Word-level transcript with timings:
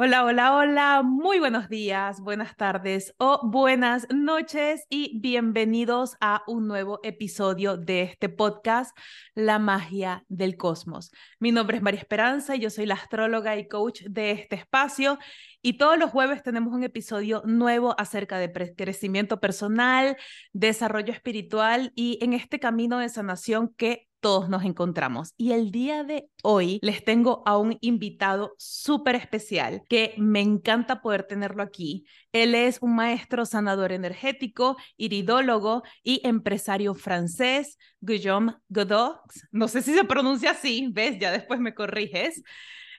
Hola, 0.00 0.24
hola, 0.24 0.54
hola, 0.54 1.02
muy 1.02 1.40
buenos 1.40 1.68
días, 1.68 2.20
buenas 2.20 2.54
tardes 2.54 3.16
o 3.18 3.40
buenas 3.42 4.06
noches 4.14 4.86
y 4.88 5.18
bienvenidos 5.18 6.16
a 6.20 6.44
un 6.46 6.68
nuevo 6.68 7.00
episodio 7.02 7.76
de 7.76 8.02
este 8.02 8.28
podcast, 8.28 8.96
La 9.34 9.58
magia 9.58 10.24
del 10.28 10.56
cosmos. 10.56 11.10
Mi 11.40 11.50
nombre 11.50 11.78
es 11.78 11.82
María 11.82 11.98
Esperanza 11.98 12.54
y 12.54 12.60
yo 12.60 12.70
soy 12.70 12.86
la 12.86 12.94
astróloga 12.94 13.56
y 13.56 13.66
coach 13.66 14.02
de 14.02 14.30
este 14.30 14.54
espacio 14.54 15.18
y 15.62 15.78
todos 15.78 15.98
los 15.98 16.12
jueves 16.12 16.44
tenemos 16.44 16.72
un 16.72 16.84
episodio 16.84 17.42
nuevo 17.44 17.96
acerca 17.98 18.38
de 18.38 18.52
crecimiento 18.76 19.40
personal, 19.40 20.16
desarrollo 20.52 21.12
espiritual 21.12 21.90
y 21.96 22.20
en 22.22 22.34
este 22.34 22.60
camino 22.60 22.98
de 22.98 23.08
sanación 23.08 23.74
que 23.76 24.07
todos 24.20 24.48
nos 24.48 24.64
encontramos. 24.64 25.34
Y 25.36 25.52
el 25.52 25.70
día 25.70 26.04
de 26.04 26.28
hoy 26.42 26.78
les 26.82 27.04
tengo 27.04 27.42
a 27.46 27.56
un 27.58 27.78
invitado 27.80 28.54
súper 28.58 29.14
especial 29.14 29.82
que 29.88 30.14
me 30.18 30.40
encanta 30.40 31.00
poder 31.00 31.24
tenerlo 31.24 31.62
aquí. 31.62 32.06
Él 32.32 32.54
es 32.54 32.78
un 32.80 32.94
maestro 32.94 33.46
sanador 33.46 33.92
energético, 33.92 34.76
iridólogo 34.96 35.82
y 36.02 36.20
empresario 36.26 36.94
francés, 36.94 37.78
Guillaume 38.00 38.54
Godot. 38.68 39.20
No 39.50 39.68
sé 39.68 39.82
si 39.82 39.94
se 39.94 40.04
pronuncia 40.04 40.52
así, 40.52 40.88
¿ves? 40.92 41.18
Ya 41.18 41.30
después 41.32 41.60
me 41.60 41.74
corriges 41.74 42.42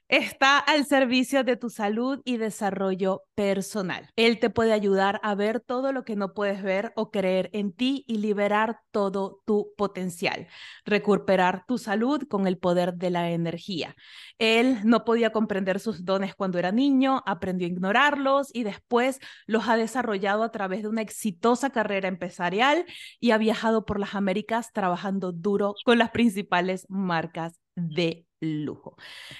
está 0.09 0.57
al 0.57 0.85
servicio 0.85 1.43
de 1.43 1.55
tu 1.55 1.69
salud 1.69 2.19
y 2.25 2.37
desarrollo 2.37 3.21
personal. 3.35 4.09
Él 4.15 4.39
te 4.39 4.49
puede 4.49 4.73
ayudar 4.73 5.19
a 5.23 5.35
ver 5.35 5.59
todo 5.59 5.93
lo 5.93 6.03
que 6.03 6.15
no 6.15 6.33
puedes 6.33 6.63
ver 6.63 6.91
o 6.95 7.11
creer 7.11 7.51
en 7.53 7.71
ti 7.71 8.05
y 8.07 8.17
liberar 8.17 8.79
todo 8.89 9.41
tu 9.45 9.71
potencial, 9.77 10.47
recuperar 10.83 11.63
tu 11.67 11.77
salud 11.77 12.23
con 12.27 12.47
el 12.47 12.57
poder 12.57 12.95
de 12.95 13.11
la 13.11 13.29
energía. 13.29 13.95
Él 14.39 14.79
no 14.83 15.05
podía 15.05 15.31
comprender 15.31 15.79
sus 15.79 16.03
dones 16.05 16.33
cuando 16.33 16.57
era 16.57 16.71
niño, 16.71 17.21
aprendió 17.27 17.67
a 17.67 17.71
ignorarlos 17.71 18.49
y 18.51 18.63
después 18.63 19.19
los 19.45 19.69
ha 19.69 19.77
desarrollado 19.77 20.43
a 20.43 20.51
través 20.51 20.81
de 20.81 20.89
una 20.89 21.03
exitosa 21.03 21.69
carrera 21.69 22.07
empresarial 22.07 22.85
y 23.19 23.31
ha 23.31 23.37
viajado 23.37 23.85
por 23.85 23.99
las 23.99 24.15
Américas 24.15 24.73
trabajando 24.73 25.31
duro 25.31 25.75
con 25.85 25.99
las 25.99 26.09
principales 26.09 26.87
marcas 26.89 27.59
de 27.79 28.25
lujo. 28.41 28.95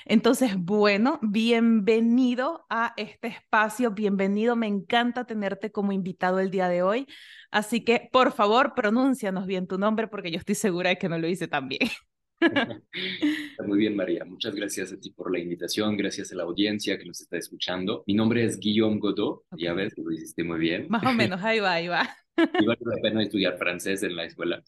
Entonces, 0.06 0.56
bueno, 0.58 1.20
bienvenido 1.22 2.66
a 2.70 2.94
este 2.98 3.30
espacio, 3.30 3.92
bienvenido, 3.92 4.56
me 4.56 4.68
encanta 4.68 5.26
tenerte 5.26 5.72
como 5.72 5.92
invitado 5.92 6.40
el 6.40 6.52
día 6.52 6.68
de 6.68 6.84
hoy. 6.84 7.08
Así 7.52 7.84
que, 7.84 8.10
por 8.12 8.32
favor, 8.34 8.74
pronúncianos 8.76 9.46
bien 9.46 9.68
tu 9.68 9.78
nombre 9.78 10.08
porque 10.08 10.32
yo 10.32 10.38
estoy 10.38 10.56
segura 10.56 10.90
de 10.90 10.98
que 10.98 11.10
no 11.10 11.18
lo 11.18 11.28
hice 11.28 11.48
tan 11.48 11.68
bien. 11.70 11.90
Muy 13.66 13.80
bien, 13.80 13.96
María. 13.96 14.26
Muchas 14.26 14.56
gracias 14.56 14.94
a 14.94 15.00
ti 15.00 15.12
por 15.12 15.32
la 15.32 15.40
invitación. 15.40 15.98
Gracias 15.98 16.32
a 16.32 16.36
la 16.36 16.44
audiencia 16.44 16.98
que 16.98 17.06
nos 17.06 17.22
está 17.22 17.38
escuchando. 17.38 18.04
Mi 18.08 18.14
nombre 18.14 18.44
es 18.44 18.60
Guillaume 18.60 19.00
Godot. 19.00 19.44
Ya 19.58 19.74
ves, 19.74 19.94
lo 19.98 20.12
hiciste 20.12 20.44
muy 20.44 20.60
bien. 20.60 20.88
Más 20.90 21.04
o 21.04 21.14
menos, 21.14 21.42
ahí 21.44 21.60
va, 21.60 21.74
ahí 21.74 21.88
va. 21.88 22.10
Y 22.38 22.66
vale 22.66 22.80
la 22.82 22.96
pena 23.02 23.24
estudiar 23.24 23.58
francés 23.58 24.04
en 24.04 24.16
la 24.16 24.24
escuela. 24.24 24.64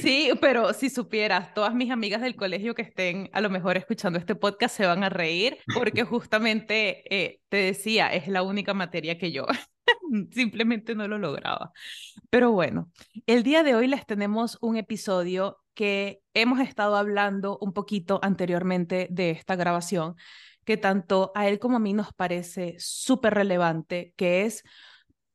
Sí, 0.00 0.30
pero 0.40 0.72
si 0.72 0.88
supieras, 0.88 1.52
todas 1.54 1.74
mis 1.74 1.90
amigas 1.90 2.22
del 2.22 2.36
colegio 2.36 2.74
que 2.74 2.82
estén 2.82 3.28
a 3.32 3.40
lo 3.40 3.50
mejor 3.50 3.76
escuchando 3.76 4.18
este 4.18 4.34
podcast 4.34 4.76
se 4.76 4.86
van 4.86 5.04
a 5.04 5.08
reír 5.08 5.58
porque 5.74 6.04
justamente 6.04 7.02
eh, 7.14 7.40
te 7.48 7.58
decía, 7.58 8.08
es 8.08 8.28
la 8.28 8.42
única 8.42 8.74
materia 8.74 9.18
que 9.18 9.32
yo 9.32 9.46
simplemente 10.32 10.94
no 10.94 11.08
lo 11.08 11.18
lograba. 11.18 11.72
Pero 12.30 12.52
bueno, 12.52 12.90
el 13.26 13.42
día 13.42 13.62
de 13.62 13.74
hoy 13.74 13.86
les 13.86 14.06
tenemos 14.06 14.58
un 14.60 14.76
episodio 14.76 15.58
que 15.74 16.20
hemos 16.34 16.60
estado 16.60 16.96
hablando 16.96 17.58
un 17.60 17.72
poquito 17.72 18.20
anteriormente 18.22 19.08
de 19.10 19.30
esta 19.30 19.56
grabación, 19.56 20.16
que 20.64 20.76
tanto 20.76 21.32
a 21.34 21.48
él 21.48 21.58
como 21.58 21.76
a 21.76 21.80
mí 21.80 21.92
nos 21.92 22.12
parece 22.12 22.76
súper 22.78 23.34
relevante, 23.34 24.12
que 24.16 24.44
es 24.44 24.62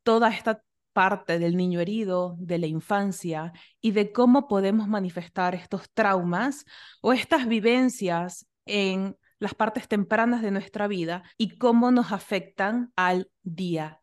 toda 0.04 0.30
esta 0.30 0.64
parte 0.94 1.38
del 1.38 1.58
niño 1.58 1.80
herido, 1.80 2.36
de 2.40 2.58
la 2.58 2.68
infancia 2.68 3.52
y 3.82 3.92
de 3.92 4.12
cómo 4.12 4.48
podemos 4.48 4.88
manifestar 4.88 5.54
estos 5.54 5.92
traumas 5.94 6.66
o 7.02 7.14
estas 7.14 7.48
vivencias 7.48 8.48
en 8.66 9.16
las 9.40 9.54
partes 9.54 9.88
tempranas 9.88 10.42
de 10.42 10.50
nuestra 10.50 10.88
vida 10.88 11.24
y 11.38 11.58
cómo 11.58 11.92
nos 11.92 12.12
afectan 12.12 12.92
al 12.96 13.30
día 13.44 14.02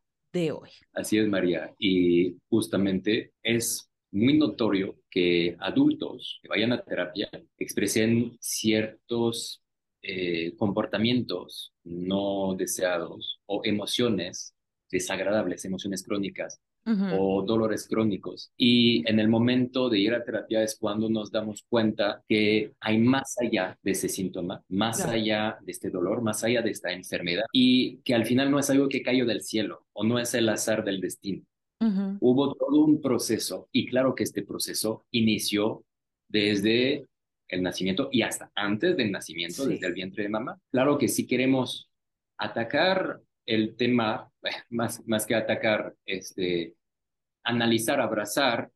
Así 0.92 1.18
es, 1.18 1.28
María. 1.28 1.72
Y 1.78 2.36
justamente 2.48 3.32
es 3.42 3.88
muy 4.10 4.36
notorio 4.38 4.96
que 5.10 5.56
adultos 5.60 6.38
que 6.42 6.48
vayan 6.48 6.72
a 6.72 6.82
terapia 6.82 7.28
expresen 7.58 8.36
ciertos 8.40 9.62
eh, 10.02 10.54
comportamientos 10.56 11.72
no 11.84 12.54
deseados 12.56 13.40
o 13.46 13.62
emociones 13.64 14.54
desagradables, 14.90 15.64
emociones 15.64 16.02
crónicas 16.02 16.60
o 16.86 17.42
dolores 17.42 17.86
crónicos. 17.88 18.52
Y 18.56 19.08
en 19.08 19.18
el 19.18 19.28
momento 19.28 19.88
de 19.88 19.98
ir 19.98 20.14
a 20.14 20.24
terapia 20.24 20.62
es 20.62 20.76
cuando 20.78 21.08
nos 21.08 21.30
damos 21.30 21.64
cuenta 21.68 22.22
que 22.28 22.72
hay 22.80 22.98
más 22.98 23.36
allá 23.40 23.78
de 23.82 23.92
ese 23.92 24.08
síntoma, 24.08 24.62
más 24.68 25.04
allá 25.04 25.58
de 25.62 25.72
este 25.72 25.90
dolor, 25.90 26.22
más 26.22 26.44
allá 26.44 26.62
de 26.62 26.70
esta 26.70 26.92
enfermedad 26.92 27.44
y 27.52 27.98
que 27.98 28.14
al 28.14 28.26
final 28.26 28.50
no 28.50 28.58
es 28.58 28.68
algo 28.70 28.88
que 28.88 29.02
cayó 29.02 29.26
del 29.26 29.42
cielo 29.42 29.86
o 29.92 30.04
no 30.04 30.18
es 30.18 30.34
el 30.34 30.48
azar 30.48 30.84
del 30.84 31.00
destino. 31.00 31.42
Hubo 32.20 32.54
todo 32.54 32.82
un 32.82 33.02
proceso 33.02 33.68
y 33.70 33.86
claro 33.86 34.14
que 34.14 34.24
este 34.24 34.42
proceso 34.42 35.04
inició 35.10 35.84
desde 36.28 37.06
el 37.48 37.62
nacimiento 37.62 38.08
y 38.10 38.22
hasta 38.22 38.50
antes 38.54 38.96
del 38.96 39.12
nacimiento, 39.12 39.66
desde 39.66 39.86
el 39.86 39.92
vientre 39.92 40.22
de 40.22 40.30
mamá. 40.30 40.58
Claro 40.70 40.96
que 40.96 41.08
si 41.08 41.26
queremos 41.26 41.90
atacar 42.38 43.20
el 43.46 43.76
tema, 43.76 44.30
más, 44.70 45.06
más 45.06 45.26
que 45.26 45.34
atacar, 45.34 45.94
este, 46.04 46.74
analizar, 47.44 48.00
abrazar 48.00 48.70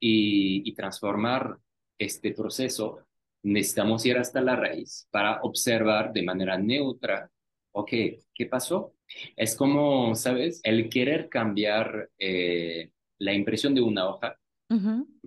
y, 0.00 0.72
transformar 0.74 1.58
este 1.98 2.32
proceso, 2.32 3.00
necesitamos 3.42 4.04
ir 4.06 4.18
hasta 4.18 4.40
la 4.40 4.56
raíz 4.56 5.08
para 5.10 5.40
observar 5.42 6.12
de 6.12 6.22
manera 6.22 6.58
neutra, 6.58 7.30
ok, 7.72 7.90
¿qué 8.34 8.46
pasó? 8.46 8.94
Es 9.36 9.56
como, 9.56 10.14
¿sabes? 10.14 10.60
El 10.62 10.88
querer 10.88 11.28
cambiar 11.28 12.10
eh, 12.18 12.90
la 13.18 13.32
impresión 13.32 13.74
de 13.74 13.80
una 13.80 14.08
hoja, 14.08 14.38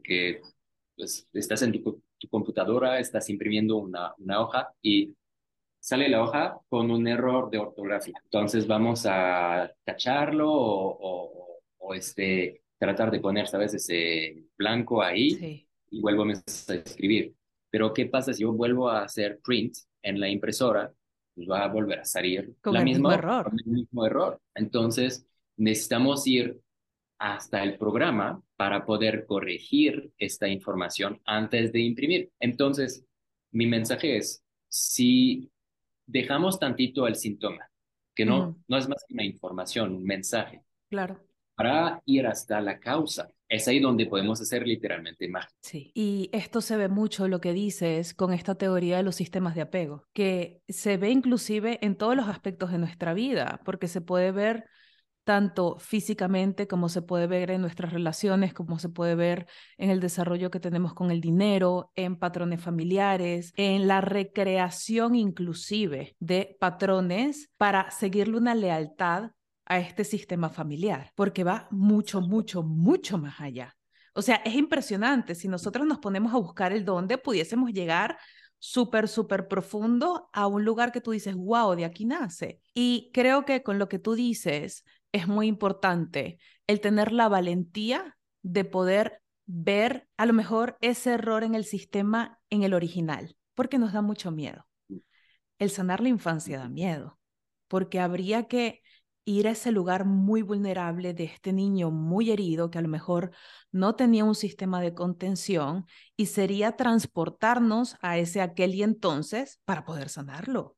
que 0.04 0.42
pues, 0.96 1.28
estás 1.34 1.62
en 1.64 1.72
tu, 1.72 2.02
computadora, 2.30 3.00
estás 3.00 3.30
imprimiendo 3.30 3.78
una, 3.78 4.14
una 4.20 4.42
hoja 4.42 4.72
y 4.82 5.16
sale 5.82 6.08
la 6.08 6.22
hoja 6.22 6.60
con 6.70 6.92
un 6.92 7.08
error 7.08 7.50
de 7.50 7.58
ortografía. 7.58 8.14
Entonces 8.24 8.68
vamos 8.68 9.06
a 9.06 9.70
tacharlo 9.84 10.50
o, 10.50 11.60
o, 11.80 11.94
este, 11.94 12.62
tratar 12.78 13.12
de 13.12 13.20
poner, 13.20 13.48
¿sabes? 13.48 13.74
Ese 13.74 14.46
blanco 14.58 15.02
ahí 15.02 15.68
y 15.90 16.02
vuelvo 16.02 16.24
a 16.24 16.32
escribir. 16.32 17.34
Pero 17.70 17.94
¿qué 17.94 18.06
pasa 18.06 18.32
si 18.32 18.44
yo 18.44 18.54
vuelvo 18.54 18.90
a 18.90 19.04
hacer 19.04 19.40
print 19.44 19.76
en 20.04 20.20
la 20.20 20.30
impresora? 20.30 20.94
Pues 21.34 21.50
va 21.50 21.64
a 21.64 21.68
volver 21.68 22.00
a 22.00 22.06
salir 22.06 22.56
con 22.62 22.76
el 22.76 22.84
mismo 22.84 23.12
error. 23.12 23.50
Con 23.50 23.60
el 23.60 23.72
mismo 23.72 24.06
error. 24.06 24.40
Entonces 24.54 25.26
necesitamos 25.58 26.28
ir 26.28 26.62
hasta 27.18 27.64
el 27.64 27.78
programa 27.78 28.42
para 28.56 28.86
poder 28.86 29.26
corregir 29.26 30.12
esta 30.18 30.48
información 30.48 31.20
antes 31.26 31.72
de 31.72 31.80
imprimir. 31.80 32.32
Entonces, 32.40 33.06
mi 33.52 33.68
mensaje 33.68 34.18
es, 34.18 34.44
si 34.68 35.51
dejamos 36.12 36.60
tantito 36.60 37.08
el 37.08 37.16
síntoma, 37.16 37.70
que 38.14 38.26
no, 38.26 38.58
no 38.68 38.78
es 38.78 38.88
más 38.88 39.04
que 39.08 39.14
una 39.14 39.24
información, 39.24 39.96
un 39.96 40.04
mensaje. 40.04 40.62
Claro. 40.90 41.20
Para 41.56 42.02
ir 42.06 42.28
hasta 42.28 42.60
la 42.62 42.80
causa. 42.80 43.30
Es 43.48 43.68
ahí 43.68 43.80
donde 43.80 44.06
podemos 44.06 44.40
hacer 44.42 44.66
literalmente 44.66 45.28
magia. 45.28 45.50
Sí, 45.62 45.92
y 45.94 46.30
esto 46.32 46.62
se 46.62 46.78
ve 46.78 46.88
mucho 46.88 47.28
lo 47.28 47.42
que 47.42 47.52
dices 47.52 48.14
con 48.14 48.34
esta 48.34 48.56
teoría 48.56 48.98
de 48.98 49.04
los 49.04 49.16
sistemas 49.16 49.56
de 49.56 49.62
apego, 49.62 50.06
que 50.14 50.62
se 50.70 50.96
ve 50.96 51.10
inclusive 51.10 51.78
en 51.82 51.98
todos 51.98 52.16
los 52.16 52.30
aspectos 52.30 52.72
de 52.72 52.78
nuestra 52.78 53.14
vida, 53.14 53.60
porque 53.66 53.90
se 53.90 54.00
puede 54.00 54.32
ver 54.32 54.66
tanto 55.24 55.78
físicamente 55.80 56.68
como 56.68 56.90
se 56.90 57.02
puede 57.02 57.28
ver 57.28 57.52
en 57.52 57.62
nuestras 57.62 57.94
relaciones, 57.94 58.54
como 58.54 58.80
se 58.80 58.90
puede 58.90 59.16
ver 59.16 59.48
en 59.78 59.90
el 59.90 60.00
desarrollo 60.00 60.52
que 60.52 60.60
tenemos 60.60 60.94
con 60.94 61.12
el 61.12 61.22
dinero, 61.22 61.92
en 61.96 62.18
patrones 62.18 62.62
familiares, 62.62 63.54
en 63.56 63.88
la 63.88 64.02
recreación 64.02 65.16
inclusive 65.16 66.16
de 66.20 66.58
patrones 66.60 67.50
para 67.58 67.92
seguirle 67.92 68.38
una 68.38 68.56
lealtad 68.56 69.32
a 69.66 69.80
este 69.80 70.04
sistema 70.04 70.50
familiar, 70.50 71.12
porque 71.16 71.44
va 71.44 71.68
mucho, 71.72 72.20
mucho, 72.22 72.64
mucho 72.64 73.18
más 73.18 73.40
allá. 73.40 73.76
O 74.14 74.22
sea, 74.22 74.38
es 74.44 74.56
impresionante. 74.56 75.36
Si 75.36 75.48
nosotros 75.48 75.88
nos 75.88 76.00
ponemos 76.00 76.34
a 76.34 76.38
buscar 76.38 76.74
el 76.74 76.84
dónde, 76.84 77.18
pudiésemos 77.18 77.72
llegar 77.72 78.18
súper, 78.60 79.08
súper 79.08 79.48
profundo 79.48 80.30
a 80.34 80.48
un 80.48 80.66
lugar 80.66 80.92
que 80.92 81.02
tú 81.02 81.12
dices, 81.12 81.36
wow, 81.36 81.76
de 81.76 81.86
aquí 81.86 82.06
nace. 82.06 82.60
Y 82.74 83.10
creo 83.14 83.46
que 83.46 83.64
con 83.64 83.80
lo 83.80 83.90
que 83.90 83.98
tú 83.98 84.14
dices, 84.14 84.84
es 85.12 85.28
muy 85.28 85.48
importante 85.48 86.40
el 86.68 86.80
tener 86.80 87.12
la 87.12 87.28
valentía 87.28 88.18
de 88.44 88.66
poder 88.66 89.22
ver 89.46 90.08
a 90.18 90.26
lo 90.26 90.34
mejor 90.34 90.78
ese 90.82 91.14
error 91.14 91.44
en 91.44 91.56
el 91.56 91.66
sistema 91.66 92.40
en 92.50 92.64
el 92.64 92.74
original, 92.74 93.36
porque 93.54 93.78
nos 93.78 93.94
da 93.94 94.02
mucho 94.02 94.32
miedo. 94.32 94.66
El 95.60 95.70
sanar 95.70 96.02
la 96.02 96.10
infancia 96.10 96.58
da 96.58 96.70
miedo, 96.70 97.20
porque 97.68 98.00
habría 98.00 98.48
que 98.48 98.82
ir 99.26 99.48
a 99.48 99.52
ese 99.52 99.72
lugar 99.72 100.06
muy 100.06 100.42
vulnerable 100.42 101.14
de 101.14 101.26
este 101.26 101.54
niño 101.54 101.92
muy 101.92 102.32
herido 102.32 102.72
que 102.72 102.80
a 102.80 102.82
lo 102.82 102.88
mejor 102.88 103.32
no 103.72 103.96
tenía 103.96 104.26
un 104.26 104.34
sistema 104.34 104.82
de 104.82 104.96
contención 104.96 105.86
y 106.18 106.26
sería 106.26 106.76
transportarnos 106.76 107.98
a 108.02 108.18
ese 108.18 108.42
aquel 108.42 108.74
y 108.74 108.84
entonces 108.84 109.62
para 109.66 109.86
poder 109.86 110.10
sanarlo. 110.10 110.78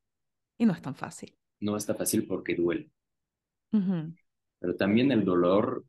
Y 0.57 0.65
no 0.65 0.73
es 0.73 0.81
tan 0.81 0.95
fácil. 0.95 1.37
No 1.59 1.77
está 1.77 1.95
fácil 1.95 2.27
porque 2.27 2.55
duele 2.55 2.91
pero 4.63 4.77
también 4.77 5.11
el 5.11 5.25
dolor 5.25 5.83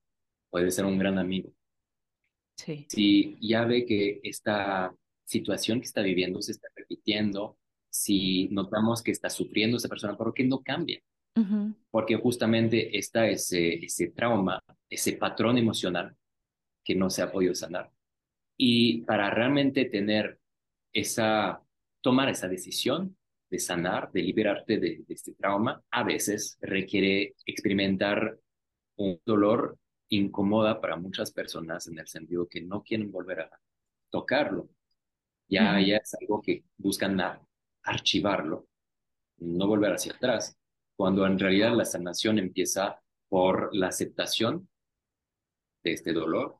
puede 0.51 0.73
ser 0.73 0.85
un 0.85 0.99
gran 0.99 1.17
amigo. 1.17 1.53
Sí. 2.57 2.87
Si 2.89 3.39
ya 3.41 3.65
ve 3.65 3.87
que 3.87 4.19
esta 4.25 4.93
situación 5.25 5.79
que 5.79 5.87
está 5.87 6.03
viviendo 6.03 6.43
se 6.43 6.51
está 6.51 6.67
repitiendo, 6.75 7.57
si 7.89 8.49
notamos 8.49 9.01
que 9.01 9.13
está 9.13 9.31
sufriendo 9.31 9.77
esa 9.77 9.89
persona, 9.89 10.17
¿por 10.17 10.35
qué 10.35 10.43
no 10.43 10.61
cambia? 10.61 11.01
Porque 11.89 12.17
justamente 12.17 12.99
está 12.99 13.29
ese, 13.29 13.75
ese 13.75 14.09
trauma, 14.09 14.61
ese 14.91 15.13
patrón 15.13 15.57
emocional 15.57 16.17
que 16.85 16.97
no 16.97 17.11
se 17.11 17.23
ha 17.23 17.31
podido 17.31 17.55
sanar. 17.55 17.93
Y 18.59 19.03
para 19.03 19.31
realmente 19.31 19.85
tener 19.85 20.41
esa, 20.93 21.63
tomar 22.01 22.29
esa 22.29 22.49
decisión 22.49 23.17
de 23.49 23.59
sanar, 23.61 24.11
de 24.11 24.23
liberarte 24.23 24.81
de 24.81 25.05
este 25.09 25.33
trauma, 25.35 25.81
a 25.93 26.03
veces 26.03 26.59
requiere 26.61 27.37
experimentar 27.47 28.37
un 28.97 29.21
dolor 29.25 29.79
incomoda 30.09 30.81
para 30.81 30.97
muchas 30.97 31.33
personas 31.33 31.87
en 31.89 31.99
el 31.99 32.07
sentido 32.07 32.47
que 32.49 32.61
no 32.61 32.83
quieren 32.83 33.11
volver 33.11 33.41
a 33.41 33.61
tocarlo. 34.11 34.69
Ya, 35.49 35.81
ya 35.81 35.97
es 35.99 36.15
algo 36.21 36.41
que 36.41 36.65
buscan 36.77 37.21
archivarlo, 37.83 38.67
no 39.39 39.67
volver 39.67 39.93
hacia 39.93 40.15
atrás, 40.15 40.57
cuando 40.97 41.27
en 41.27 41.39
realidad 41.39 41.75
la 41.75 41.85
sanación 41.85 42.39
empieza 42.39 43.01
por 43.29 43.75
la 43.75 43.89
aceptación 43.89 44.69
de 45.83 45.93
este 45.93 46.13
dolor, 46.13 46.59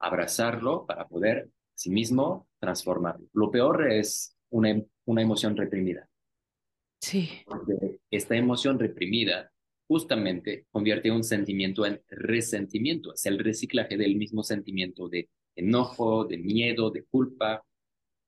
abrazarlo 0.00 0.86
para 0.86 1.06
poder 1.06 1.50
sí 1.74 1.90
mismo 1.90 2.48
transformarlo. 2.58 3.28
Lo 3.32 3.50
peor 3.50 3.92
es 3.92 4.36
una, 4.50 4.82
una 5.04 5.22
emoción 5.22 5.56
reprimida. 5.56 6.08
Sí. 7.00 7.42
Porque 7.46 8.00
esta 8.10 8.36
emoción 8.36 8.78
reprimida 8.78 9.52
justamente 9.90 10.66
convierte 10.70 11.10
un 11.10 11.24
sentimiento 11.24 11.84
en 11.84 12.00
resentimiento. 12.08 13.12
Es 13.12 13.26
el 13.26 13.40
reciclaje 13.40 13.96
del 13.96 14.14
mismo 14.14 14.44
sentimiento 14.44 15.08
de 15.08 15.28
enojo, 15.56 16.24
de 16.26 16.38
miedo, 16.38 16.92
de 16.92 17.02
culpa. 17.02 17.64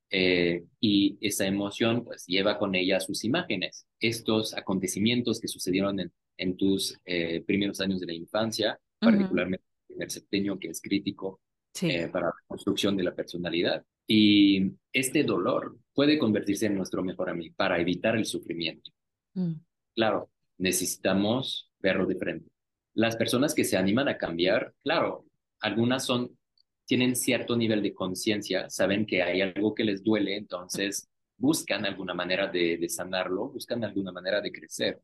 Eh, 0.09 0.65
y 0.81 1.17
esa 1.21 1.47
emoción 1.47 2.03
pues 2.03 2.25
lleva 2.27 2.59
con 2.59 2.75
ella 2.75 2.99
sus 2.99 3.23
imágenes. 3.23 3.87
Estos 3.97 4.53
acontecimientos 4.53 5.39
que 5.39 5.47
sucedieron 5.47 6.01
en, 6.01 6.11
en 6.35 6.57
tus 6.57 6.99
eh, 7.05 7.41
primeros 7.47 7.79
años 7.79 8.01
de 8.01 8.07
la 8.07 8.13
infancia, 8.13 8.77
particularmente 8.99 9.63
en 9.87 10.01
el 10.01 10.09
septenio, 10.09 10.59
que 10.59 10.67
es 10.67 10.81
crítico 10.81 11.39
eh, 11.81 12.09
para 12.09 12.25
la 12.25 12.43
construcción 12.45 12.97
de 12.97 13.03
la 13.03 13.15
personalidad. 13.15 13.85
Y 14.05 14.69
este 14.91 15.23
dolor 15.23 15.77
puede 15.93 16.19
convertirse 16.19 16.65
en 16.65 16.75
nuestro 16.75 17.03
mejor 17.03 17.29
amigo 17.29 17.55
para 17.55 17.79
evitar 17.79 18.17
el 18.17 18.25
sufrimiento. 18.25 18.91
Mm. 19.33 19.53
Claro, 19.95 20.29
necesitamos 20.57 21.71
verlo 21.79 22.05
de 22.05 22.15
frente. 22.15 22.49
Las 22.93 23.15
personas 23.15 23.53
que 23.53 23.63
se 23.63 23.77
animan 23.77 24.07
a 24.07 24.17
cambiar, 24.17 24.73
claro, 24.83 25.25
algunas 25.59 26.05
son, 26.05 26.37
tienen 26.85 27.15
cierto 27.15 27.55
nivel 27.55 27.81
de 27.81 27.93
conciencia, 27.93 28.69
saben 28.69 29.05
que 29.05 29.23
hay 29.23 29.41
algo 29.41 29.73
que 29.73 29.83
les 29.83 30.03
duele, 30.03 30.37
entonces 30.37 31.09
buscan 31.37 31.85
alguna 31.85 32.13
manera 32.13 32.47
de, 32.47 32.87
sanarlo, 32.89 33.49
buscan 33.49 33.83
alguna 33.83 34.11
manera 34.11 34.41
de 34.41 34.51
crecer. 34.51 35.01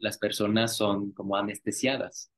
Las 0.00 0.18
personas 0.18 0.76
son 0.76 1.12
como 1.12 1.34
anestesiadas 1.34 2.30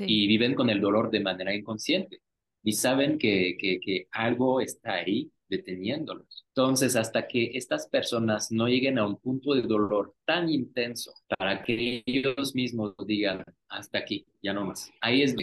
y 0.00 0.26
viven 0.26 0.54
con 0.54 0.70
el 0.70 0.80
dolor 0.80 1.10
de 1.10 1.20
manera 1.20 1.54
inconsciente 1.54 2.20
y 2.64 2.72
saben 2.72 3.16
que, 3.16 3.56
que, 3.56 3.78
que 3.78 4.08
algo 4.10 4.60
está 4.60 4.94
ahí 4.94 5.30
deteniéndolos. 5.48 6.44
Entonces, 6.48 6.96
hasta 6.96 7.26
que 7.26 7.52
estas 7.54 7.88
personas 7.88 8.50
no 8.50 8.66
lleguen 8.68 8.98
a 8.98 9.06
un 9.06 9.16
punto 9.16 9.54
de 9.54 9.62
dolor 9.62 10.14
tan 10.24 10.48
intenso 10.48 11.12
para 11.38 11.62
que 11.62 12.02
ellos 12.06 12.54
mismos 12.54 12.94
digan, 13.06 13.44
hasta 13.68 13.98
aquí, 13.98 14.26
ya 14.42 14.52
no 14.52 14.64
más. 14.64 14.90
Ahí 15.00 15.22
es 15.22 15.34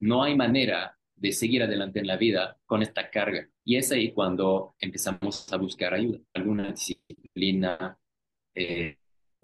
no 0.00 0.22
hay 0.22 0.36
manera 0.36 0.96
de 1.16 1.32
seguir 1.32 1.62
adelante 1.62 1.98
en 1.98 2.06
la 2.06 2.16
vida 2.16 2.56
con 2.64 2.82
esta 2.82 3.10
carga. 3.10 3.48
Y 3.64 3.76
es 3.76 3.90
ahí 3.92 4.12
cuando 4.12 4.74
empezamos 4.78 5.52
a 5.52 5.56
buscar 5.56 5.92
ayuda, 5.94 6.20
alguna 6.34 6.70
disciplina, 6.70 7.98
eh, 8.54 8.96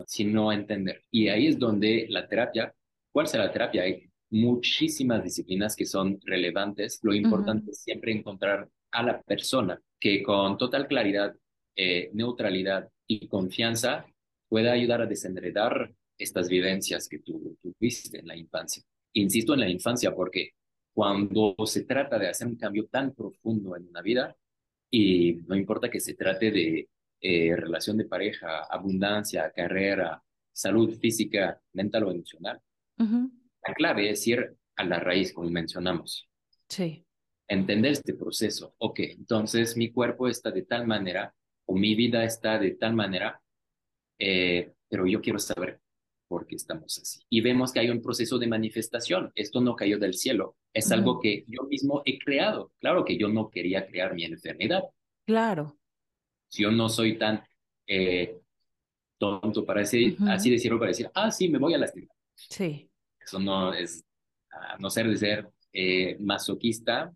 sino 0.06 0.52
entender. 0.52 1.02
Y 1.10 1.28
ahí 1.28 1.48
es 1.48 1.58
donde 1.58 2.06
la 2.08 2.28
terapia, 2.28 2.75
¿cuál 3.12 3.26
será 3.26 3.46
la 3.46 3.52
terapia? 3.52 3.82
Hay 3.82 4.10
muchísimas 4.31 5.22
disciplinas 5.22 5.76
que 5.76 5.86
son 5.86 6.19
relevantes. 6.25 7.00
Lo 7.02 7.14
importante 7.14 7.70
es 7.70 7.82
siempre 7.82 8.12
encontrar 8.12 8.69
a 8.94 9.02
la 9.02 9.20
persona 9.23 9.81
que 9.99 10.23
con 10.23 10.56
total 10.56 10.87
claridad, 10.87 11.35
eh, 11.76 12.11
neutralidad 12.14 12.88
y 13.06 13.26
confianza 13.26 14.06
pueda 14.49 14.73
ayudar 14.73 15.02
a 15.02 15.06
desenredar 15.06 15.93
estas 16.17 16.48
vivencias 16.48 17.08
que 17.08 17.19
tú 17.19 17.58
tuviste 17.60 18.20
en 18.20 18.29
la 18.29 18.36
infancia. 18.36 18.82
Insisto 19.15 19.55
en 19.55 19.60
la 19.60 19.69
infancia 19.69 20.15
porque 20.15 20.51
cuando 20.93 21.56
se 21.67 21.84
trata 21.84 22.19
de 22.19 22.29
hacer 22.29 22.46
un 22.46 22.56
cambio 22.56 22.86
tan 22.86 23.13
profundo 23.13 23.77
en 23.77 23.89
una 23.89 24.01
vida, 24.01 24.36
y 24.91 25.34
no 25.48 25.56
importa 25.56 25.91
que 25.91 25.98
se 25.98 26.15
trate 26.15 26.53
de 26.53 26.89
eh, 27.20 27.56
relación 27.56 27.96
de 27.96 28.05
pareja, 28.05 28.63
abundancia, 28.70 29.51
carrera, 29.51 30.22
salud 30.53 30.96
física, 31.01 31.60
mental 31.72 32.05
o 32.05 32.13
emocional, 32.13 32.60
la 32.96 33.74
clave 33.74 34.10
es 34.10 34.24
ir 34.29 34.55
a 34.77 34.84
la 34.84 35.01
raíz, 35.01 35.32
como 35.32 35.51
mencionamos. 35.51 36.29
Sí 36.69 37.04
entender 37.48 37.93
este 37.93 38.15
proceso. 38.15 38.74
Ok, 38.79 39.01
entonces 39.01 39.77
mi 39.77 39.91
cuerpo 39.91 40.29
está 40.29 40.51
de 40.51 40.63
tal 40.63 40.86
manera 40.86 41.34
o 41.67 41.77
mi 41.77 41.94
vida 41.94 42.24
está 42.24 42.58
de 42.58 42.72
tal 42.72 42.94
manera, 42.94 43.41
eh, 44.19 44.72
pero 44.89 45.06
yo 45.06 45.20
quiero 45.20 45.39
saber 45.39 45.81
por 46.29 46.46
qué 46.46 46.56
estamos 46.56 46.98
así. 46.98 47.20
Y 47.29 47.41
vemos 47.41 47.72
que 47.72 47.81
hay 47.81 47.91
un 47.91 48.03
proceso 48.03 48.39
de 48.39 48.46
manifestación. 48.46 49.31
Esto 49.34 49.60
no 49.60 49.77
cayó 49.77 49.98
del 49.98 50.15
cielo, 50.15 50.56
es 50.72 50.91
algo 50.91 51.20
que 51.20 51.44
yo 51.46 51.63
mismo 51.65 52.03
he 52.05 52.19
creado. 52.19 52.72
Claro 52.81 53.05
que 53.05 53.17
yo 53.17 53.29
no 53.29 53.51
quería 53.51 53.86
crear 53.86 54.15
mi 54.15 54.24
enfermedad. 54.24 54.82
Claro. 55.27 55.79
Si 56.48 56.63
yo 56.63 56.70
no 56.70 56.89
soy 56.89 57.19
tan 57.19 57.43
eh, 57.86 58.41
tonto 59.19 59.65
para 59.65 59.81
decir, 59.81 60.17
así 60.29 60.51
decirlo, 60.51 60.79
para 60.79 60.91
decir, 60.91 61.10
ah, 61.15 61.31
sí, 61.31 61.48
me 61.48 61.58
voy 61.58 61.74
a 61.74 61.79
lastimar. 61.79 62.17
Sí. 62.34 62.91
Eso 63.19 63.39
no 63.39 63.72
es, 63.72 64.05
a 64.51 64.77
no 64.79 64.91
ser 64.91 65.08
de 65.08 65.17
ser 65.17 65.48
eh, 65.72 66.17
masoquista, 66.20 67.15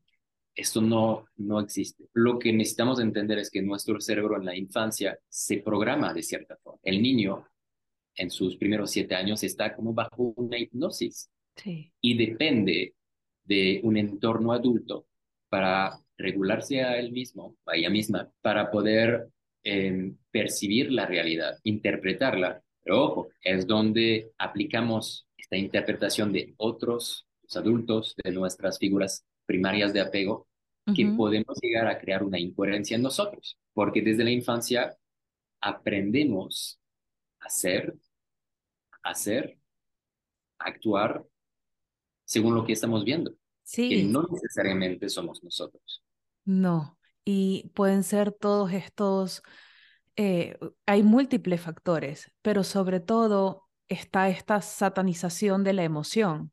esto 0.58 0.80
no, 0.80 1.26
no 1.36 1.60
existe. 1.60 2.04
Lo 2.14 2.36
que 2.36 2.52
necesitamos 2.52 2.98
entender 2.98 3.38
es 3.38 3.48
que 3.48 3.62
nuestro 3.62 4.00
cerebro 4.00 4.36
en 4.36 4.44
la 4.44 4.56
infancia 4.56 5.16
se 5.28 5.58
programa 5.58 6.12
de 6.12 6.24
cierta 6.24 6.56
forma. 6.56 6.80
El 6.82 7.00
niño 7.00 7.46
en 8.16 8.30
sus 8.30 8.56
primeros 8.56 8.90
siete 8.90 9.14
años 9.14 9.44
está 9.44 9.76
como 9.76 9.94
bajo 9.94 10.34
una 10.36 10.58
hipnosis 10.58 11.30
y 12.00 12.16
depende 12.16 12.94
de 13.44 13.80
un 13.84 13.96
entorno 13.96 14.52
adulto 14.52 15.06
para 15.48 16.00
regularse 16.16 16.82
a 16.82 16.98
él 16.98 17.12
mismo, 17.12 17.56
a 17.64 17.76
ella 17.76 17.88
misma, 17.90 18.28
para 18.40 18.70
poder 18.72 19.28
em, 19.62 20.16
percibir 20.32 20.90
la 20.90 21.06
realidad, 21.06 21.56
interpretarla. 21.62 22.60
Pero 22.82 23.04
ojo, 23.04 23.28
es 23.42 23.64
donde 23.64 24.32
aplicamos 24.38 25.28
esta 25.36 25.56
interpretación 25.56 26.32
de 26.32 26.54
otros 26.56 27.28
adultos, 27.54 28.14
de 28.22 28.32
nuestras 28.32 28.78
figuras 28.78 29.24
primarias 29.48 29.94
de 29.94 30.02
apego, 30.02 30.46
que 30.94 31.06
podemos 31.06 31.58
llegar 31.60 31.86
a 31.86 31.98
crear 31.98 32.22
una 32.22 32.38
incoherencia 32.38 32.96
en 32.96 33.02
nosotros, 33.02 33.58
porque 33.74 34.00
desde 34.00 34.24
la 34.24 34.30
infancia 34.30 34.96
aprendemos 35.60 36.80
a 37.40 37.50
ser, 37.50 37.94
hacer, 39.02 39.58
actuar 40.58 41.24
según 42.24 42.54
lo 42.54 42.64
que 42.64 42.72
estamos 42.72 43.04
viendo, 43.04 43.32
Sí. 43.62 43.88
que 43.90 44.04
no 44.04 44.26
necesariamente 44.30 45.10
somos 45.10 45.42
nosotros. 45.42 46.02
No, 46.46 46.98
y 47.24 47.70
pueden 47.74 48.02
ser 48.02 48.32
todos 48.32 48.72
estos, 48.72 49.42
eh, 50.16 50.56
hay 50.86 51.02
múltiples 51.02 51.60
factores, 51.60 52.32
pero 52.40 52.64
sobre 52.64 53.00
todo 53.00 53.68
está 53.88 54.30
esta 54.30 54.62
satanización 54.62 55.64
de 55.64 55.74
la 55.74 55.84
emoción 55.84 56.52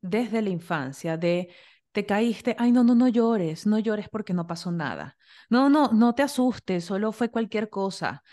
desde 0.00 0.42
la 0.42 0.50
infancia, 0.50 1.16
de 1.16 1.50
te 1.94 2.06
caíste, 2.06 2.56
ay, 2.58 2.72
no, 2.72 2.82
no, 2.82 2.96
no 2.96 3.06
llores, 3.06 3.66
no 3.66 3.78
llores 3.78 4.08
porque 4.08 4.34
no 4.34 4.48
pasó 4.48 4.72
nada. 4.72 5.16
No, 5.48 5.70
no, 5.70 5.92
no 5.92 6.14
te 6.16 6.24
asustes, 6.24 6.84
solo 6.84 7.12
fue 7.12 7.30
cualquier 7.30 7.70
cosa. 7.70 8.24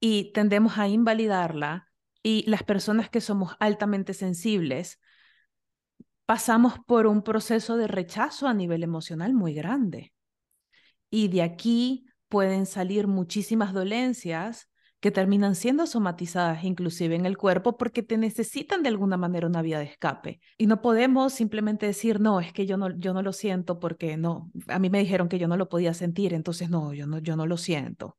Y 0.00 0.32
tendemos 0.32 0.78
a 0.78 0.88
invalidarla 0.88 1.92
y 2.24 2.44
las 2.50 2.64
personas 2.64 3.08
que 3.08 3.20
somos 3.20 3.54
altamente 3.60 4.14
sensibles 4.14 4.98
pasamos 6.26 6.74
por 6.86 7.06
un 7.06 7.22
proceso 7.22 7.76
de 7.76 7.86
rechazo 7.86 8.48
a 8.48 8.54
nivel 8.54 8.82
emocional 8.82 9.32
muy 9.32 9.54
grande. 9.54 10.12
Y 11.08 11.28
de 11.28 11.42
aquí 11.42 12.06
pueden 12.28 12.66
salir 12.66 13.06
muchísimas 13.06 13.72
dolencias 13.72 14.68
que 15.00 15.10
terminan 15.10 15.54
siendo 15.54 15.86
somatizadas 15.86 16.64
inclusive 16.64 17.14
en 17.14 17.26
el 17.26 17.36
cuerpo 17.38 17.76
porque 17.76 18.02
te 18.02 18.18
necesitan 18.18 18.82
de 18.82 18.88
alguna 18.88 19.16
manera 19.16 19.46
una 19.46 19.62
vía 19.62 19.78
de 19.78 19.84
escape. 19.84 20.40
Y 20.56 20.66
no 20.66 20.82
podemos 20.82 21.32
simplemente 21.32 21.86
decir, 21.86 22.20
no, 22.20 22.40
es 22.40 22.52
que 22.52 22.66
yo 22.66 22.76
no, 22.76 22.90
yo 22.98 23.14
no 23.14 23.22
lo 23.22 23.32
siento 23.32 23.78
porque 23.78 24.16
no, 24.16 24.50
a 24.68 24.78
mí 24.78 24.90
me 24.90 24.98
dijeron 25.00 25.28
que 25.28 25.38
yo 25.38 25.46
no 25.48 25.56
lo 25.56 25.68
podía 25.68 25.94
sentir, 25.94 26.34
entonces 26.34 26.68
no, 26.70 26.92
yo 26.94 27.06
no, 27.06 27.18
yo 27.18 27.36
no 27.36 27.46
lo 27.46 27.56
siento. 27.56 28.16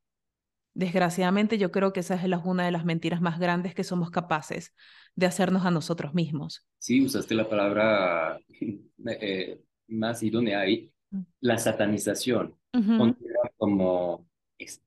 Desgraciadamente 0.73 1.57
yo 1.57 1.71
creo 1.71 1.91
que 1.91 1.99
esa 1.99 2.15
es 2.15 2.21
una 2.45 2.65
de 2.65 2.71
las 2.71 2.85
mentiras 2.85 3.21
más 3.21 3.39
grandes 3.39 3.75
que 3.75 3.83
somos 3.83 4.11
capaces 4.11 4.73
de 5.15 5.25
hacernos 5.25 5.65
a 5.65 5.71
nosotros 5.71 6.13
mismos. 6.13 6.65
Sí, 6.77 7.03
usaste 7.03 7.35
la 7.35 7.49
palabra 7.49 8.39
eh, 9.07 9.61
más 9.87 10.23
idónea 10.23 10.61
ahí, 10.61 10.91
Mm. 11.11 11.21
la 11.41 11.57
satanización, 11.57 12.55
Ujú, 12.73 12.97
considerada 12.97 13.51
como, 13.57 14.27
es- 14.57 14.81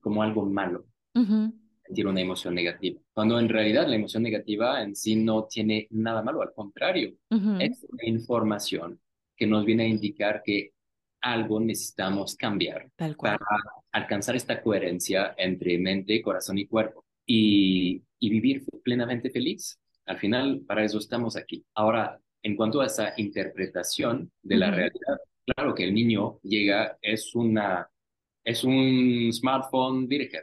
como 0.00 0.22
algo 0.22 0.44
malo, 0.44 0.86
ujú, 1.16 1.52
sentir 1.84 2.06
una 2.06 2.20
emoción 2.20 2.54
negativa, 2.54 3.00
cuando 3.12 3.38
en 3.38 3.48
realidad 3.48 3.86
la 3.88 3.96
emoción 3.96 4.22
negativa 4.22 4.82
en 4.82 4.94
sí 4.96 5.16
no 5.16 5.44
tiene 5.46 5.86
nada 5.90 6.22
malo, 6.22 6.42
al 6.42 6.52
contrario, 6.52 7.14
ujú, 7.30 7.52
es 7.58 7.86
una 7.90 8.04
información 8.06 9.00
que 9.36 9.46
nos 9.46 9.64
viene 9.64 9.84
a 9.84 9.88
indicar 9.88 10.42
que 10.44 10.72
algo 11.20 11.60
necesitamos 11.60 12.36
cambiar 12.36 12.90
Tal 12.96 13.16
cual. 13.16 13.36
para 13.38 13.46
alcanzar 13.92 14.36
esta 14.36 14.62
coherencia 14.62 15.34
entre 15.38 15.78
mente, 15.78 16.20
corazón 16.22 16.58
y 16.58 16.66
cuerpo 16.66 17.04
y, 17.24 18.02
y 18.18 18.30
vivir 18.30 18.64
plenamente 18.82 19.30
feliz. 19.30 19.78
Al 20.06 20.18
final, 20.18 20.62
para 20.66 20.84
eso 20.84 20.98
estamos 20.98 21.36
aquí. 21.36 21.64
Ahora, 21.74 22.18
en 22.42 22.56
cuanto 22.56 22.80
a 22.80 22.86
esa 22.86 23.12
interpretación 23.16 24.30
de 24.42 24.56
la 24.56 24.70
Ujú. 24.70 24.76
realidad, 24.76 25.16
claro 25.44 25.74
que 25.74 25.84
el 25.84 25.94
niño 25.94 26.38
llega, 26.42 26.96
es 27.02 27.34
una, 27.34 27.88
es 28.44 28.64
un 28.64 29.30
smartphone 29.32 30.06
virgen, 30.08 30.42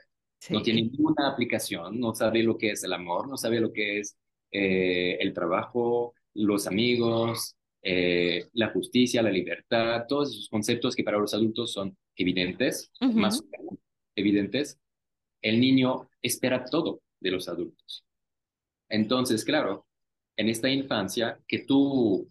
no 0.50 0.62
tiene 0.62 0.84
ninguna 0.84 1.30
aplicación, 1.30 2.00
no 2.00 2.14
sabe 2.14 2.44
lo 2.44 2.58
que 2.58 2.72
es 2.72 2.84
el 2.84 2.94
amor, 2.94 3.28
no 3.28 3.38
sabe 3.38 3.60
lo 3.60 3.72
que 3.72 4.00
es 4.00 4.18
eh, 4.52 5.18
el 5.20 5.34
trabajo, 5.34 6.14
los 6.34 6.68
amigos, 6.68 7.56
eh, 7.82 8.48
la 8.54 8.70
justicia, 8.70 9.22
la 9.22 9.32
libertad, 9.32 10.06
todos 10.08 10.32
esos 10.32 10.50
conceptos 10.50 10.96
que 10.96 11.04
para 11.04 11.18
los 11.18 11.34
adultos 11.34 11.72
son 11.72 11.98
evidentes, 12.16 12.92
más 13.00 13.44
evidentes, 14.16 14.80
el 15.42 15.60
niño 15.60 16.10
espera 16.22 16.64
todo 16.66 17.02
de 17.20 17.32
los 17.32 17.48
adultos. 17.50 18.06
Entonces, 18.90 19.44
claro, 19.44 19.86
en 20.38 20.50
esta 20.50 20.70
infancia, 20.70 21.40
que 21.48 21.60
tú 21.60 22.30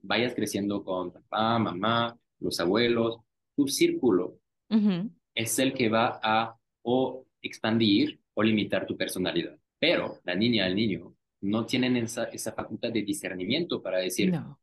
vayas 0.00 0.34
creciendo 0.34 0.82
con 0.82 1.12
papá, 1.12 1.58
mamá, 1.58 2.18
los 2.38 2.58
abuelos, 2.60 3.18
tu 3.54 3.68
círculo 3.68 4.38
es 5.34 5.58
el 5.58 5.72
que 5.74 5.88
va 5.88 6.20
a 6.22 6.56
o 6.82 7.26
expandir 7.42 8.20
o 8.34 8.42
limitar 8.42 8.86
tu 8.86 8.96
personalidad. 8.96 9.58
Pero 9.78 10.20
la 10.24 10.34
niña, 10.34 10.66
el 10.66 10.74
niño, 10.76 11.14
no 11.42 11.64
tienen 11.66 11.96
esa, 11.96 12.24
esa 12.24 12.52
facultad 12.52 12.92
de 12.92 13.02
discernimiento 13.02 13.82
para 13.82 13.98
decir, 13.98 14.30
No. 14.32 14.60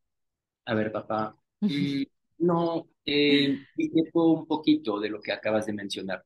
a 0.65 0.73
ver, 0.75 0.91
papá, 0.91 1.35
mm, 1.61 2.03
no, 2.39 2.87
eh, 3.05 3.57
discrepo 3.75 4.31
un 4.33 4.45
poquito 4.45 4.99
de 4.99 5.09
lo 5.09 5.19
que 5.21 5.31
acabas 5.31 5.65
de 5.65 5.73
mencionar. 5.73 6.23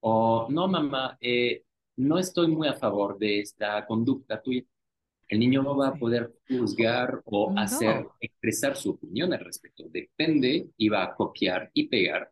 O, 0.00 0.46
no, 0.50 0.68
mamá, 0.68 1.16
eh, 1.20 1.62
no 1.96 2.18
estoy 2.18 2.48
muy 2.48 2.68
a 2.68 2.74
favor 2.74 3.18
de 3.18 3.40
esta 3.40 3.86
conducta 3.86 4.42
tuya. 4.42 4.62
El 5.28 5.38
niño 5.38 5.62
no 5.62 5.76
va 5.76 5.88
a 5.88 5.94
poder 5.94 6.34
juzgar 6.48 7.22
o 7.24 7.52
hacer, 7.56 8.06
expresar 8.20 8.76
su 8.76 8.90
opinión 8.90 9.32
al 9.32 9.40
respecto. 9.44 9.84
Depende 9.88 10.68
y 10.76 10.88
va 10.90 11.04
a 11.04 11.14
copiar 11.14 11.70
y 11.72 11.88
pegar 11.88 12.30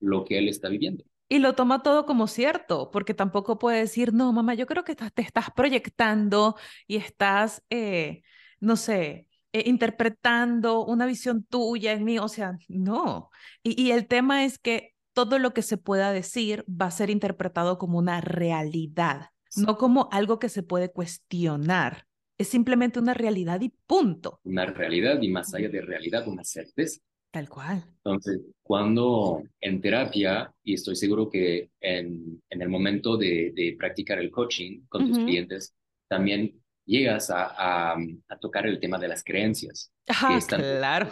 lo 0.00 0.24
que 0.24 0.38
él 0.38 0.48
está 0.48 0.68
viviendo. 0.68 1.04
Y 1.28 1.38
lo 1.38 1.54
toma 1.54 1.82
todo 1.82 2.04
como 2.04 2.26
cierto, 2.26 2.90
porque 2.90 3.14
tampoco 3.14 3.58
puede 3.58 3.78
decir, 3.78 4.12
no, 4.12 4.32
mamá, 4.32 4.54
yo 4.54 4.66
creo 4.66 4.84
que 4.84 4.94
te 4.94 5.22
estás 5.22 5.50
proyectando 5.54 6.56
y 6.86 6.96
estás, 6.96 7.62
eh, 7.70 8.22
no 8.60 8.76
sé, 8.76 9.26
eh, 9.52 9.62
interpretando 9.66 10.84
una 10.84 11.06
visión 11.06 11.44
tuya 11.44 11.92
en 11.92 12.04
mí. 12.04 12.18
O 12.18 12.28
sea, 12.28 12.58
no. 12.68 13.30
Y, 13.62 13.80
y 13.80 13.92
el 13.92 14.06
tema 14.06 14.44
es 14.44 14.58
que 14.58 14.92
todo 15.12 15.38
lo 15.38 15.52
que 15.52 15.62
se 15.62 15.76
pueda 15.76 16.12
decir 16.12 16.64
va 16.68 16.86
a 16.86 16.90
ser 16.90 17.10
interpretado 17.10 17.78
como 17.78 17.98
una 17.98 18.20
realidad, 18.20 19.30
no 19.56 19.76
como 19.76 20.08
algo 20.12 20.38
que 20.38 20.48
se 20.48 20.62
puede 20.62 20.90
cuestionar. 20.90 22.06
Es 22.38 22.48
simplemente 22.48 22.98
una 22.98 23.14
realidad 23.14 23.60
y 23.60 23.70
punto. 23.86 24.40
Una 24.44 24.66
realidad 24.66 25.20
y 25.20 25.28
más 25.28 25.54
allá 25.54 25.68
de 25.68 25.82
realidad, 25.82 26.26
una 26.26 26.44
certeza. 26.44 27.00
Tal 27.32 27.48
cual. 27.48 27.82
Entonces, 28.04 28.40
cuando 28.62 29.42
en 29.60 29.80
terapia, 29.80 30.52
y 30.64 30.74
estoy 30.74 30.96
seguro 30.96 31.30
que 31.30 31.70
en, 31.80 32.42
en 32.50 32.62
el 32.62 32.68
momento 32.68 33.16
de, 33.16 33.52
de 33.54 33.76
practicar 33.78 34.18
el 34.18 34.30
coaching 34.30 34.82
con 34.88 35.04
tus 35.04 35.18
Ujú. 35.18 35.24
clientes, 35.24 35.74
también 36.08 36.60
llegas 36.84 37.30
a, 37.30 37.92
a, 37.92 37.96
a 38.28 38.38
tocar 38.40 38.66
el 38.66 38.80
tema 38.80 38.98
de 38.98 39.08
las 39.08 39.22
creencias, 39.22 39.92
Ah, 40.08 40.38
claro. 40.48 41.10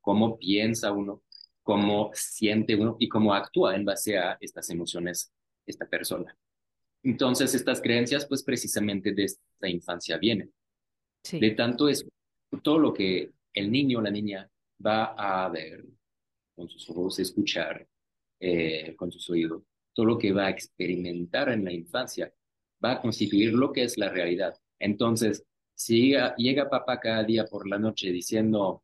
cómo 0.00 0.38
piensa 0.38 0.92
uno, 0.92 1.22
cómo 1.62 2.10
siente 2.14 2.74
uno 2.76 2.96
y 2.98 3.08
cómo 3.08 3.34
actúa 3.34 3.76
en 3.76 3.84
base 3.84 4.18
a 4.18 4.36
estas 4.40 4.70
emociones 4.70 5.32
esta 5.66 5.86
persona. 5.86 6.36
Entonces, 7.02 7.54
estas 7.54 7.80
creencias, 7.82 8.26
pues 8.26 8.42
precisamente 8.44 9.12
de 9.12 9.24
esta 9.24 9.68
infancia 9.68 10.18
vienen. 10.18 10.52
Sí. 11.24 11.38
De 11.40 11.50
tanto 11.52 11.88
es 11.88 12.06
todo 12.62 12.78
lo 12.78 12.92
que 12.92 13.32
el 13.54 13.72
niño 13.72 13.98
o 13.98 14.02
la 14.02 14.10
niña 14.10 14.48
va 14.84 15.14
a 15.16 15.48
ver 15.48 15.84
con 16.54 16.68
sus 16.68 16.88
ojos, 16.90 17.18
escuchar 17.18 17.86
eh, 18.38 18.94
con 18.96 19.10
sus 19.12 19.28
oídos, 19.30 19.62
todo 19.94 20.06
lo 20.06 20.18
que 20.18 20.32
va 20.32 20.46
a 20.46 20.50
experimentar 20.50 21.50
en 21.50 21.64
la 21.64 21.72
infancia. 21.72 22.32
Va 22.82 22.92
a 22.92 23.00
constituir 23.00 23.52
lo 23.52 23.72
que 23.72 23.84
es 23.84 23.98
la 23.98 24.08
realidad. 24.08 24.54
Entonces, 24.78 25.44
si 25.74 26.08
llega, 26.08 26.34
llega 26.36 26.70
papá 26.70 26.98
cada 26.98 27.24
día 27.24 27.44
por 27.44 27.68
la 27.68 27.78
noche 27.78 28.10
diciendo, 28.10 28.82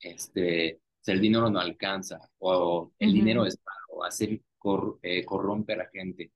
este, 0.00 0.80
el 1.06 1.20
dinero 1.20 1.50
no 1.50 1.58
alcanza 1.58 2.30
o 2.38 2.92
el 2.98 3.12
dinero 3.12 3.46
es 3.46 3.58
malo, 3.64 4.04
hacer 4.04 4.40
cor, 4.58 4.98
eh, 5.02 5.24
corrompe 5.24 5.72
a 5.72 5.76
la 5.76 5.88
gente, 5.88 6.32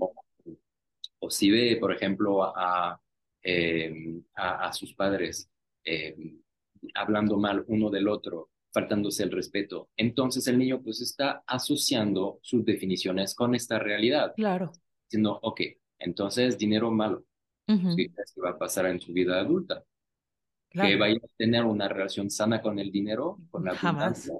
o, 0.00 0.12
o 1.18 1.30
si 1.30 1.50
ve, 1.50 1.76
por 1.76 1.92
ejemplo, 1.92 2.44
a, 2.44 3.00
eh, 3.42 4.20
a, 4.34 4.68
a 4.68 4.72
sus 4.72 4.94
padres 4.94 5.48
eh, 5.84 6.16
hablando 6.94 7.36
mal 7.38 7.64
uno 7.68 7.90
del 7.90 8.08
otro, 8.08 8.50
faltándose 8.72 9.22
el 9.22 9.30
respeto, 9.30 9.88
entonces 9.96 10.46
el 10.48 10.58
niño 10.58 10.82
pues 10.82 11.00
está 11.00 11.42
asociando 11.46 12.38
sus 12.42 12.64
definiciones 12.64 13.34
con 13.34 13.54
esta 13.54 13.78
realidad, 13.78 14.32
Claro. 14.36 14.72
diciendo, 15.08 15.38
ok, 15.42 15.60
entonces 15.98 16.58
dinero 16.58 16.90
malo. 16.90 17.24
¿qué 17.66 18.08
que 18.12 18.40
va 18.40 18.50
a 18.50 18.58
pasar 18.58 18.86
en 18.86 19.00
su 19.00 19.12
vida 19.12 19.40
adulta? 19.40 19.82
Que 20.70 20.94
vaya 20.96 21.16
a 21.16 21.28
tener 21.36 21.64
una 21.64 21.88
relación 21.88 22.30
sana 22.30 22.60
con 22.62 22.78
el 22.78 22.92
dinero, 22.92 23.38
con 23.50 23.64
la 23.64 23.74
Jamás. 23.74 24.30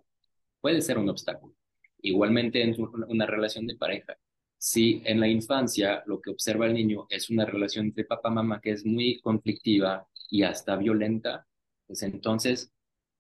puede 0.61 0.81
ser 0.83 0.99
un 0.99 1.09
obstáculo. 1.09 1.55
Igualmente 2.03 2.63
en 2.63 2.75
su- 2.75 2.91
una 3.09 3.27
relación 3.27 3.67
de 3.67 3.75
pareja. 3.77 4.17
Si 4.59 5.03
en 5.05 5.19
la 5.21 5.29
infancia 5.29 6.03
lo 6.07 6.21
que 6.21 6.31
observa 6.31 6.67
el 6.67 6.75
niño 6.75 7.07
es 7.09 7.31
una 7.31 7.45
relación 7.47 7.87
entre 7.87 8.05
papá-mamá 8.05 8.61
que 8.61 8.71
es 8.73 8.85
muy 8.87 9.19
conflictiva 9.21 10.07
y 10.31 10.43
hasta 10.43 10.77
violenta, 10.77 11.47
pues 11.87 12.03
entonces 12.03 12.71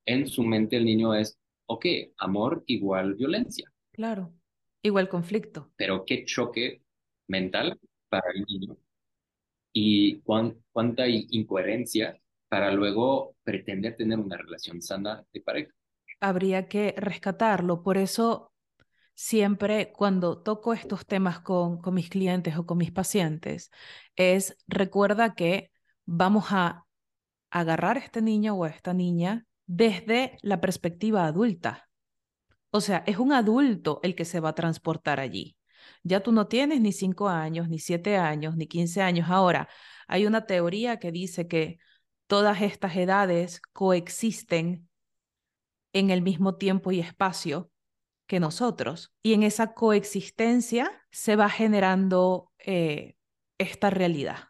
en 0.06 0.26
su 0.28 0.42
mente 0.44 0.76
el 0.76 0.84
niño 0.86 1.14
es, 1.14 1.38
ok, 1.66 1.86
amor 2.18 2.64
igual 2.66 3.14
violencia, 3.14 3.72
Claro. 3.92 4.32
Igual 4.82 5.08
conflicto. 5.08 5.72
pero 5.76 6.04
qué 6.04 6.24
choque 6.24 6.82
mental 7.28 7.78
para 8.08 8.30
el 8.34 8.44
niño 8.44 8.76
y 9.72 10.20
cuán- 10.22 10.62
cuánta 10.72 11.08
incoherencia 11.08 12.20
para 12.48 12.72
luego 12.72 13.36
pretender 13.44 13.96
tener 13.96 14.18
una 14.18 14.36
relación 14.38 14.82
sana 14.82 15.24
de 15.32 15.40
pareja. 15.42 15.72
Habría 16.20 16.68
que 16.68 16.94
rescatarlo. 16.96 17.82
Por 17.82 17.98
eso 17.98 18.52
siempre 19.14 19.92
cuando 19.92 20.38
toco 20.42 20.74
estos 20.74 21.06
temas 21.06 21.40
con, 21.40 21.78
con 21.82 21.94
mis 21.94 22.10
clientes 22.10 22.58
o 22.58 22.66
con 22.66 22.78
mis 22.78 22.92
pacientes, 22.92 23.72
es 24.16 24.58
recuerda 24.68 25.34
que 25.36 25.72
vamos 26.06 26.46
a, 26.52 26.85
agarrar 27.60 27.96
a 27.96 28.00
este 28.00 28.22
niño 28.22 28.54
o 28.54 28.64
a 28.64 28.68
esta 28.68 28.92
niña 28.92 29.46
desde 29.66 30.38
la 30.42 30.60
perspectiva 30.60 31.26
adulta. 31.26 31.88
O 32.70 32.80
sea, 32.80 33.02
es 33.06 33.18
un 33.18 33.32
adulto 33.32 34.00
el 34.02 34.14
que 34.14 34.24
se 34.24 34.40
va 34.40 34.50
a 34.50 34.54
transportar 34.54 35.20
allí. 35.20 35.56
Ya 36.02 36.20
tú 36.20 36.32
no 36.32 36.46
tienes 36.46 36.80
ni 36.80 36.92
cinco 36.92 37.28
años, 37.28 37.68
ni 37.68 37.78
siete 37.78 38.16
años, 38.16 38.56
ni 38.56 38.66
quince 38.66 39.02
años. 39.02 39.28
Ahora, 39.30 39.68
hay 40.08 40.26
una 40.26 40.46
teoría 40.46 40.98
que 40.98 41.12
dice 41.12 41.48
que 41.48 41.78
todas 42.26 42.60
estas 42.60 42.96
edades 42.96 43.60
coexisten 43.72 44.88
en 45.92 46.10
el 46.10 46.22
mismo 46.22 46.56
tiempo 46.56 46.92
y 46.92 47.00
espacio 47.00 47.70
que 48.26 48.40
nosotros. 48.40 49.12
Y 49.22 49.34
en 49.34 49.42
esa 49.42 49.72
coexistencia 49.72 50.90
se 51.10 51.36
va 51.36 51.48
generando 51.48 52.52
eh, 52.58 53.16
esta 53.58 53.90
realidad, 53.90 54.48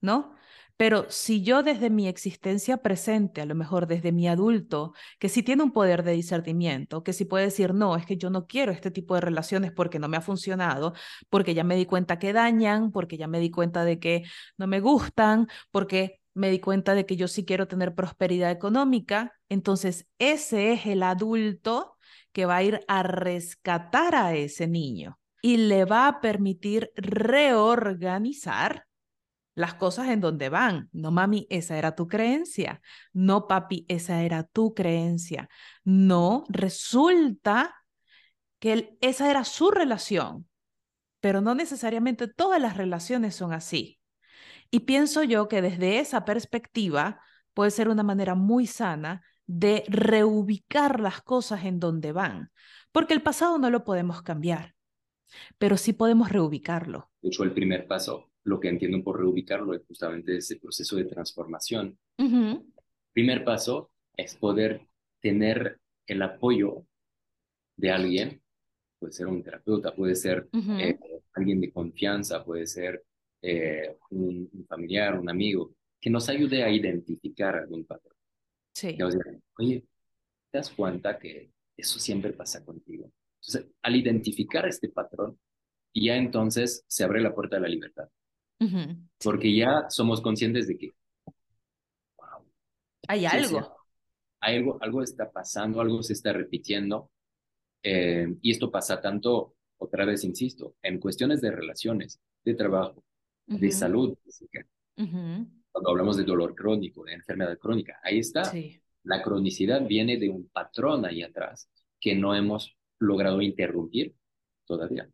¿no? 0.00 0.35
Pero 0.76 1.06
si 1.08 1.42
yo 1.42 1.62
desde 1.62 1.88
mi 1.88 2.06
existencia 2.06 2.76
presente, 2.78 3.40
a 3.40 3.46
lo 3.46 3.54
mejor 3.54 3.86
desde 3.86 4.12
mi 4.12 4.28
adulto, 4.28 4.92
que 5.18 5.30
si 5.30 5.42
tiene 5.42 5.62
un 5.62 5.72
poder 5.72 6.02
de 6.02 6.12
discernimiento, 6.12 7.02
que 7.02 7.14
si 7.14 7.24
puede 7.24 7.46
decir, 7.46 7.72
no, 7.72 7.96
es 7.96 8.04
que 8.04 8.18
yo 8.18 8.28
no 8.28 8.46
quiero 8.46 8.72
este 8.72 8.90
tipo 8.90 9.14
de 9.14 9.22
relaciones 9.22 9.72
porque 9.72 9.98
no 9.98 10.08
me 10.08 10.18
ha 10.18 10.20
funcionado, 10.20 10.92
porque 11.30 11.54
ya 11.54 11.64
me 11.64 11.76
di 11.76 11.86
cuenta 11.86 12.18
que 12.18 12.34
dañan, 12.34 12.92
porque 12.92 13.16
ya 13.16 13.26
me 13.26 13.40
di 13.40 13.50
cuenta 13.50 13.84
de 13.84 13.98
que 13.98 14.24
no 14.58 14.66
me 14.66 14.80
gustan, 14.80 15.48
porque 15.70 16.20
me 16.34 16.50
di 16.50 16.60
cuenta 16.60 16.94
de 16.94 17.06
que 17.06 17.16
yo 17.16 17.28
sí 17.28 17.46
quiero 17.46 17.66
tener 17.68 17.94
prosperidad 17.94 18.50
económica, 18.50 19.32
entonces 19.48 20.06
ese 20.18 20.72
es 20.74 20.84
el 20.86 21.02
adulto 21.02 21.96
que 22.32 22.44
va 22.44 22.56
a 22.56 22.62
ir 22.62 22.80
a 22.86 23.02
rescatar 23.02 24.14
a 24.14 24.34
ese 24.34 24.66
niño 24.66 25.18
y 25.40 25.56
le 25.56 25.86
va 25.86 26.08
a 26.08 26.20
permitir 26.20 26.90
reorganizar 26.96 28.84
las 29.56 29.74
cosas 29.74 30.10
en 30.10 30.20
donde 30.20 30.50
van. 30.50 30.88
No, 30.92 31.10
mami, 31.10 31.46
esa 31.50 31.76
era 31.78 31.96
tu 31.96 32.06
creencia. 32.06 32.80
No, 33.12 33.48
papi, 33.48 33.86
esa 33.88 34.22
era 34.22 34.44
tu 34.44 34.74
creencia. 34.74 35.48
No, 35.82 36.44
resulta 36.48 37.74
que 38.60 38.96
esa 39.00 39.30
era 39.30 39.44
su 39.44 39.70
relación, 39.70 40.46
pero 41.20 41.40
no 41.40 41.54
necesariamente 41.54 42.28
todas 42.28 42.60
las 42.60 42.76
relaciones 42.76 43.34
son 43.34 43.52
así. 43.52 43.98
Y 44.70 44.80
pienso 44.80 45.22
yo 45.22 45.48
que 45.48 45.62
desde 45.62 46.00
esa 46.00 46.24
perspectiva 46.24 47.20
puede 47.54 47.70
ser 47.70 47.88
una 47.88 48.02
manera 48.02 48.34
muy 48.34 48.66
sana 48.66 49.22
de 49.46 49.84
reubicar 49.88 51.00
las 51.00 51.22
cosas 51.22 51.64
en 51.64 51.80
donde 51.80 52.12
van, 52.12 52.50
porque 52.92 53.14
el 53.14 53.22
pasado 53.22 53.58
no 53.58 53.70
lo 53.70 53.84
podemos 53.84 54.20
cambiar, 54.20 54.74
pero 55.56 55.78
sí 55.78 55.94
podemos 55.94 56.30
reubicarlo. 56.30 57.10
Hecho, 57.22 57.44
el 57.44 57.52
primer 57.52 57.86
paso 57.86 58.30
lo 58.46 58.60
que 58.60 58.68
entiendo 58.68 59.02
por 59.02 59.18
reubicarlo 59.18 59.74
es 59.74 59.82
justamente 59.86 60.36
ese 60.36 60.56
proceso 60.56 60.96
de 60.96 61.04
transformación. 61.04 61.98
Primer 63.12 63.44
paso 63.44 63.90
es 64.16 64.36
poder 64.36 64.86
tener 65.20 65.80
el 66.06 66.22
apoyo 66.22 66.86
de 67.76 67.90
alguien, 67.90 68.40
puede 69.00 69.12
ser 69.12 69.26
un 69.26 69.42
terapeuta, 69.42 69.92
puede 69.94 70.14
ser 70.14 70.48
eh, 70.52 70.96
alguien 71.34 71.60
de 71.60 71.72
confianza, 71.72 72.44
puede 72.44 72.68
ser 72.68 73.02
eh, 73.42 73.96
un, 74.10 74.48
familiar, 74.68 75.18
un 75.18 75.28
amigo, 75.28 75.74
que 76.00 76.08
nos 76.08 76.28
ayude 76.28 76.62
a 76.62 76.70
identificar 76.70 77.56
algún 77.56 77.84
patrón. 77.84 78.14
Sí. 78.72 78.96
Oye, 79.58 79.84
¿te 80.52 80.58
das 80.58 80.70
cuenta 80.70 81.18
que 81.18 81.50
eso 81.76 81.98
siempre 81.98 82.32
pasa 82.32 82.64
contigo? 82.64 83.10
Entonces, 83.40 83.72
al 83.82 83.96
identificar 83.96 84.68
este 84.68 84.88
patrón, 84.88 85.36
ya 85.92 86.16
entonces 86.16 86.84
se 86.86 87.02
abre 87.02 87.20
la 87.20 87.34
puerta 87.34 87.56
de 87.56 87.62
la 87.62 87.68
libertad. 87.68 88.08
Porque 89.22 89.54
ya 89.54 89.86
somos 89.88 90.20
conscientes 90.20 90.66
de 90.68 90.78
que 90.78 90.92
hay 93.08 93.26
algo. 93.26 93.76
hay 94.40 94.56
algo. 94.56 94.78
Algo 94.80 95.02
está 95.02 95.30
pasando, 95.30 95.80
algo 95.80 96.02
se 96.02 96.12
está 96.12 96.32
repitiendo. 96.32 97.10
Eh, 97.82 98.26
y 98.42 98.50
esto 98.50 98.70
pasa 98.70 99.00
tanto, 99.00 99.54
otra 99.78 100.04
vez 100.04 100.24
insisto, 100.24 100.74
en 100.82 100.98
cuestiones 100.98 101.40
de 101.40 101.50
relaciones, 101.50 102.20
de 102.44 102.54
trabajo, 102.54 103.04
de 103.46 103.70
salud 103.70 104.16
Cuando 105.70 105.90
hablamos 105.90 106.16
de 106.16 106.24
dolor 106.24 106.54
crónico, 106.54 107.04
de 107.04 107.12
enfermedad 107.12 107.58
crónica, 107.58 108.00
ahí 108.02 108.18
está. 108.18 108.52
La 109.04 109.22
cronicidad 109.22 109.86
viene 109.86 110.16
de 110.16 110.28
un 110.28 110.48
patrón 110.48 111.04
ahí 111.04 111.22
atrás 111.22 111.68
que 112.00 112.14
no 112.14 112.34
hemos 112.34 112.76
logrado 112.98 113.40
interrumpir 113.40 114.14
todavía. 114.64 115.08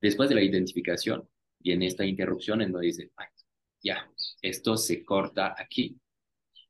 Después 0.00 0.28
de 0.28 0.34
la 0.34 0.42
identificación, 0.42 1.28
viene 1.64 1.86
esta 1.86 2.04
interrupción 2.04 2.60
en 2.60 2.70
donde 2.70 2.88
dice, 2.88 3.10
ya, 3.82 4.08
esto 4.42 4.76
se 4.76 5.02
corta 5.04 5.54
aquí, 5.58 5.98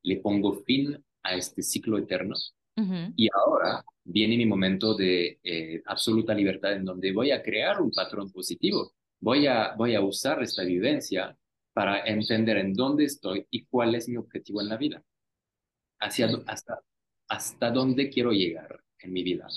le 0.02 0.18
pongo 0.18 0.54
fin 0.62 0.96
a 1.22 1.34
este 1.34 1.62
ciclo 1.62 1.98
eterno 1.98 2.34
y 3.16 3.28
ahora 3.32 3.84
viene 4.04 4.36
mi 4.36 4.46
momento 4.46 4.94
de 4.94 5.38
eh, 5.42 5.82
absoluta 5.86 6.34
libertad 6.34 6.72
en 6.72 6.84
donde 6.84 7.12
voy 7.12 7.30
a 7.30 7.42
crear 7.42 7.80
un 7.80 7.90
patrón 7.90 8.30
positivo, 8.32 8.92
voy 9.20 9.46
a, 9.46 9.74
voy 9.76 9.94
a 9.94 10.00
usar 10.00 10.42
esta 10.42 10.64
vivencia 10.64 11.36
para 11.72 12.04
entender 12.04 12.56
en 12.58 12.72
dónde 12.72 13.04
estoy 13.04 13.46
y 13.50 13.64
cuál 13.66 13.94
es 13.94 14.08
mi 14.08 14.16
objetivo 14.16 14.60
en 14.60 14.68
la 14.68 14.76
vida, 14.76 15.02
hacia, 16.00 16.28
hasta, 16.46 16.80
hasta 17.28 17.70
dónde 17.70 18.10
quiero 18.10 18.32
llegar 18.32 18.80
en 18.98 19.12
mi 19.12 19.22
vida, 19.22 19.48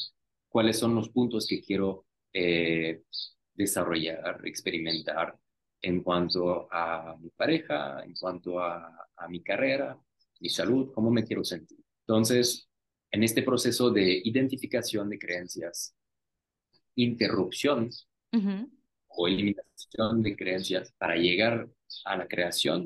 cuáles 0.48 0.80
son 0.80 0.96
los 0.96 1.10
puntos 1.10 1.48
que 1.48 1.62
quiero 1.62 2.06
eh, 2.34 3.02
desarrollar, 3.58 4.40
experimentar 4.46 5.38
en 5.82 6.02
cuanto 6.04 6.68
a 6.72 7.18
mi 7.20 7.30
pareja, 7.32 8.04
en 8.04 8.14
cuanto 8.14 8.60
a, 8.60 8.94
mi 9.30 9.42
carrera, 9.42 10.00
mi 10.40 10.50
salud, 10.50 10.92
cómo 10.94 11.10
me 11.10 11.24
quiero 11.24 11.44
sentir. 11.44 11.80
Entonces, 12.02 12.70
en 13.12 13.24
este 13.24 13.42
proceso 13.42 13.90
de 13.90 14.22
identificación 14.24 15.10
de 15.10 15.18
creencias, 15.18 15.96
interrupción 16.96 17.90
o 19.08 19.28
eliminación 19.28 20.22
de 20.22 20.36
creencias 20.36 20.94
para 20.98 21.16
llegar 21.16 21.68
a 22.06 22.16
la 22.16 22.28
creación 22.28 22.86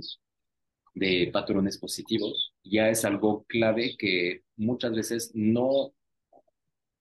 de 0.94 1.30
patrones 1.34 1.78
positivos, 1.78 2.54
ya 2.64 2.90
es 2.90 3.04
algo 3.04 3.44
clave 3.46 3.96
que 3.98 4.44
muchas 4.56 4.94
veces 4.94 5.32
no, 5.34 5.94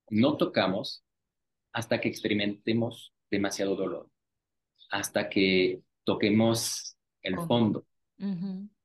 no 0.09 0.37
tocamos 0.37 1.05
hasta 1.73 2.01
que 2.01 2.09
experimentemos 2.09 3.13
demasiado 3.31 3.77
dolor, 3.77 4.09
hasta 4.91 5.29
que 5.29 5.81
toquemos 6.05 6.97
el 7.23 7.37
fondo, 7.47 7.87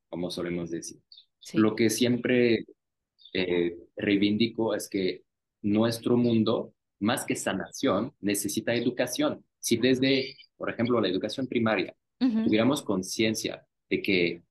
como 0.10 0.30
solemos 0.30 0.70
decir. 0.70 1.02
Lo 1.54 1.76
que 1.76 1.90
siempre 1.90 2.66
eh, 3.34 3.78
reivindico 3.96 4.76
es 4.76 4.88
que 4.90 5.24
nuestro 5.62 6.18
mundo, 6.18 6.74
más 7.00 7.26
que 7.26 7.36
sanación, 7.36 8.14
necesita 8.22 8.74
educación. 8.74 9.44
Si 9.60 9.78
desde, 9.78 10.36
por 10.58 10.70
ejemplo, 10.70 11.02
la 11.02 11.08
educación 11.08 11.48
primaria, 11.48 11.96
tuviéramos 12.20 12.82
conciencia 12.82 13.66
de 13.90 14.02
que 14.02 14.44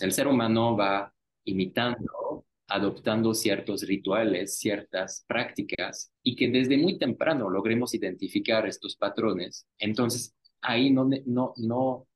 el 0.00 0.12
ser 0.12 0.28
humano 0.28 0.76
va 0.76 1.12
imitando 1.44 2.27
adoptando 2.68 3.34
ciertos 3.34 3.82
rituales, 3.82 4.58
ciertas 4.58 5.24
prácticas 5.26 6.12
y 6.22 6.36
que 6.36 6.48
desde 6.48 6.76
muy 6.76 6.98
temprano 6.98 7.48
logremos 7.48 7.94
identificar 7.94 8.66
estos 8.66 8.96
patrones, 8.96 9.66
entonces 9.78 10.36
ahí 10.60 10.90
no, 10.90 11.08
no, 11.24 11.54
no 11.56 12.06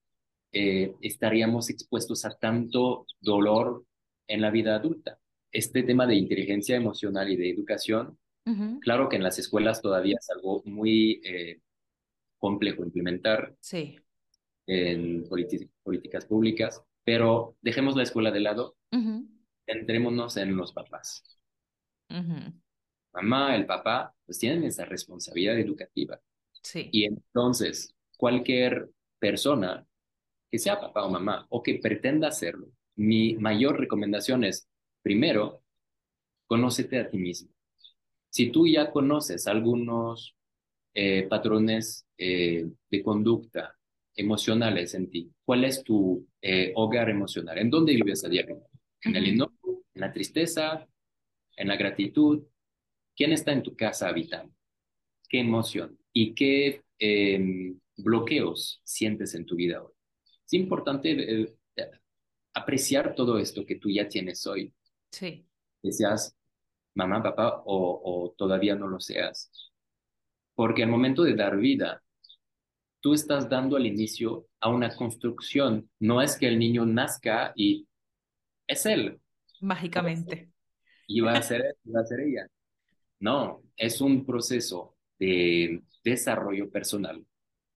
eh, 0.52 0.94
estaríamos 1.00 1.70
expuestos 1.70 2.26
a 2.26 2.36
tanto 2.36 3.06
dolor 3.20 3.84
en 4.28 4.42
la 4.42 4.50
vida 4.50 4.76
adulta. 4.76 5.18
Este 5.50 5.82
tema 5.82 6.06
de 6.06 6.16
inteligencia 6.16 6.76
emocional 6.76 7.30
y 7.30 7.36
de 7.36 7.50
educación, 7.50 8.18
claro 8.80 9.08
que 9.08 9.16
en 9.16 9.22
las 9.22 9.38
escuelas 9.38 9.80
todavía 9.80 10.16
es 10.18 10.28
algo 10.30 10.62
muy 10.64 11.20
eh, 11.24 11.60
complejo 12.38 12.84
implementar 12.84 13.54
sí. 13.60 13.96
en 14.66 15.24
políticas 15.28 16.26
públicas, 16.26 16.82
pero 17.04 17.54
dejemos 17.62 17.94
la 17.94 18.02
escuela 18.02 18.32
de 18.32 18.40
lado 18.40 18.76
centrémonos 19.66 20.36
en 20.36 20.56
los 20.56 20.72
papás. 20.72 21.38
Mamá, 23.12 23.56
el 23.56 23.66
papá, 23.66 24.14
pues 24.24 24.38
tienen 24.38 24.64
esa 24.64 24.84
responsabilidad 24.84 25.58
educativa. 25.58 26.20
Sí. 26.62 26.88
Y 26.92 27.04
entonces, 27.04 27.94
cualquier 28.16 28.90
persona, 29.18 29.86
que 30.50 30.58
sea 30.58 30.80
papá 30.80 31.04
o 31.04 31.10
mamá, 31.10 31.46
o 31.50 31.62
que 31.62 31.78
pretenda 31.78 32.28
hacerlo, 32.28 32.68
mi 32.96 33.34
mayor 33.34 33.78
recomendación 33.78 34.44
es, 34.44 34.68
primero, 35.02 35.62
conócete 36.46 36.98
a 36.98 37.08
ti 37.08 37.18
mismo. 37.18 37.50
Si 38.30 38.50
tú 38.50 38.66
ya 38.66 38.90
conoces 38.90 39.46
algunos 39.46 40.36
eh, 40.94 41.26
patrones 41.28 42.06
eh, 42.16 42.66
de 42.90 43.02
conducta 43.02 43.76
emocionales 44.14 44.94
en 44.94 45.10
ti, 45.10 45.30
¿cuál 45.44 45.64
es 45.64 45.82
tu 45.82 46.26
eh, 46.40 46.72
hogar 46.74 47.10
emocional? 47.10 47.58
¿En 47.58 47.70
dónde 47.70 47.94
vives 47.94 48.24
a 48.24 48.28
diario? 48.28 48.62
¿En 49.02 49.16
el? 49.16 49.38
En 50.02 50.08
la 50.08 50.12
tristeza, 50.12 50.88
en 51.56 51.68
la 51.68 51.76
gratitud. 51.76 52.42
¿Quién 53.14 53.32
está 53.32 53.52
en 53.52 53.62
tu 53.62 53.76
casa 53.76 54.08
habitando? 54.08 54.52
¿Qué 55.28 55.40
emoción 55.40 55.98
y 56.12 56.34
qué 56.34 56.82
em, 56.98 57.78
bloqueos 57.96 58.80
sientes 58.84 59.34
en 59.34 59.46
tu 59.46 59.54
vida 59.54 59.82
hoy? 59.82 59.92
Es 60.44 60.52
importante 60.54 61.42
eh, 61.42 61.54
apreciar 62.54 63.14
todo 63.14 63.38
esto 63.38 63.64
que 63.64 63.76
tú 63.76 63.88
ya 63.90 64.08
tienes 64.08 64.46
hoy. 64.46 64.72
Sí. 65.12 65.46
Que 65.82 65.92
seas 65.92 66.36
mamá, 66.94 67.22
papá 67.22 67.62
o, 67.64 68.00
o 68.04 68.34
todavía 68.36 68.74
no 68.74 68.88
lo 68.88 68.98
seas. 68.98 69.50
Porque 70.54 70.82
al 70.82 70.90
momento 70.90 71.22
de 71.22 71.34
dar 71.34 71.56
vida, 71.56 72.02
tú 73.00 73.14
estás 73.14 73.48
dando 73.48 73.76
al 73.76 73.86
inicio 73.86 74.48
a 74.60 74.68
una 74.68 74.94
construcción. 74.96 75.88
No 76.00 76.20
es 76.20 76.36
que 76.36 76.48
el 76.48 76.58
niño 76.58 76.84
nazca 76.86 77.52
y 77.54 77.86
es 78.66 78.84
él. 78.86 79.21
Mágicamente. 79.62 80.52
Y 81.06 81.20
va 81.20 81.32
a 81.38 81.42
ser, 81.42 81.62
a 81.94 82.04
ser 82.04 82.20
ella. 82.20 82.46
No, 83.20 83.62
es 83.76 84.00
un 84.00 84.24
proceso 84.26 84.96
de 85.18 85.82
desarrollo 86.04 86.70
personal 86.70 87.24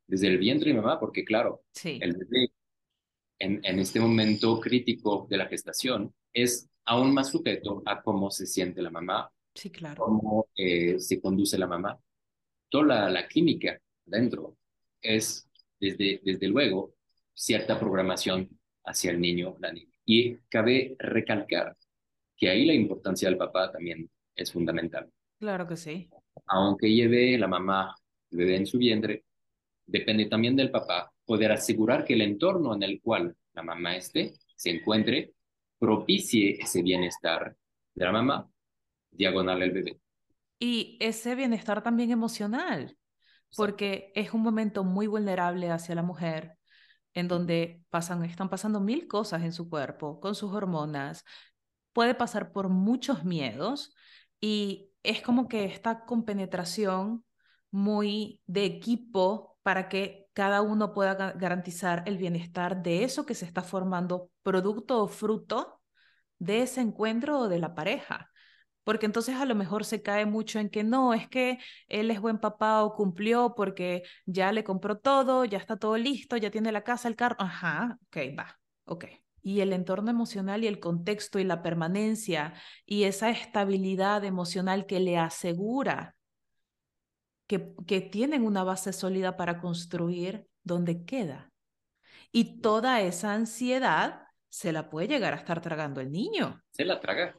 desde 0.07 0.29
el 0.29 0.39
vientre 0.39 0.73
de 0.73 0.77
mamá, 0.81 1.01
porque 1.01 1.25
claro, 1.25 1.65
Sí. 1.73 1.99
el 2.03 2.15
bebé 2.17 2.51
en, 3.39 3.61
en 3.65 3.79
este 3.79 4.01
momento 4.01 4.61
crítico 4.61 5.27
de 5.31 5.37
la 5.39 5.47
gestación 5.47 6.15
es 6.33 6.69
aún 6.87 7.13
más 7.15 7.31
sujeto 7.31 7.83
a 7.87 8.03
cómo 8.03 8.31
se 8.31 8.47
siente 8.47 8.83
la 8.83 8.91
mamá, 8.91 9.31
Sí, 9.55 9.71
claro. 9.71 10.05
cómo 10.05 10.49
eh, 10.57 10.99
se 11.01 11.21
conduce 11.21 11.59
la 11.59 11.67
mamá. 11.67 11.99
Toda 12.69 12.85
la, 12.87 13.11
la 13.11 13.29
química 13.29 13.81
dentro 14.05 14.57
es, 15.03 15.49
desde, 15.81 16.21
desde 16.25 16.49
luego, 16.49 16.95
cierta 17.35 17.79
programación 17.81 18.49
hacia 18.85 19.11
el 19.13 19.21
niño, 19.21 19.57
la 19.61 19.73
niña. 19.73 19.96
Y 20.07 20.37
cabe 20.49 20.97
recalcar 20.99 21.77
que 22.37 22.49
ahí 22.49 22.65
la 22.65 22.75
importancia 22.75 23.29
del 23.29 23.37
papá 23.39 23.71
también 23.71 24.09
es 24.35 24.53
fundamental. 24.53 25.11
Claro 25.39 25.67
que 25.67 25.77
sí. 25.77 26.09
Aunque 26.47 26.93
lleve 26.93 27.37
la 27.37 27.49
mamá 27.49 27.95
el 28.31 28.39
bebé 28.39 28.57
en 28.57 28.67
su 28.67 28.79
vientre, 28.79 29.25
depende 29.85 30.27
también 30.27 30.57
del 30.57 30.71
papá 30.71 31.13
poder 31.25 31.53
asegurar 31.53 32.05
que 32.05 32.15
el 32.15 32.23
entorno 32.23 32.75
en 32.75 32.83
el 32.83 33.01
cual 33.01 33.35
la 33.53 33.63
mamá 33.63 33.97
esté, 33.97 34.35
se 34.55 34.71
encuentre, 34.71 35.33
propicie 35.79 36.57
ese 36.61 36.83
bienestar 36.83 37.57
de 37.95 38.05
la 38.05 38.13
mamá, 38.13 38.49
diagonal 39.11 39.63
al 39.63 39.71
bebé. 39.71 39.99
Y 40.59 40.97
ese 41.01 41.35
bienestar 41.35 41.83
también 41.83 42.11
emocional, 42.11 42.97
porque 43.57 44.13
es 44.15 44.33
un 44.33 44.43
momento 44.43 44.85
muy 44.85 45.07
vulnerable 45.07 45.71
hacia 45.71 45.95
la 45.95 46.03
mujer, 46.03 46.57
en 47.17 47.29
donde 47.29 47.83
pasan, 47.91 48.25
están 48.25 48.49
pasando 48.51 48.81
mil 48.81 49.09
cosas 49.09 49.43
en 49.43 49.53
su 49.53 49.69
cuerpo, 49.69 50.21
con 50.21 50.37
sus 50.37 50.53
hormonas, 50.53 51.25
puede 51.93 52.15
pasar 52.15 52.53
por 52.53 52.69
muchos 52.69 53.25
miedos 53.25 53.95
y 54.41 54.91
es 55.03 55.23
como 55.23 55.49
que 55.49 55.65
esta 55.65 56.05
compenetración 56.05 57.25
muy 57.71 58.41
de 58.47 58.65
equipo 58.67 59.59
para 59.63 59.89
que 59.89 60.29
cada 60.35 60.63
uno 60.63 60.93
pueda 60.93 61.17
ga- 61.19 61.39
garantizar 61.39 62.03
el 62.07 62.19
bienestar 62.19 62.83
de 62.83 63.05
eso 63.05 63.27
que 63.27 63.35
se 63.35 63.47
está 63.47 63.63
formando, 63.63 64.31
producto 64.43 65.03
o 65.03 65.09
fruto 65.09 65.81
de 66.39 66.63
ese 66.63 66.83
encuentro 66.83 67.39
o 67.41 67.49
de 67.49 67.59
la 67.59 67.75
pareja. 67.75 68.31
Porque 68.87 69.07
entonces 69.07 69.35
a 69.35 69.47
lo 69.47 69.57
mejor 69.57 69.85
se 69.85 70.01
cae 70.01 70.27
mucho 70.27 70.61
en 70.61 70.71
que 70.71 70.85
no, 70.85 71.13
es 71.13 71.29
que 71.29 71.59
él 71.89 72.09
es 72.13 72.21
buen 72.21 72.39
papá 72.39 72.85
o 72.85 72.95
cumplió 72.95 73.57
porque 73.57 74.05
ya 74.27 74.53
le 74.53 74.63
compró 74.63 74.99
todo, 74.99 75.45
ya 75.45 75.59
está 75.59 75.77
todo 75.77 75.97
listo, 75.97 76.37
ya 76.37 76.53
tiene 76.53 76.71
la 76.71 76.85
casa, 76.85 77.09
el 77.09 77.17
carro. 77.17 77.35
Ajá, 77.41 77.99
ok, 78.07 78.17
va, 78.39 78.61
ok. 78.85 79.07
Y 79.43 79.59
el 79.59 79.73
entorno 79.73 80.13
emocional 80.13 80.63
y 80.63 80.69
el 80.69 80.79
contexto 80.79 81.41
y 81.41 81.45
la 81.45 81.65
permanencia 81.65 82.55
y 82.85 83.03
esa 83.03 83.29
estabilidad 83.31 84.23
emocional 84.23 84.87
que 84.87 85.01
le 85.01 85.19
asegura 85.19 86.15
que, 87.49 87.73
que 87.89 88.01
tienen 88.01 88.45
una 88.45 88.63
base 88.63 88.93
sólida 88.93 89.37
para 89.37 89.61
construir 89.61 90.47
donde 90.63 91.05
queda. 91.05 91.51
Y 92.31 92.61
toda 92.61 93.01
esa 93.01 93.33
ansiedad 93.33 94.29
se 94.49 94.71
la 94.71 94.91
puede 94.91 95.09
llegar 95.09 95.33
a 95.33 95.39
estar 95.39 95.61
tragando 95.61 96.01
el 96.01 96.13
niño. 96.13 96.63
Se 96.71 96.85
la 96.85 97.01
traga, 97.01 97.37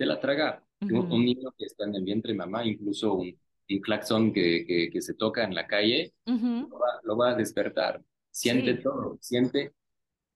se 0.00 0.06
la 0.06 0.18
traga. 0.18 0.64
Un, 0.80 1.24
niño 1.26 1.52
que 1.58 1.66
está 1.66 1.84
en 1.84 1.94
el 1.94 2.04
vientre 2.04 2.32
de 2.32 2.38
mamá, 2.38 2.64
incluso 2.64 3.12
un, 3.12 3.38
un 3.68 3.80
claxon 3.80 4.32
que, 4.32 4.64
que, 4.66 4.88
que 4.90 5.02
se 5.02 5.12
toca 5.12 5.44
en 5.44 5.54
la 5.54 5.66
calle, 5.66 6.14
lo 6.24 6.70
va, 6.70 7.00
lo 7.02 7.16
va 7.18 7.30
a 7.32 7.34
despertar. 7.34 8.02
Siente 8.30 8.76
Sí. 8.76 8.82
todo, 8.82 9.18
siente 9.20 9.74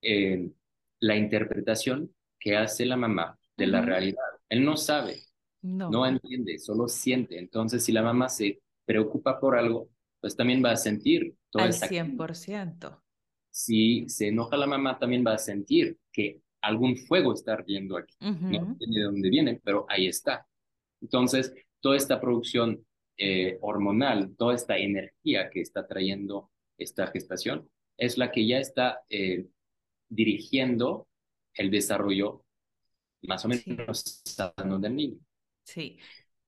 eh, 0.02 0.50
la 1.00 1.16
interpretación 1.16 2.14
que 2.38 2.58
hace 2.58 2.84
la 2.84 2.98
mamá 2.98 3.38
de 3.56 3.66
la 3.66 3.80
realidad. 3.80 4.20
Él 4.50 4.66
no 4.66 4.76
sabe, 4.76 5.22
No. 5.62 5.88
no 5.90 6.04
entiende, 6.06 6.58
solo 6.58 6.86
siente. 6.86 7.38
Entonces, 7.38 7.82
si 7.82 7.90
la 7.92 8.02
mamá 8.02 8.28
se 8.28 8.60
preocupa 8.84 9.40
por 9.40 9.56
algo, 9.56 9.88
pues 10.20 10.36
también 10.36 10.62
va 10.62 10.72
a 10.72 10.76
sentir 10.76 11.36
toda 11.48 11.64
Al 11.64 11.70
esa 11.70 11.88
100%. 11.88 13.00
Si 13.50 14.06
se 14.10 14.28
enoja 14.28 14.58
la 14.58 14.66
mamá, 14.66 14.98
también 14.98 15.24
va 15.26 15.32
a 15.32 15.38
sentir 15.38 15.96
que 16.12 16.42
algún 16.64 16.96
fuego 16.96 17.32
está 17.34 17.54
ardiendo 17.54 17.96
aquí. 17.96 18.14
No 18.20 18.28
entiende 18.58 18.98
de 19.00 19.04
dónde 19.04 19.30
viene, 19.30 19.60
pero 19.64 19.86
ahí 19.88 20.06
está. 20.06 20.46
Entonces, 21.00 21.52
toda 21.80 21.96
esta 21.96 22.20
producción 22.20 22.84
eh, 23.16 23.58
hormonal, 23.60 24.34
toda 24.36 24.54
esta 24.54 24.76
energía 24.78 25.50
que 25.50 25.60
está 25.60 25.86
trayendo 25.86 26.50
esta 26.78 27.06
gestación, 27.08 27.68
es 27.96 28.18
la 28.18 28.32
que 28.32 28.46
ya 28.46 28.58
está 28.58 29.00
eh, 29.08 29.46
dirigiendo 30.08 31.06
el 31.54 31.70
desarrollo 31.70 32.44
más 33.22 33.44
o 33.44 33.50
Sí. 33.52 33.70
menos 33.70 34.22
sano 34.24 34.78
del 34.78 34.96
niño. 34.96 35.18
Sí. 35.64 35.98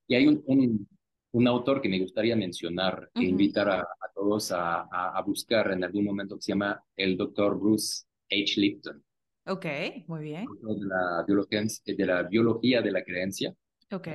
Y 0.08 0.14
hay 0.14 0.26
un, 0.26 0.42
un, 0.46 0.88
un 1.32 1.48
autor 1.48 1.80
que 1.80 1.88
me 1.88 1.98
gustaría 2.00 2.36
mencionar, 2.36 3.10
e 3.14 3.24
invitar 3.24 3.68
a, 3.70 3.80
a 3.80 4.12
todos 4.14 4.52
a, 4.52 4.82
a, 4.82 5.16
a 5.18 5.22
buscar 5.22 5.70
en 5.72 5.84
algún 5.84 6.04
momento, 6.04 6.36
que 6.36 6.42
se 6.42 6.52
llama 6.52 6.82
el 6.96 7.16
doctor 7.16 7.58
Bruce 7.58 8.04
H. 8.30 8.60
Lipton, 8.60 9.02
Ok, 9.46 9.66
muy 10.06 10.24
bien. 10.24 10.46
de 10.62 10.86
la 10.86 11.24
biología, 11.26 11.62
de 11.84 12.06
la 12.06 12.22
biología 12.24 12.82
de 12.82 12.90
la 12.90 13.04
creencia, 13.04 13.54
Ok. 13.92 14.08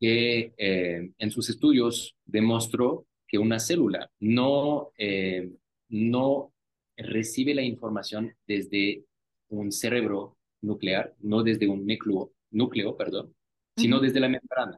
que 0.00 0.52
eh, 0.56 1.10
en 1.16 1.30
sus 1.30 1.48
estudios 1.48 2.16
demostró 2.24 3.06
que 3.28 3.38
una 3.38 3.58
célula 3.60 4.10
no, 4.20 4.90
eh, 4.98 5.50
no 5.88 6.52
recibe 6.96 7.54
la 7.54 7.62
información 7.62 8.34
desde 8.46 9.04
un 9.48 9.70
cerebro 9.70 10.36
nuclear, 10.60 11.14
no 11.20 11.42
desde 11.42 11.68
un 11.68 11.86
núcleo, 11.86 12.32
núcleo 12.50 12.96
perdón, 12.96 13.34
sino 13.76 14.00
desde 14.00 14.20
la 14.20 14.28
membrana. 14.28 14.76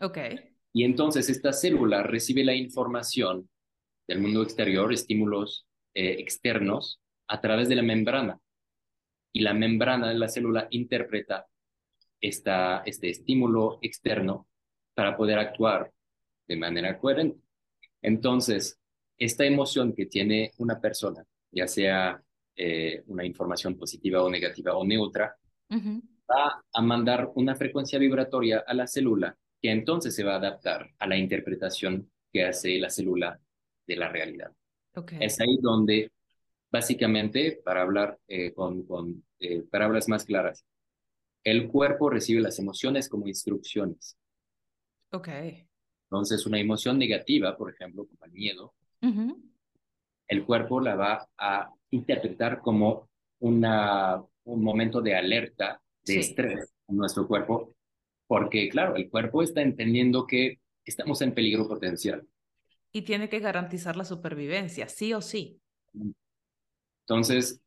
Ok. 0.00 0.18
Y 0.74 0.84
entonces 0.84 1.28
esta 1.28 1.52
célula 1.52 2.02
recibe 2.02 2.44
la 2.44 2.54
información 2.54 3.48
del 4.06 4.20
mundo 4.20 4.42
exterior, 4.42 4.92
estímulos 4.92 5.66
eh, 5.94 6.16
externos, 6.18 7.00
a 7.28 7.40
través 7.40 7.68
de 7.68 7.76
la 7.76 7.82
membrana. 7.82 8.38
Y 9.32 9.40
la 9.40 9.54
membrana 9.54 10.08
de 10.08 10.14
la 10.14 10.28
célula 10.28 10.66
interpreta 10.70 11.46
esta, 12.20 12.82
este 12.84 13.10
estímulo 13.10 13.78
externo 13.82 14.46
para 14.94 15.16
poder 15.16 15.38
actuar 15.38 15.90
de 16.46 16.56
manera 16.56 16.98
coherente. 16.98 17.40
Entonces, 18.02 18.78
esta 19.16 19.44
emoción 19.44 19.94
que 19.94 20.06
tiene 20.06 20.52
una 20.58 20.80
persona, 20.80 21.24
ya 21.50 21.66
sea 21.66 22.22
eh, 22.56 23.02
una 23.06 23.24
información 23.24 23.76
positiva 23.76 24.22
o 24.22 24.30
negativa 24.30 24.76
o 24.76 24.84
neutra, 24.84 25.36
Ujú. 25.70 26.02
va 26.30 26.62
a 26.72 26.82
mandar 26.82 27.30
una 27.34 27.54
frecuencia 27.54 27.98
vibratoria 27.98 28.64
a 28.66 28.74
la 28.74 28.86
célula 28.86 29.36
que 29.60 29.70
entonces 29.70 30.14
se 30.14 30.24
va 30.24 30.34
a 30.34 30.38
adaptar 30.38 30.90
a 30.98 31.06
la 31.06 31.16
interpretación 31.16 32.10
que 32.32 32.44
hace 32.44 32.78
la 32.78 32.90
célula 32.90 33.40
de 33.86 33.96
la 33.96 34.08
realidad. 34.08 34.50
Es 35.20 35.40
ahí 35.40 35.56
donde, 35.60 36.10
básicamente, 36.72 37.60
para 37.64 37.82
hablar 37.82 38.18
eh, 38.28 38.54
con, 38.54 38.84
con 38.86 39.24
eh, 39.40 39.62
palabras 39.70 40.08
más 40.08 40.24
claras, 40.26 40.64
el 41.44 41.68
cuerpo 41.68 42.10
recibe 42.10 42.40
las 42.42 42.58
emociones 42.60 43.08
como 43.08 43.28
instrucciones. 43.28 44.16
Ok. 45.12 45.28
Entonces, 46.08 46.46
una 46.46 46.60
emoción 46.60 46.96
negativa, 46.96 47.56
por 47.56 47.72
ejemplo, 47.74 48.06
como 48.06 48.24
el 48.26 48.30
miedo, 48.30 48.72
Ujú. 49.02 49.42
el 50.28 50.44
cuerpo 50.44 50.80
la 50.80 50.94
va 50.96 51.28
a 51.38 51.70
interpretar 51.90 52.60
como 52.60 53.08
una, 53.40 54.22
un 54.44 54.62
momento 54.62 55.00
de 55.00 55.14
alerta, 55.16 55.80
de 56.04 56.18
Sí. 56.18 56.20
estrés 56.20 56.72
en 56.88 56.96
nuestro 56.96 57.26
cuerpo, 57.28 57.74
porque, 58.26 58.68
claro, 58.68 58.96
el 58.96 59.10
cuerpo 59.10 59.42
está 59.42 59.62
entendiendo 59.62 60.26
que 60.26 60.60
estamos 60.84 61.20
en 61.22 61.34
peligro 61.34 61.68
potencial. 61.68 62.26
Y 62.90 63.02
tiene 63.02 63.28
que 63.28 63.40
garantizar 63.40 63.96
la 63.96 64.04
supervivencia, 64.06 64.88
sí 64.88 65.12
o 65.14 65.20
sí. 65.20 65.60
Entonces, 67.06 67.60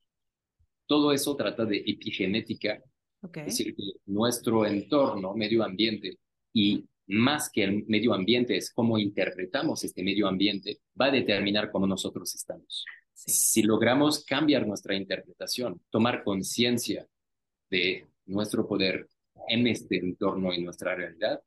todo 0.88 1.12
eso 1.12 1.36
trata 1.36 1.66
de 1.66 1.78
epigenética, 1.86 2.82
Ok. 3.22 3.38
es 3.38 3.46
decir, 3.58 3.76
que 3.76 3.84
nuestro 4.06 4.66
entorno, 4.66 5.34
medio 5.34 5.64
ambiente, 5.64 6.20
y 6.54 6.86
más 7.08 7.50
que 7.52 7.64
el 7.64 7.86
medio 7.88 8.14
ambiente 8.14 8.56
es 8.58 8.72
cómo 8.72 8.98
interpretamos 8.98 9.84
este 9.84 10.04
medio 10.04 10.28
ambiente, 10.28 10.80
va 11.00 11.08
a 11.08 11.12
determinar 11.12 11.72
cómo 11.72 11.86
nosotros 11.88 12.34
estamos. 12.34 12.86
Sí. 13.14 13.32
Si 13.32 13.64
logramos 13.64 14.24
cambiar 14.26 14.68
nuestra 14.68 14.96
interpretación, 14.96 15.82
tomar 15.90 16.24
conciencia 16.24 17.08
de 17.70 18.06
nuestro 18.26 18.68
poder 18.68 19.08
en 19.48 19.68
este 19.68 19.98
entorno 19.98 20.54
y 20.54 20.62
nuestra 20.62 20.96
realidad, 20.96 21.42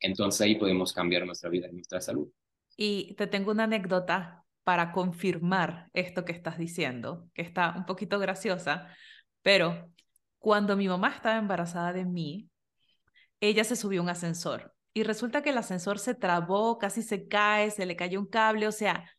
entonces 0.00 0.40
ahí 0.40 0.56
podemos 0.56 0.92
cambiar 0.92 1.24
nuestra 1.26 1.50
vida 1.50 1.68
y 1.68 1.72
nuestra 1.74 2.00
salud. 2.00 2.28
Y 2.76 3.14
te 3.14 3.26
tengo 3.26 3.50
una 3.50 3.64
anécdota 3.64 4.41
para 4.64 4.92
confirmar 4.92 5.90
esto 5.92 6.24
que 6.24 6.32
estás 6.32 6.58
diciendo, 6.58 7.28
que 7.34 7.42
está 7.42 7.74
un 7.76 7.86
poquito 7.86 8.18
graciosa, 8.18 8.88
pero 9.42 9.90
cuando 10.38 10.76
mi 10.76 10.88
mamá 10.88 11.08
estaba 11.08 11.38
embarazada 11.38 11.92
de 11.92 12.04
mí, 12.04 12.50
ella 13.40 13.64
se 13.64 13.76
subió 13.76 14.00
a 14.00 14.04
un 14.04 14.10
ascensor 14.10 14.74
y 14.94 15.02
resulta 15.04 15.42
que 15.42 15.50
el 15.50 15.58
ascensor 15.58 15.98
se 15.98 16.14
trabó, 16.14 16.78
casi 16.78 17.02
se 17.02 17.26
cae, 17.26 17.70
se 17.70 17.86
le 17.86 17.96
cayó 17.96 18.20
un 18.20 18.26
cable, 18.26 18.68
o 18.68 18.72
sea, 18.72 19.10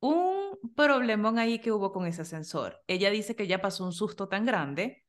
un 0.00 0.58
problemón 0.74 1.38
ahí 1.38 1.60
que 1.60 1.72
hubo 1.72 1.92
con 1.92 2.06
ese 2.06 2.22
ascensor. 2.22 2.82
Ella 2.86 3.10
dice 3.10 3.36
que 3.36 3.46
ya 3.46 3.60
pasó 3.60 3.84
un 3.84 3.92
susto 3.92 4.28
tan 4.28 4.46
grande 4.46 5.04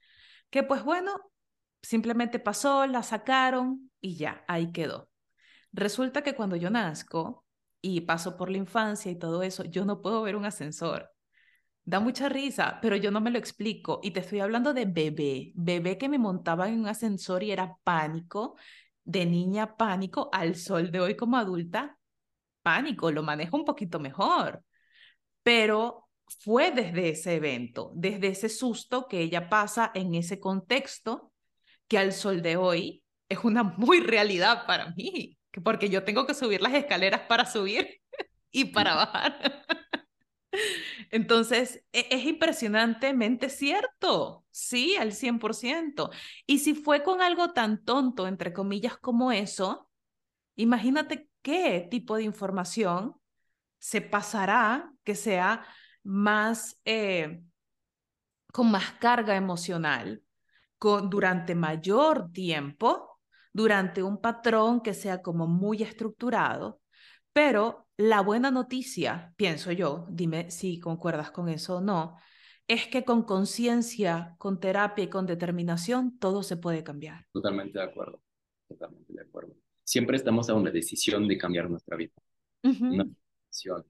que 0.49 0.63
pues 0.63 0.83
bueno, 0.83 1.31
simplemente 1.81 2.39
pasó, 2.39 2.85
la 2.87 3.03
sacaron 3.03 3.91
y 4.01 4.17
ya, 4.17 4.43
ahí 4.47 4.71
quedó. 4.71 5.09
Resulta 5.71 6.21
que 6.21 6.35
cuando 6.35 6.57
yo 6.57 6.69
nazco 6.69 7.45
y 7.81 8.01
paso 8.01 8.37
por 8.37 8.49
la 8.49 8.57
infancia 8.57 9.11
y 9.11 9.17
todo 9.17 9.43
eso, 9.43 9.63
yo 9.65 9.85
no 9.85 10.01
puedo 10.01 10.21
ver 10.21 10.35
un 10.35 10.45
ascensor. 10.45 11.11
Da 11.83 11.99
mucha 11.99 12.29
risa, 12.29 12.79
pero 12.81 12.95
yo 12.95 13.11
no 13.11 13.21
me 13.21 13.31
lo 13.31 13.39
explico. 13.39 13.99
Y 14.03 14.11
te 14.11 14.19
estoy 14.21 14.39
hablando 14.39 14.73
de 14.73 14.85
bebé, 14.85 15.51
bebé 15.55 15.97
que 15.97 16.09
me 16.09 16.19
montaba 16.19 16.67
en 16.69 16.79
un 16.79 16.87
ascensor 16.87 17.43
y 17.43 17.51
era 17.51 17.77
pánico, 17.83 18.55
de 19.03 19.25
niña 19.25 19.77
pánico, 19.77 20.29
al 20.31 20.55
sol 20.55 20.91
de 20.91 20.99
hoy 20.99 21.15
como 21.15 21.37
adulta, 21.37 21.97
pánico, 22.61 23.11
lo 23.11 23.23
manejo 23.23 23.57
un 23.57 23.65
poquito 23.65 23.99
mejor. 23.99 24.63
Pero 25.43 26.07
fue 26.39 26.71
desde 26.71 27.09
ese 27.09 27.35
evento, 27.35 27.91
desde 27.95 28.27
ese 28.29 28.49
susto 28.49 29.07
que 29.07 29.21
ella 29.21 29.49
pasa 29.49 29.91
en 29.93 30.15
ese 30.15 30.39
contexto, 30.39 31.33
que 31.87 31.97
al 31.97 32.13
sol 32.13 32.41
de 32.41 32.57
hoy 32.57 33.03
es 33.27 33.39
una 33.43 33.63
muy 33.63 34.01
realidad 34.01 34.65
para 34.67 34.91
mí, 34.91 35.37
porque 35.63 35.89
yo 35.89 36.03
tengo 36.03 36.25
que 36.25 36.33
subir 36.33 36.61
las 36.61 36.73
escaleras 36.73 37.21
para 37.21 37.45
subir 37.45 38.01
y 38.51 38.65
para 38.65 38.95
bajar. 38.95 39.65
Entonces, 41.11 41.83
e, 41.91 42.07
es 42.09 42.25
impresionantemente 42.25 43.49
cierto, 43.49 44.45
sí, 44.51 44.95
al 44.97 45.13
100%. 45.13 46.09
Y 46.45 46.59
si 46.59 46.73
fue 46.73 47.03
con 47.03 47.21
algo 47.21 47.51
tan 47.53 47.83
tonto, 47.83 48.27
entre 48.27 48.53
comillas, 48.53 48.97
como 48.97 49.31
eso, 49.31 49.89
imagínate 50.55 51.29
qué 51.41 51.87
tipo 51.89 52.15
de 52.15 52.23
información 52.23 53.15
se 53.79 54.01
pasará 54.01 54.93
que 55.03 55.15
sea 55.15 55.65
más, 56.03 56.79
eh, 56.85 57.43
con 58.53 58.71
más 58.71 58.91
carga 58.93 59.35
emocional, 59.35 60.23
con, 60.77 61.09
durante 61.09 61.55
mayor 61.55 62.31
tiempo, 62.31 63.10
durante 63.53 64.03
un 64.03 64.19
patrón 64.19 64.81
que 64.81 64.93
sea 64.93 65.21
como 65.21 65.47
muy 65.47 65.83
estructurado, 65.83 66.81
pero 67.33 67.87
la 67.97 68.21
buena 68.21 68.51
noticia, 68.51 69.33
pienso 69.37 69.71
yo, 69.71 70.07
dime 70.09 70.51
si 70.51 70.79
concuerdas 70.79 71.31
con 71.31 71.49
eso 71.49 71.77
o 71.77 71.81
no, 71.81 72.17
es 72.67 72.87
que 72.87 73.03
con 73.03 73.23
conciencia, 73.23 74.35
con 74.37 74.59
terapia 74.59 75.05
y 75.05 75.09
con 75.09 75.25
determinación, 75.25 76.17
todo 76.17 76.43
se 76.43 76.57
puede 76.57 76.83
cambiar. 76.83 77.25
Totalmente 77.31 77.79
de 77.79 77.85
acuerdo, 77.85 78.21
totalmente 78.67 79.13
de 79.13 79.21
acuerdo. 79.21 79.55
Siempre 79.83 80.17
estamos 80.17 80.49
a 80.49 80.53
una 80.53 80.71
decisión 80.71 81.27
de 81.27 81.37
cambiar 81.37 81.69
nuestra 81.69 81.97
vida. 81.97 82.13
Una 82.63 83.05
decisión 83.49 83.83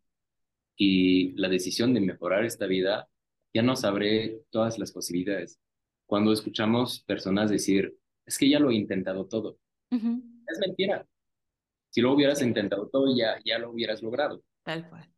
y 0.76 1.34
la 1.34 1.50
decisión 1.50 1.94
de 1.94 2.02
mejorar 2.02 2.44
esta 2.44 2.66
vida 2.66 3.08
ya 3.54 3.62
nos 3.62 3.84
abre 3.84 4.42
todas 4.50 4.80
las 4.80 4.92
posibilidades. 4.92 5.60
Cuando 6.08 6.34
escuchamos 6.34 7.02
personas 7.02 7.52
decir, 7.52 7.96
es 8.26 8.38
que 8.38 8.50
ya 8.50 8.60
lo 8.60 8.72
he 8.72 8.76
intentado 8.76 9.28
todo, 9.28 9.58
es 9.92 10.60
mentira. 10.60 11.06
Si 11.90 12.00
lo 12.00 12.14
hubieras 12.14 12.42
intentado 12.42 12.88
todo, 12.88 13.14
ya, 13.16 13.38
ya 13.44 13.60
lo 13.60 13.72
hubieras 13.72 14.02
logrado. 14.02 14.42
Tal 14.64 14.90
cual. 14.90 15.12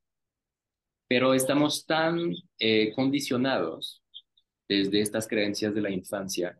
Pero 1.08 1.36
estamos 1.36 1.86
tan 1.86 2.34
eh, 2.58 2.92
condicionados 2.96 4.04
desde 4.68 5.02
estas 5.02 5.28
creencias 5.28 5.76
de 5.76 5.82
la 5.82 5.92
infancia 5.92 6.60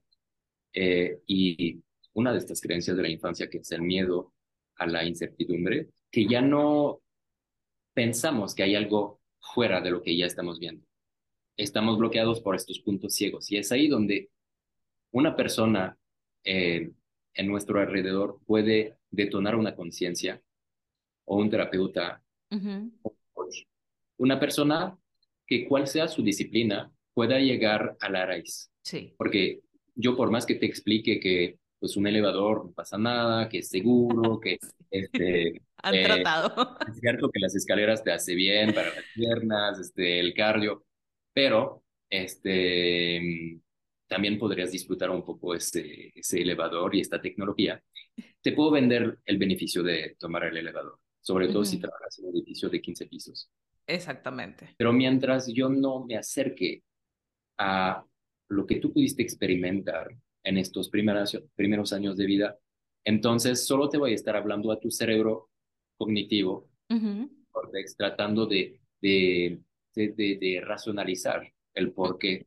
eh, 0.74 1.20
y 1.26 1.82
una 2.14 2.32
de 2.32 2.38
estas 2.38 2.62
creencias 2.62 2.96
de 2.96 3.04
la 3.04 3.10
infancia 3.10 3.50
que 3.50 3.60
es 3.60 3.72
el 3.72 3.82
miedo 3.82 4.34
a 4.76 4.86
la 4.86 5.04
incertidumbre, 5.04 5.90
que 6.12 6.28
ya 6.28 6.42
no 6.42 7.02
pensamos 7.94 8.54
que 8.54 8.64
hay 8.64 8.76
algo 8.76 9.20
fuera 9.40 9.82
de 9.82 9.92
lo 9.92 10.02
que 10.02 10.16
ya 10.16 10.26
estamos 10.26 10.60
viendo. 10.60 10.86
Estamos 11.58 11.98
bloqueados 11.98 12.42
por 12.42 12.56
estos 12.56 12.80
puntos 12.80 13.16
ciegos 13.16 13.52
y 13.52 13.58
es 13.58 13.72
ahí 13.72 13.88
donde 13.88 14.30
una 15.12 15.36
persona 15.36 15.98
eh, 16.44 16.92
en 17.34 17.48
nuestro 17.48 17.80
alrededor 17.80 18.40
puede 18.46 18.98
detonar 19.10 19.56
una 19.56 19.76
conciencia 19.76 20.42
o 21.26 21.38
un 21.38 21.50
terapeuta 21.50 22.22
Una 24.18 24.40
persona 24.40 24.98
que 25.48 25.68
cual 25.68 25.88
sea 25.88 26.08
su 26.08 26.22
disciplina 26.22 26.92
pueda 27.14 27.40
llegar 27.40 27.98
a 28.00 28.10
la 28.10 28.26
raíz. 28.26 28.72
Sí. 28.84 29.14
Porque 29.18 29.62
yo 29.96 30.16
por 30.16 30.32
más 30.32 30.46
que 30.46 30.56
te 30.56 30.66
explique 30.66 31.20
que 31.20 31.58
pues 31.80 31.98
un 31.98 32.08
elevador 32.08 32.66
no 32.66 32.72
pasa 32.72 32.98
nada, 32.98 33.50
que 33.50 33.58
es 33.58 33.68
seguro, 33.68 34.40
que 34.40 34.58
este, 34.92 35.62
han 35.84 35.96
eh, 35.96 36.04
tratado. 36.04 36.78
Es 36.88 37.00
cierto 37.00 37.30
que 37.30 37.40
las 37.40 37.56
escaleras 37.56 38.04
te 38.04 38.12
hace 38.12 38.36
bien 38.36 38.74
para 38.74 38.88
las 38.88 39.04
piernas, 39.14 39.80
este, 39.80 40.20
el 40.20 40.34
cardio, 40.34 40.86
pero 41.34 41.84
este, 42.10 43.60
también 44.14 44.38
podrías 44.38 44.72
disfrutar 44.72 45.10
un 45.10 45.26
poco 45.26 45.56
ese, 45.56 46.12
ese 46.14 46.40
elevador 46.40 46.94
y 46.94 47.00
esta 47.00 47.20
tecnología. 47.20 47.82
Te 48.44 48.52
puedo 48.52 48.70
vender 48.70 49.18
el 49.26 49.38
beneficio 49.40 49.82
de 49.82 50.16
tomar 50.20 50.44
el 50.44 50.56
elevador, 50.56 51.00
sobre 51.20 51.48
todo 51.48 51.66
si 51.66 51.80
trabajas 51.80 52.20
en 52.20 52.26
un 52.26 52.36
edificio 52.36 52.70
de 52.70 52.80
15 52.80 53.08
pisos. 53.08 53.50
Exactamente. 53.88 54.76
Pero 54.78 54.94
mientras 54.94 55.52
yo 55.52 55.68
no 55.68 56.06
me 56.06 56.16
acerque 56.16 56.84
a 57.58 58.06
lo 58.50 58.68
que 58.68 58.76
tú 58.76 58.94
pudiste 58.94 59.24
experimentar 59.24 60.16
en 60.44 60.60
estos 60.60 60.90
primeros, 60.90 61.36
primeros 61.56 61.92
años 61.92 62.16
de 62.16 62.28
vida, 62.28 62.56
entonces 63.04 63.66
solo 63.66 63.90
te 63.90 63.98
voy 63.98 64.12
a 64.12 64.16
estar 64.16 64.36
hablando 64.36 64.72
a 64.72 64.80
tu 64.80 64.92
cerebro 64.92 65.50
cognitivo, 65.98 66.70
tratando 67.98 68.46
de, 68.46 68.80
de, 69.02 69.60
de, 69.96 70.62
racionalizar 70.64 71.52
el 71.74 71.92
por 71.94 72.20
qué, 72.20 72.46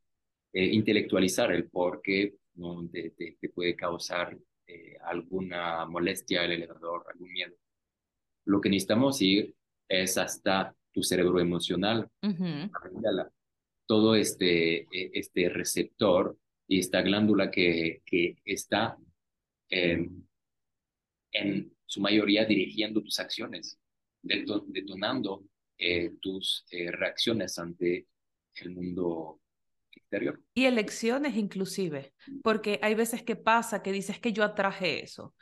eh, 0.56 0.64
intelectualizar 0.72 1.52
el 1.52 1.68
por 1.68 2.00
qué 2.00 2.34
¿no? 2.54 2.88
te, 2.88 3.14
puede 3.54 3.76
causar 3.76 4.36
eh, 4.66 4.96
alguna 5.04 5.84
molestia 5.84 6.44
el 6.44 6.52
elevador, 6.52 7.04
algún 7.12 7.30
miedo. 7.32 7.54
Lo 8.46 8.60
que 8.60 8.70
necesitamos 8.70 9.20
ir 9.20 9.54
es 9.88 10.16
hasta 10.16 10.74
tu 10.92 11.02
cerebro 11.02 11.40
emocional, 11.40 12.08
todo 13.86 14.14
este, 14.14 14.78
e, 14.90 15.10
este 15.12 15.48
receptor 15.48 16.38
y 16.66 16.78
esta 16.78 17.02
glándula 17.02 17.50
que, 17.50 18.02
que 18.04 18.36
está 18.44 18.96
en 19.68 20.26
su 21.84 22.00
mayoría 22.00 22.44
dirigiendo 22.44 23.02
tus 23.02 23.18
acciones, 23.20 23.78
detonando 24.22 25.44
eh, 25.78 26.12
tus 26.20 26.64
eh, 26.70 26.90
reacciones 26.90 27.58
ante 27.58 28.06
el 28.54 28.70
mundo 28.70 29.40
exterior. 29.96 30.42
Y 30.54 30.66
elecciones 30.66 31.36
inclusive, 31.36 32.14
porque 32.42 32.78
hay 32.82 32.94
veces 32.94 33.22
que 33.22 33.36
pasa 33.36 33.82
que 33.82 33.92
dices 33.92 34.18
que 34.20 34.32
yo 34.32 34.44
atraje 34.44 35.02
eso, 35.02 35.34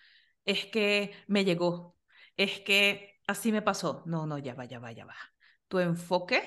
es 0.45 0.67
que 0.67 1.13
me 1.27 1.45
llegó, 1.45 1.97
es 2.37 2.61
que 2.61 3.15
así 3.27 3.53
me 3.53 3.63
pasó. 3.63 4.03
No, 4.07 4.27
no, 4.27 4.39
ya 4.39 4.55
va, 4.55 4.65
ya 4.65 4.79
va, 4.79 4.93
ya 4.93 5.05
va. 5.05 5.17
Tu 5.69 5.79
enfoque 5.79 6.43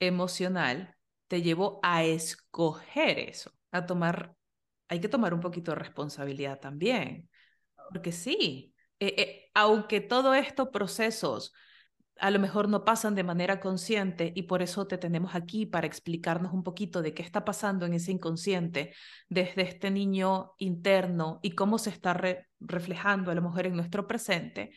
emocional 0.00 0.96
te 1.28 1.42
llevó 1.42 1.80
a 1.82 2.04
escoger 2.04 3.18
eso, 3.18 3.52
a 3.72 3.86
tomar, 3.86 4.36
hay 4.88 5.00
que 5.00 5.08
tomar 5.08 5.34
un 5.34 5.40
poquito 5.40 5.72
de 5.72 5.76
responsabilidad 5.76 6.60
también, 6.60 7.28
porque 7.90 8.12
sí, 8.12 8.74
eh, 9.00 9.14
eh, 9.16 9.50
aunque 9.54 10.00
todo 10.00 10.34
estos 10.34 10.68
procesos 10.68 11.52
a 12.18 12.30
lo 12.30 12.38
mejor 12.38 12.68
no 12.68 12.84
pasan 12.84 13.14
de 13.14 13.24
manera 13.24 13.60
consciente 13.60 14.32
y 14.34 14.42
por 14.42 14.62
eso 14.62 14.86
te 14.86 14.98
tenemos 14.98 15.34
aquí 15.34 15.66
para 15.66 15.86
explicarnos 15.86 16.52
un 16.52 16.62
poquito 16.62 17.02
de 17.02 17.14
qué 17.14 17.22
está 17.22 17.44
pasando 17.44 17.86
en 17.86 17.94
ese 17.94 18.12
inconsciente 18.12 18.94
desde 19.28 19.62
este 19.62 19.90
niño 19.90 20.52
interno 20.58 21.40
y 21.42 21.52
cómo 21.52 21.78
se 21.78 21.90
está 21.90 22.18
reflejando 22.60 23.30
a 23.30 23.34
lo 23.34 23.42
mejor 23.42 23.66
en 23.66 23.76
nuestro 23.76 24.06
presente. 24.06 24.72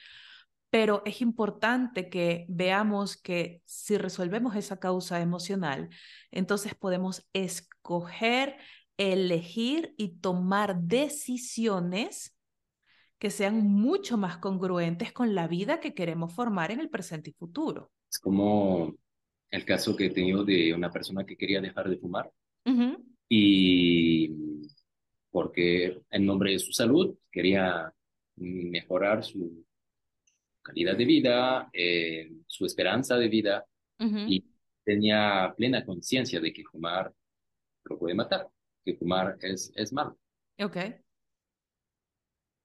Pero 0.69 1.01
es 1.05 1.21
importante 1.21 2.09
que 2.09 2.45
veamos 2.47 3.17
que 3.17 3.63
si 3.65 3.97
resolvemos 3.97 4.55
esa 4.55 4.77
causa 4.77 5.19
emocional, 5.19 5.89
entonces 6.31 6.75
podemos 6.75 7.27
escoger, 7.33 8.57
elegir 8.97 9.95
y 9.97 10.19
tomar 10.19 10.79
decisiones 10.81 12.38
que 13.19 13.29
sean 13.29 13.67
mucho 13.67 14.17
más 14.17 14.37
congruentes 14.37 15.11
con 15.11 15.35
la 15.35 15.47
vida 15.47 15.79
que 15.79 15.93
queremos 15.93 16.33
formar 16.33 16.71
en 16.71 16.79
el 16.79 16.89
presente 16.89 17.31
y 17.31 17.33
futuro. 17.33 17.91
Es 18.09 18.17
como 18.17 18.95
el 19.51 19.65
caso 19.65 19.95
que 19.95 20.05
he 20.07 20.09
tenido 20.09 20.43
de 20.43 20.73
una 20.73 20.89
persona 20.89 21.25
que 21.25 21.35
quería 21.35 21.61
dejar 21.61 21.89
de 21.89 21.97
fumar 21.97 22.31
y 23.27 24.29
porque 25.31 26.01
en 26.09 26.25
nombre 26.25 26.51
de 26.51 26.59
su 26.59 26.71
salud 26.71 27.15
quería 27.31 27.93
mejorar 28.37 29.23
su 29.23 29.65
calidad 30.61 30.95
de 30.95 31.05
vida, 31.05 31.69
eh, 31.73 32.31
su 32.47 32.65
esperanza 32.65 33.17
de 33.17 33.27
vida 33.27 33.65
y 33.99 34.45
tenía 34.83 35.53
plena 35.57 35.85
conciencia 35.85 36.39
de 36.39 36.53
que 36.53 36.63
fumar 36.63 37.13
lo 37.83 37.99
puede 37.99 38.15
matar, 38.15 38.47
que 38.85 38.95
fumar 38.95 39.37
es, 39.41 39.71
es 39.75 39.91
malo. 39.91 40.17
Ok. 40.59 40.77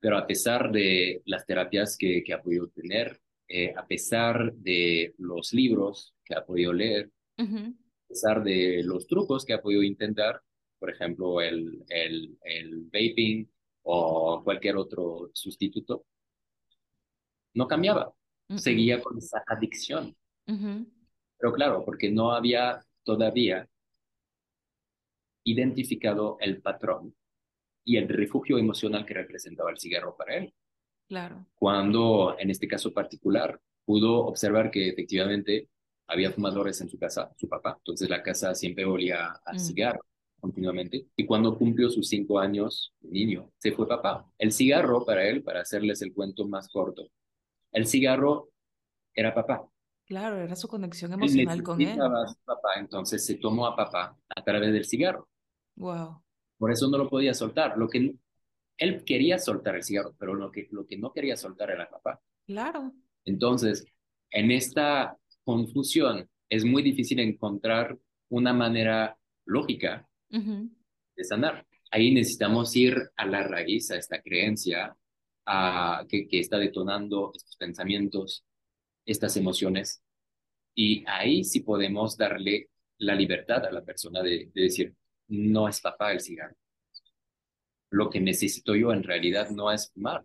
Pero 0.04 0.18
a 0.18 0.26
pesar 0.26 0.70
de 0.70 1.22
las 1.24 1.46
terapias 1.46 1.96
que, 1.96 2.22
que 2.22 2.34
ha 2.34 2.42
podido 2.42 2.68
tener, 2.68 3.18
eh, 3.48 3.72
a 3.74 3.86
pesar 3.86 4.52
de 4.52 5.14
los 5.16 5.54
libros 5.54 6.14
que 6.22 6.34
ha 6.34 6.44
podido 6.44 6.74
leer, 6.74 7.10
a 7.38 8.06
pesar 8.06 8.44
de 8.44 8.82
los 8.84 9.06
trucos 9.06 9.46
que 9.46 9.54
ha 9.54 9.62
podido 9.62 9.82
intentar, 9.82 10.42
por 10.78 10.90
ejemplo, 10.90 11.40
el, 11.40 11.82
el, 11.88 12.36
el 12.42 12.82
vaping 12.82 13.48
o 13.84 14.42
cualquier 14.44 14.76
otro 14.76 15.30
sustituto, 15.32 16.04
no 17.54 17.66
cambiaba, 17.66 18.12
seguía 18.56 19.00
con 19.00 19.16
esa 19.16 19.42
adicción. 19.46 20.14
Pero 20.44 21.52
claro, 21.54 21.82
porque 21.82 22.10
no 22.10 22.32
había 22.32 22.84
todavía 23.04 23.66
identificado 25.44 26.36
el 26.40 26.60
patrón 26.60 27.14
y 27.84 27.96
el 27.96 28.08
refugio 28.08 28.58
emocional 28.58 29.04
que 29.04 29.14
representaba 29.14 29.70
el 29.70 29.78
cigarro 29.78 30.16
para 30.16 30.36
él. 30.36 30.54
Claro. 31.08 31.46
Cuando, 31.54 32.36
en 32.38 32.50
este 32.50 32.66
caso 32.66 32.92
particular, 32.92 33.60
pudo 33.84 34.26
observar 34.26 34.70
que 34.70 34.88
efectivamente 34.88 35.68
había 36.06 36.30
fumadores 36.30 36.80
en 36.80 36.88
su 36.88 36.98
casa, 36.98 37.30
su 37.36 37.48
papá, 37.48 37.76
entonces 37.78 38.08
la 38.08 38.22
casa 38.22 38.54
siempre 38.54 38.84
olía 38.84 39.40
a 39.44 39.54
mm. 39.54 39.58
cigarro 39.58 40.04
continuamente. 40.40 41.06
Y 41.16 41.24
cuando 41.24 41.56
cumplió 41.56 41.88
sus 41.88 42.08
cinco 42.08 42.38
años 42.38 42.92
niño, 43.00 43.50
se 43.58 43.72
fue 43.72 43.88
papá. 43.88 44.30
El 44.38 44.52
cigarro 44.52 45.04
para 45.04 45.26
él, 45.26 45.42
para 45.42 45.60
hacerles 45.62 46.02
el 46.02 46.12
cuento 46.12 46.46
más 46.46 46.68
corto, 46.68 47.08
el 47.72 47.86
cigarro 47.86 48.50
era 49.14 49.34
papá. 49.34 49.66
Claro, 50.06 50.36
era 50.36 50.54
su 50.54 50.68
conexión 50.68 51.14
emocional 51.14 51.62
con 51.62 51.80
él. 51.80 51.98
A 51.98 52.26
papá, 52.44 52.74
entonces 52.78 53.24
se 53.24 53.36
tomó 53.36 53.66
a 53.66 53.74
papá 53.74 54.18
a 54.36 54.44
través 54.44 54.72
del 54.72 54.84
cigarro. 54.84 55.28
Wow. 55.76 56.23
Por 56.58 56.70
eso 56.70 56.88
no 56.88 56.98
lo 56.98 57.08
podía 57.08 57.34
soltar. 57.34 57.76
Lo 57.76 57.88
que 57.88 58.16
él 58.78 59.04
quería 59.04 59.38
soltar 59.38 59.76
el 59.76 59.84
cigarro, 59.84 60.14
pero 60.18 60.34
lo 60.34 60.50
que, 60.50 60.68
lo 60.70 60.86
que 60.86 60.96
no 60.96 61.12
quería 61.12 61.36
soltar 61.36 61.70
era 61.70 61.90
papá. 61.90 62.20
Claro. 62.46 62.92
Entonces, 63.24 63.86
en 64.30 64.50
esta 64.50 65.16
confusión 65.44 66.28
es 66.48 66.64
muy 66.64 66.82
difícil 66.82 67.20
encontrar 67.20 67.98
una 68.28 68.52
manera 68.52 69.16
lógica 69.44 70.08
de 70.28 71.24
sanar. 71.24 71.66
Ahí 71.90 72.12
necesitamos 72.12 72.74
ir 72.74 72.96
a 73.16 73.26
la 73.26 73.46
raíz, 73.46 73.90
a 73.90 73.96
esta 73.96 74.20
creencia, 74.20 74.96
que, 76.08 76.26
está 76.32 76.58
detonando 76.58 77.32
estos 77.34 77.56
pensamientos, 77.56 78.44
estas 79.04 79.36
emociones. 79.36 80.02
Y 80.74 81.04
ahí 81.06 81.44
sí 81.44 81.60
podemos 81.60 82.16
darle 82.16 82.68
la 82.98 83.14
libertad 83.14 83.64
a 83.66 83.72
la 83.72 83.84
persona 83.84 84.22
de, 84.22 84.50
decir, 84.54 84.94
no 85.28 85.68
es 85.68 85.80
papá 85.80 86.12
el 86.12 86.20
cigarro. 86.20 86.56
Lo 87.90 88.10
que 88.10 88.20
necesito 88.20 88.74
yo 88.74 88.92
en 88.92 89.02
realidad 89.02 89.50
no 89.50 89.70
es 89.70 89.90
fumar, 89.92 90.24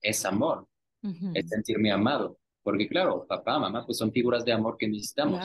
es 0.00 0.24
amor, 0.24 0.66
es 1.34 1.48
sentirme 1.48 1.92
amado. 1.92 2.38
Porque 2.62 2.88
claro, 2.88 3.26
papá, 3.26 3.58
mamá, 3.58 3.84
pues 3.86 3.98
son 3.98 4.12
figuras 4.12 4.44
de 4.44 4.52
amor 4.52 4.76
que 4.78 4.88
necesitamos, 4.88 5.40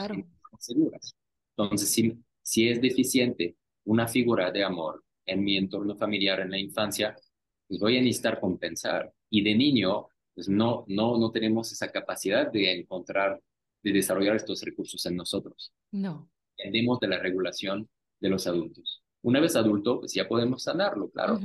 seguras. 0.58 1.14
Entonces, 1.56 1.90
si, 1.90 2.18
si 2.42 2.68
es 2.68 2.80
deficiente 2.80 3.56
una 3.84 4.06
figura 4.08 4.50
de 4.50 4.64
amor 4.64 5.02
en 5.24 5.44
mi 5.44 5.56
entorno 5.56 5.96
familiar 5.96 6.40
en 6.40 6.50
la 6.50 6.58
infancia, 6.58 7.16
pues 7.66 7.80
voy 7.80 7.96
a 7.98 8.00
necesitar 8.00 8.40
compensar. 8.40 9.12
Y 9.30 9.42
de 9.42 9.54
niño, 9.54 10.08
pues 10.34 10.48
no, 10.48 10.84
no, 10.88 11.18
no 11.18 11.30
tenemos 11.30 11.72
esa 11.72 11.90
capacidad 11.90 12.50
de 12.50 12.80
encontrar, 12.80 13.40
de 13.82 13.92
desarrollar 13.92 14.36
estos 14.36 14.62
recursos 14.62 15.04
en 15.06 15.16
nosotros. 15.16 15.72
No. 15.92 16.30
Dependemos 16.56 17.00
de 17.00 17.08
la 17.08 17.18
regulación 17.18 17.88
de 18.20 18.28
los 18.28 18.46
adultos. 18.46 19.02
Una 19.22 19.40
vez 19.40 19.56
adulto, 19.56 20.00
pues 20.00 20.14
ya 20.14 20.28
podemos 20.28 20.62
sanarlo, 20.62 21.10
claro. 21.10 21.38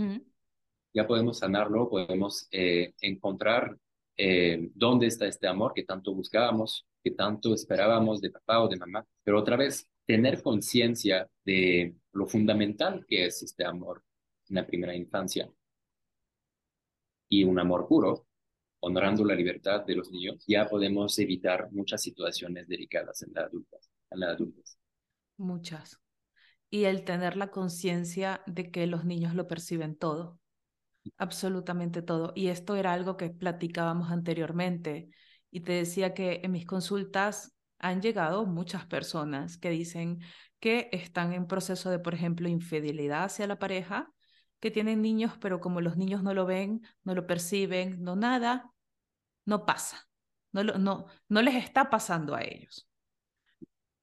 Ya 0.94 1.08
podemos 1.08 1.40
sanarlo, 1.40 1.90
podemos 1.90 2.48
eh, 2.52 2.94
encontrar 3.02 3.78
eh, 4.18 4.70
dónde 4.76 5.08
está 5.08 5.26
este 5.26 5.48
amor 5.48 5.74
que 5.74 5.84
tanto 5.84 6.14
buscábamos, 6.14 6.86
que 7.04 7.12
tanto 7.12 7.54
esperábamos 7.54 8.22
de 8.22 8.30
papá 8.30 8.62
o 8.62 8.68
de 8.68 8.78
mamá. 8.78 9.06
Pero 9.24 9.40
otra 9.40 9.56
vez, 9.56 9.90
tener 10.06 10.44
conciencia 10.44 11.28
de 11.46 11.96
lo 12.12 12.28
fundamental 12.28 13.06
que 13.08 13.26
es 13.26 13.42
este 13.42 13.66
amor 13.66 14.04
en 14.50 14.56
la 14.56 14.68
primera 14.68 14.96
infancia 14.96 15.50
y 17.30 17.46
un 17.46 17.58
amor 17.60 17.88
puro, 17.88 18.28
honorando 18.82 19.24
la 19.24 19.36
libertad 19.36 19.86
de 19.86 19.96
los 19.96 20.12
niños, 20.12 20.44
ya 20.46 20.68
podemos 20.68 21.18
evitar 21.18 21.72
muchas 21.72 22.02
situaciones 22.02 22.68
delicadas 22.68 23.22
en 23.22 23.34
la 23.34 23.44
adultez. 23.44 23.90
En 24.10 24.20
la 24.20 24.32
adultez. 24.32 24.78
Muchas. 25.38 25.98
Y 26.72 26.86
el 26.86 27.04
tener 27.04 27.38
la 27.38 27.52
conciencia 27.52 28.42
de 28.48 28.72
que 28.72 28.88
los 28.88 29.06
niños 29.06 29.36
lo 29.36 29.48
perciben 29.48 29.96
todo, 29.96 30.40
absolutamente 31.18 32.02
todo. 32.02 32.34
Y 32.36 32.48
esto 32.48 32.76
era 32.76 32.94
algo 32.94 33.18
que 33.18 33.30
platicábamos 33.30 34.12
anteriormente. 34.12 35.10
Y 35.52 35.62
te 35.62 35.74
decía 35.74 36.14
que 36.14 36.42
en 36.44 36.52
mis 36.54 36.66
consultas 36.66 37.54
han 37.80 38.02
llegado 38.02 38.46
muchas 38.46 38.86
personas 38.86 39.58
que 39.58 39.70
dicen 39.70 40.22
que 40.60 40.90
están 40.94 41.34
en 41.34 41.48
proceso 41.48 41.90
de, 41.90 42.00
por 42.00 42.14
ejemplo, 42.14 42.48
infidelidad 42.48 43.26
hacia 43.26 43.48
la 43.48 43.60
pareja 43.60 44.12
que 44.60 44.72
tienen 44.72 45.02
niños, 45.02 45.34
pero 45.42 45.60
como 45.60 45.82
los 45.82 45.98
niños 45.98 46.24
no 46.24 46.34
lo 46.34 46.46
ven, 46.46 46.84
no 47.04 47.16
lo 47.16 47.28
perciben, 47.28 48.02
no 48.04 48.16
nada, 48.16 48.72
no 49.46 49.66
pasa. 49.66 50.08
No, 50.52 50.64
no, 50.64 51.08
no 51.30 51.42
les 51.42 51.56
está 51.56 51.90
pasando 51.90 52.36
a 52.36 52.44
ellos. 52.44 52.91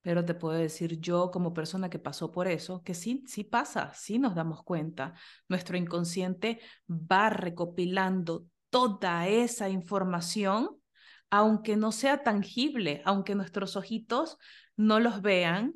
Pero 0.03 0.25
te 0.25 0.35
puedo 0.35 0.57
decir 0.57 1.01
yo 1.01 1.31
como 1.31 1.53
persona 1.53 1.91
que 1.91 1.99
pasó 1.99 2.31
por 2.31 2.49
eso, 2.49 2.83
que 2.83 2.95
sí, 2.95 3.25
sí 3.27 3.45
pasa, 3.45 3.93
sí 3.95 4.19
nos 4.19 4.35
damos 4.35 4.63
cuenta. 4.63 5.15
Nuestro 5.49 5.77
inconsciente 5.77 6.61
va 6.89 7.31
recopilando 7.31 8.47
toda 8.71 9.29
esa 9.29 9.69
información, 9.69 10.77
aunque 11.31 11.77
no 11.77 11.93
sea 11.93 12.23
tangible, 12.23 13.03
aunque 13.05 13.35
nuestros 13.35 13.77
ojitos 13.77 14.39
no 14.77 15.01
los 15.01 15.21
vean. 15.21 15.75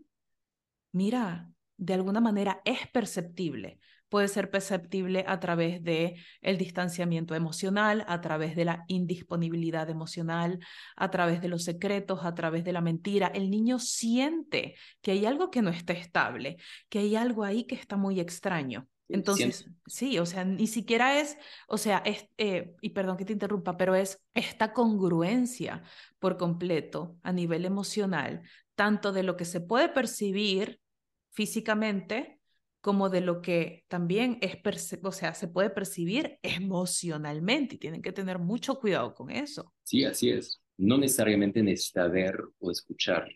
Mira, 0.92 1.50
de 1.76 1.94
alguna 1.94 2.20
manera 2.20 2.60
es 2.64 2.86
perceptible 2.92 3.80
puede 4.12 4.28
ser 4.28 4.50
perceptible 4.50 5.24
a 5.26 5.40
través 5.40 5.82
de 5.82 6.16
el 6.42 6.58
distanciamiento 6.58 7.34
emocional, 7.34 8.04
a 8.06 8.20
través 8.20 8.54
de 8.54 8.66
la 8.66 8.84
indisponibilidad 8.86 9.88
emocional, 9.88 10.58
a 10.96 11.10
través 11.10 11.40
de 11.40 11.48
los 11.48 11.64
secretos, 11.64 12.20
a 12.22 12.34
través 12.34 12.62
de 12.62 12.74
la 12.74 12.82
mentira. 12.82 13.28
El 13.28 13.48
niño 13.48 13.78
siente 13.78 14.74
que 15.00 15.12
hay 15.12 15.24
algo 15.24 15.50
que 15.50 15.62
no 15.62 15.70
está 15.70 15.94
estable, 15.94 16.58
que 16.90 16.98
hay 16.98 17.16
algo 17.16 17.42
ahí 17.42 17.64
que 17.64 17.74
está 17.74 17.96
muy 17.96 18.20
extraño. 18.20 18.86
Entonces, 19.08 19.64
sí, 19.86 20.18
o 20.18 20.26
sea, 20.26 20.44
ni 20.44 20.66
siquiera 20.66 21.18
es, 21.18 21.38
o 21.66 21.78
sea, 21.78 22.02
es, 22.04 22.28
eh, 22.36 22.74
y 22.82 22.90
perdón 22.90 23.16
que 23.16 23.24
te 23.24 23.32
interrumpa, 23.32 23.78
pero 23.78 23.94
es 23.94 24.20
esta 24.34 24.74
congruencia 24.74 25.84
por 26.18 26.36
completo 26.36 27.16
a 27.22 27.32
nivel 27.32 27.64
emocional, 27.64 28.42
tanto 28.74 29.10
de 29.10 29.22
lo 29.22 29.38
que 29.38 29.46
se 29.46 29.62
puede 29.62 29.88
percibir 29.88 30.82
físicamente 31.30 32.41
como 32.82 33.08
de 33.08 33.20
lo 33.20 33.40
que 33.40 33.84
también 33.88 34.38
es, 34.42 34.58
o 35.02 35.12
sea, 35.12 35.34
se 35.34 35.46
puede 35.46 35.70
percibir 35.70 36.38
emocionalmente 36.42 37.76
y 37.76 37.78
tienen 37.78 38.02
que 38.02 38.12
tener 38.12 38.40
mucho 38.40 38.80
cuidado 38.80 39.14
con 39.14 39.30
eso. 39.30 39.72
Sí, 39.84 40.04
así 40.04 40.30
es. 40.30 40.60
No 40.76 40.98
necesariamente 40.98 41.62
necesita 41.62 42.08
ver 42.08 42.36
o 42.58 42.70
escuchar. 42.72 43.28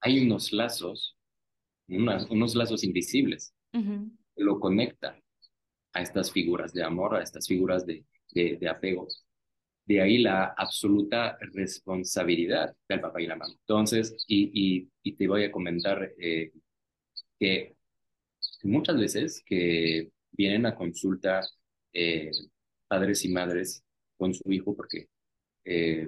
Hay 0.00 0.26
unos 0.26 0.50
lazos, 0.52 1.18
unos 1.88 2.54
lazos 2.54 2.84
invisibles 2.84 3.54
que 3.70 4.42
lo 4.42 4.58
conectan 4.60 5.22
a 5.92 6.00
estas 6.00 6.32
figuras 6.32 6.72
de 6.72 6.84
amor, 6.84 7.16
a 7.16 7.22
estas 7.22 7.46
figuras 7.46 7.84
de, 7.84 8.02
de, 8.32 8.68
apegos. 8.68 9.26
De 9.84 10.00
ahí 10.00 10.18
la 10.18 10.54
absoluta 10.56 11.36
responsabilidad 11.52 12.74
del 12.88 13.00
papá 13.00 13.20
y 13.20 13.26
la 13.26 13.36
mamá. 13.36 13.52
Entonces, 13.60 14.24
y, 14.26 14.88
y, 15.02 15.12
te 15.16 15.28
voy 15.28 15.44
a 15.44 15.52
comentar 15.52 16.12
eh, 16.18 16.50
que 17.38 17.75
muchas 18.66 18.96
veces 18.96 19.42
que 19.44 20.10
vienen 20.32 20.66
a 20.66 20.74
consulta 20.74 21.46
eh, 21.92 22.30
padres 22.86 23.24
y 23.24 23.28
madres 23.30 23.82
con 24.16 24.34
su 24.34 24.50
hijo 24.52 24.74
porque 24.74 25.08
eh, 25.64 26.06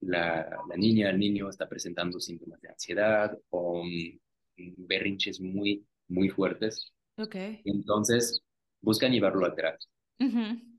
la, 0.00 0.48
la, 0.68 0.76
niña, 0.76 1.10
el 1.10 1.18
niño 1.18 1.48
está 1.48 1.68
presentando 1.68 2.20
síntomas 2.20 2.60
de 2.60 2.68
ansiedad 2.68 3.38
o 3.50 3.84
berrinches 4.56 5.40
muy, 5.40 5.84
muy 6.08 6.28
fuertes. 6.28 6.92
Okay. 7.16 7.60
Entonces 7.64 8.42
buscan 8.80 9.12
llevarlo 9.12 9.46
a 9.46 9.54
terapia. 9.54 9.88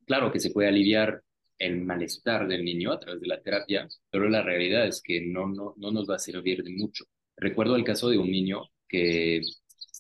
Claro 0.05 0.32
que 0.32 0.39
se 0.39 0.51
puede 0.51 0.70
aliviar 0.70 1.22
el 1.57 1.82
malestar 1.82 2.47
del 2.47 2.64
niño 2.64 2.91
a 2.91 2.99
través 2.99 3.22
de 3.22 3.28
la 3.28 3.41
terapia, 3.41 3.88
pero 4.09 4.30
la 4.30 4.41
realidad 4.41 4.88
es 4.88 5.01
que 5.01 5.22
no, 5.22 5.47
no, 5.47 5.74
no 5.78 5.91
nos 5.91 6.09
va 6.09 6.16
a 6.16 6.20
servir 6.20 6.64
de 6.64 6.72
mucho. 6.72 7.05
Recuerdo 7.38 7.76
el 7.76 7.84
caso 7.84 8.09
de 8.09 8.18
un 8.18 8.30
niño 8.30 8.64
que 8.88 9.41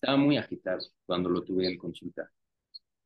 estaba 0.03 0.17
muy 0.17 0.37
agitado 0.37 0.79
cuando 1.05 1.29
lo 1.29 1.43
tuve 1.43 1.67
en 1.67 1.77
consulta. 1.77 2.29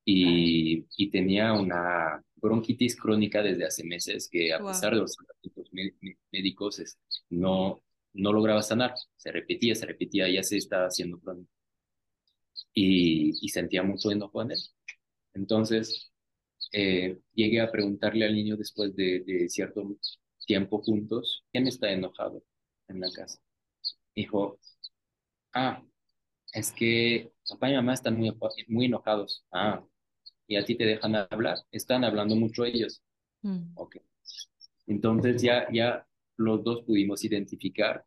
y, 0.05 0.85
y 0.97 1.09
tenía 1.11 1.53
una 1.53 2.23
bronquitis 2.35 2.95
crónica 2.95 3.41
desde 3.43 3.65
hace 3.65 3.83
meses 3.85 4.29
que 4.31 4.53
a 4.53 4.59
Wow. 4.59 4.67
pesar 4.67 4.93
de 4.93 5.01
los 5.01 5.15
tratamientos 5.15 5.69
mé- 5.73 6.17
médicos 6.31 6.81
no, 7.29 7.81
no 8.13 8.33
lograba 8.33 8.61
sanar. 8.63 8.93
Se 9.17 9.31
repetía, 9.31 9.75
se 9.75 9.85
repetía, 9.85 10.29
ya 10.29 10.43
se 10.43 10.57
estaba 10.57 10.87
haciendo 10.87 11.19
crónico. 11.19 11.51
Y, 12.73 13.33
y 13.45 13.49
sentía 13.49 13.83
mucho 13.83 14.11
enojo 14.11 14.41
en 14.41 14.51
él. 14.51 14.59
Entonces, 15.33 16.11
eh, 16.73 17.19
llegué 17.33 17.61
a 17.61 17.71
preguntarle 17.71 18.25
al 18.25 18.35
niño 18.35 18.57
después 18.57 18.95
de, 18.95 19.21
de 19.25 19.49
cierto 19.49 19.97
tiempo 20.45 20.81
juntos, 20.83 21.45
¿quién 21.51 21.67
está 21.67 21.91
enojado 21.91 22.43
en 22.89 23.01
la 23.01 23.11
casa? 23.11 23.39
Dijo, 24.15 24.59
ah, 25.53 25.83
es 26.53 26.71
que 26.71 27.31
papá 27.49 27.69
y 27.69 27.75
mamá 27.75 27.93
están 27.93 28.17
muy, 28.17 28.35
muy 28.67 28.85
enojados. 28.85 29.45
Ah, 29.51 29.83
y 30.47 30.55
a 30.55 30.65
ti 30.65 30.75
te 30.75 30.85
dejan 30.85 31.15
hablar. 31.15 31.57
Están 31.71 32.03
hablando 32.03 32.35
mucho 32.35 32.65
ellos. 32.65 33.01
Mm, 33.41 33.71
Ok. 33.75 33.97
Entonces 34.87 35.41
ya, 35.41 35.67
ya 35.71 36.07
los 36.37 36.63
dos 36.63 36.83
pudimos 36.83 37.23
identificar 37.23 38.05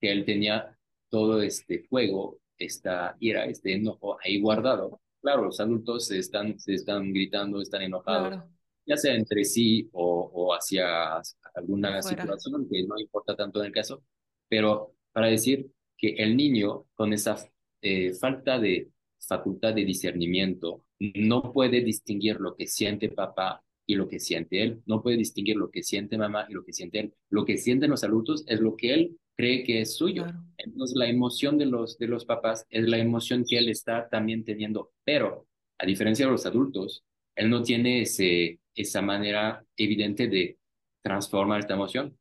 que 0.00 0.12
él 0.12 0.24
tenía 0.24 0.76
todo 1.08 1.42
este 1.42 1.80
fuego, 1.88 2.38
esta 2.56 3.16
ira, 3.20 3.46
este 3.46 3.74
enojo 3.74 4.16
ahí 4.22 4.40
guardado. 4.40 5.00
Claro, 5.20 5.44
los 5.44 5.60
adultos 5.60 6.06
se 6.06 6.18
están, 6.18 6.58
se 6.58 6.74
están 6.74 7.12
gritando, 7.12 7.60
están 7.60 7.82
enojados, 7.82 8.28
Claro, 8.28 8.50
ya 8.86 8.96
sea 8.96 9.14
entre 9.14 9.44
sí 9.44 9.88
o, 9.92 10.30
o 10.32 10.54
hacia 10.54 11.20
alguna 11.54 12.00
situación 12.00 12.68
que 12.70 12.84
no 12.84 12.98
importa 12.98 13.36
tanto 13.36 13.60
en 13.60 13.66
el 13.66 13.72
caso, 13.72 14.02
pero 14.48 14.94
para 15.12 15.26
decir 15.26 15.70
que 15.96 16.14
el 16.14 16.36
niño 16.36 16.86
con 16.94 17.12
esa 17.12 17.36
eh, 17.82 18.12
falta 18.14 18.58
de 18.58 18.88
facultad 19.18 19.74
de 19.74 19.84
discernimiento 19.84 20.84
no 20.98 21.52
puede 21.52 21.82
distinguir 21.82 22.40
lo 22.40 22.54
que 22.54 22.66
siente 22.66 23.08
papá 23.08 23.62
y 23.86 23.94
lo 23.94 24.08
que 24.08 24.20
siente 24.20 24.62
él, 24.62 24.82
no 24.86 25.02
puede 25.02 25.16
distinguir 25.16 25.56
lo 25.56 25.70
que 25.70 25.82
siente 25.82 26.16
mamá 26.16 26.46
y 26.48 26.52
lo 26.52 26.64
que 26.64 26.72
siente 26.72 27.00
él. 27.00 27.14
Lo 27.28 27.44
que 27.44 27.56
sienten 27.56 27.90
los 27.90 28.04
adultos 28.04 28.44
es 28.46 28.60
lo 28.60 28.76
que 28.76 28.94
él 28.94 29.18
cree 29.36 29.64
que 29.64 29.80
es 29.80 29.96
suyo. 29.96 30.24
Claro. 30.24 30.44
Entonces 30.58 30.96
la 30.96 31.08
emoción 31.08 31.58
de 31.58 31.66
los, 31.66 31.98
de 31.98 32.06
los 32.06 32.24
papás 32.24 32.64
es 32.70 32.88
la 32.88 32.98
emoción 32.98 33.44
que 33.48 33.58
él 33.58 33.68
está 33.68 34.08
también 34.08 34.44
teniendo, 34.44 34.92
pero 35.04 35.48
a 35.78 35.86
diferencia 35.86 36.26
de 36.26 36.32
los 36.32 36.46
adultos, 36.46 37.02
él 37.34 37.50
no 37.50 37.62
tiene 37.62 38.02
ese, 38.02 38.60
esa 38.74 39.02
manera 39.02 39.64
evidente 39.76 40.28
de 40.28 40.58
transformar 41.02 41.60
esta 41.60 41.74
emoción. 41.74 42.16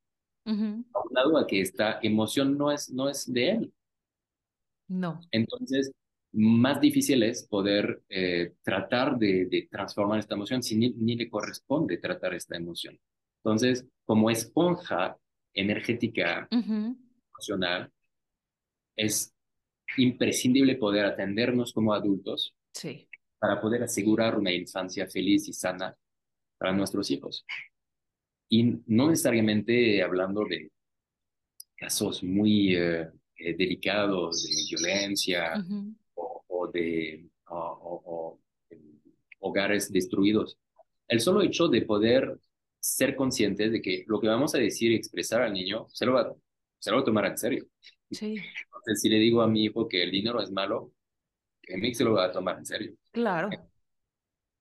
Ujú. 0.45 0.86
Aunado 0.93 1.38
a 1.38 1.45
que 1.45 1.62
esta 1.62 1.99
emoción 2.01 2.57
no 2.57 2.72
es, 2.72 2.89
no 2.89 3.10
es 3.10 3.32
de 3.32 3.49
él. 3.49 3.74
No, 4.89 5.21
Entonces, 5.31 5.91
más 6.33 6.81
difícil 6.81 7.23
es 7.23 7.47
poder 7.47 8.03
eh, 8.09 8.53
tratar 8.61 9.17
de, 9.17 9.45
de 9.45 9.67
transformar 9.71 10.19
esta 10.19 10.35
emoción 10.35 10.61
si 10.61 10.75
ni, 10.75 10.89
ni 10.91 11.15
le 11.15 11.29
corresponde 11.29 11.97
tratar 11.97 12.33
esta 12.33 12.57
emoción. 12.57 12.99
Entonces, 13.43 13.85
como 14.05 14.29
esponja 14.29 15.17
energética 15.53 16.47
emocional, 16.51 17.91
es 18.95 19.33
imprescindible 19.97 20.75
poder 20.75 21.05
atendernos 21.05 21.73
como 21.73 21.93
adultos 21.93 22.53
sí, 22.73 23.07
para 23.39 23.59
poder 23.61 23.83
asegurar 23.83 24.37
una 24.37 24.51
infancia 24.51 25.07
feliz 25.07 25.47
y 25.47 25.53
sana 25.53 25.95
para 26.57 26.73
nuestros 26.73 27.09
hijos. 27.11 27.45
Y 28.49 28.81
no 28.87 29.09
necesariamente 29.09 30.03
hablando 30.03 30.43
de 30.45 30.71
casos 31.77 32.23
muy 32.23 32.75
eh, 32.75 33.09
eh, 33.39 33.55
delicados 33.57 34.43
de 34.43 34.63
violencia 34.77 35.65
o, 36.15 36.43
o 36.47 36.67
de 36.67 37.27
o- 37.47 37.55
o- 37.57 38.03
o, 38.05 38.39
eh, 38.71 38.79
hogares 39.39 39.91
destruidos. 39.91 40.57
El 41.07 41.21
solo 41.21 41.41
hecho 41.41 41.67
de 41.67 41.83
poder 41.83 42.39
ser 42.79 43.15
conscientes 43.15 43.71
de 43.71 43.81
que 43.81 44.03
lo 44.07 44.19
que 44.21 44.27
vamos 44.27 44.55
a 44.55 44.59
decir 44.59 44.91
y 44.91 44.95
expresar 44.95 45.41
al 45.41 45.53
niño 45.53 45.87
se 45.89 46.05
lo 46.05 46.13
va, 46.13 46.35
se 46.79 46.91
lo 46.91 46.97
va 46.97 47.01
a 47.03 47.05
tomar 47.05 47.25
en 47.27 47.37
serio. 47.37 47.67
sí, 48.11 48.45
Entonces, 48.67 49.01
si 49.01 49.09
le 49.09 49.17
digo 49.17 49.41
a 49.41 49.47
mi 49.47 49.63
hijo 49.65 49.87
que 49.87 50.03
el 50.03 50.11
dinero 50.11 50.41
es 50.41 50.51
malo, 50.51 50.91
que 51.61 51.95
se 51.95 52.03
lo 52.05 52.13
va 52.13 52.25
a 52.27 52.31
tomar 52.33 52.59
en 52.59 52.65
serio. 52.65 52.93
claro, 53.11 53.59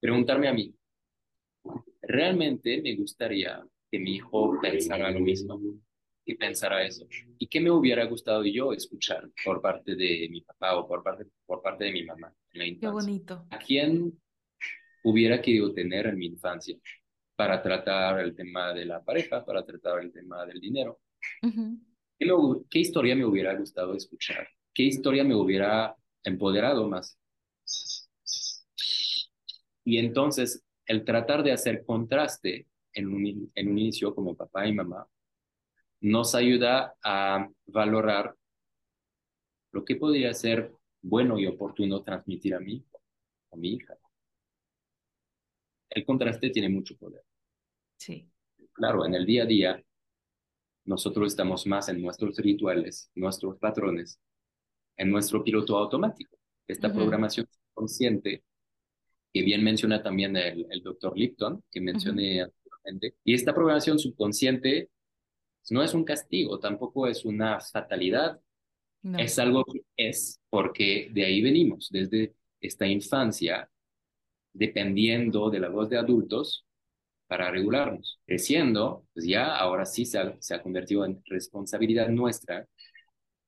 Preguntarme 0.01 0.49
a 0.49 0.53
mí, 0.53 0.75
¿realmente 2.03 2.81
me 2.83 2.97
gustaría 2.97 3.63
que 3.91 3.99
mi 3.99 4.17
hijo 4.17 4.59
pensara 4.61 5.11
lo 5.11 5.21
mismo? 5.21 5.61
Y 6.31 6.35
pensara 6.35 6.85
eso. 6.85 7.07
¿Y 7.39 7.47
qué 7.47 7.59
me 7.59 7.71
hubiera 7.71 8.05
gustado 8.05 8.45
yo 8.45 8.75
escuchar 8.75 9.31
por 9.43 9.63
parte 9.63 9.97
de 9.97 10.29
mi 10.31 10.43
papá 10.43 10.77
o 10.77 10.87
por 10.87 11.03
parte, 11.03 11.25
por 11.47 11.63
parte 11.63 11.85
de 11.85 11.93
mi 11.93 12.05
mamá 12.05 12.31
en 12.53 12.59
la 12.59 12.65
qué 12.65 12.71
infancia? 12.73 12.91
bonito. 12.91 13.47
¿A 13.49 13.59
quién 13.59 14.21
hubiera 15.05 15.41
querido 15.41 15.73
tener 15.73 16.05
en 16.07 16.19
mi 16.19 16.27
infancia 16.27 16.77
para 17.35 17.63
tratar 17.63 18.21
el 18.21 18.35
tema 18.37 18.75
de 18.75 18.85
la 18.85 19.03
pareja, 19.03 19.43
para 19.43 19.65
tratar 19.65 20.01
el 20.03 20.13
tema 20.13 20.45
del 20.45 20.61
dinero? 20.61 21.01
Ujú. 21.43 21.79
¿Qué, 22.19 22.27
me- 22.27 22.63
qué 22.69 22.79
historia 22.81 23.17
me 23.17 23.25
hubiera 23.25 23.55
gustado 23.55 23.95
escuchar? 23.95 24.47
¿Qué 24.75 24.83
historia 24.83 25.25
me 25.25 25.35
hubiera 25.35 25.97
empoderado 26.25 26.87
más? 26.91 27.19
Y 29.83 29.97
entonces, 29.97 30.63
el 30.85 31.07
tratar 31.07 31.43
de 31.43 31.53
hacer 31.53 31.87
contraste 31.87 32.67
en 32.93 33.07
un, 33.15 33.27
in- 33.27 33.53
en 33.55 33.69
un 33.71 33.79
inicio 33.79 34.15
como 34.15 34.37
papá 34.37 34.67
y 34.67 34.75
mamá 34.75 35.09
nos 36.01 36.35
ayuda 36.35 36.95
a 37.03 37.49
valorar 37.67 38.35
lo 39.73 39.85
que 39.85 39.97
podría 39.97 40.33
ser 40.35 40.73
bueno 41.03 41.39
y 41.39 41.47
oportuno 41.47 42.03
transmitir 42.03 42.55
a 42.55 42.61
mi 42.61 42.77
hijo, 42.77 43.01
a 43.53 43.57
mi 43.57 43.75
hija. 43.75 43.97
El 45.91 46.05
contraste 46.05 46.51
tiene 46.51 46.69
mucho 46.69 46.97
poder. 46.97 47.23
Sí, 47.97 48.31
Claro, 48.79 49.05
en 49.05 49.15
el 49.15 49.27
día 49.27 49.43
a 49.43 49.47
día, 49.47 49.85
nosotros 50.85 51.33
estamos 51.33 51.67
más 51.67 51.89
en 51.89 52.01
nuestros 52.01 52.37
rituales, 52.39 53.11
nuestros 53.17 53.59
patrones, 53.59 54.21
en 54.97 55.11
nuestro 55.11 55.43
piloto 55.43 55.77
automático. 55.77 56.39
Esta 56.69 56.93
programación 56.93 57.47
consciente, 57.75 58.45
que 59.33 59.43
bien 59.43 59.65
menciona 59.65 60.01
también 60.01 60.37
el, 60.37 60.65
el 60.71 60.81
doctor 60.81 61.19
Lipton, 61.19 61.65
que 61.73 61.81
mencioné 61.81 62.43
anteriormente, 62.43 63.17
y 63.25 63.35
esta 63.35 63.53
programación 63.53 63.99
subconsciente 63.99 64.91
no 65.71 65.83
es 65.83 65.95
un 65.95 66.05
castigo, 66.05 66.59
tampoco 66.59 67.07
es 67.07 67.25
una 67.25 67.61
fatalidad, 67.61 68.41
no, 69.03 69.19
es 69.19 69.39
algo 69.39 69.65
que 69.65 69.83
es, 69.97 70.41
porque 70.51 71.11
de 71.13 71.25
ahí 71.25 71.43
venimos, 71.43 71.89
desde 71.91 72.35
esta 72.61 72.87
infancia, 72.87 73.71
dependiendo 74.53 75.51
de 75.51 75.61
la 75.61 75.69
voz 75.69 75.89
de 75.89 75.99
adultos 75.99 76.67
para 77.27 77.51
regularnos. 77.51 78.21
Creciendo, 78.27 79.07
pues 79.13 79.27
ya 79.27 79.57
ahora 79.57 79.87
sí 79.87 80.05
se 80.05 80.19
ha, 80.19 80.37
se 80.41 80.55
ha 80.55 80.63
convertido 80.63 81.05
en 81.05 81.23
responsabilidad 81.27 82.09
nuestra 82.09 82.67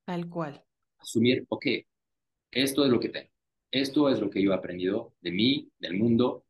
tal 0.04 0.28
cual. 0.28 0.64
asumir, 0.98 1.44
ok, 1.48 1.66
esto 2.50 2.84
es 2.84 2.90
lo 2.90 3.00
que 3.00 3.08
tengo, 3.08 3.30
esto 3.70 4.08
es 4.08 4.20
lo 4.20 4.30
que 4.30 4.42
yo 4.42 4.52
he 4.52 4.54
aprendido 4.54 5.14
de 5.20 5.32
mí, 5.32 5.70
del 5.78 5.94
mundo, 5.94 6.44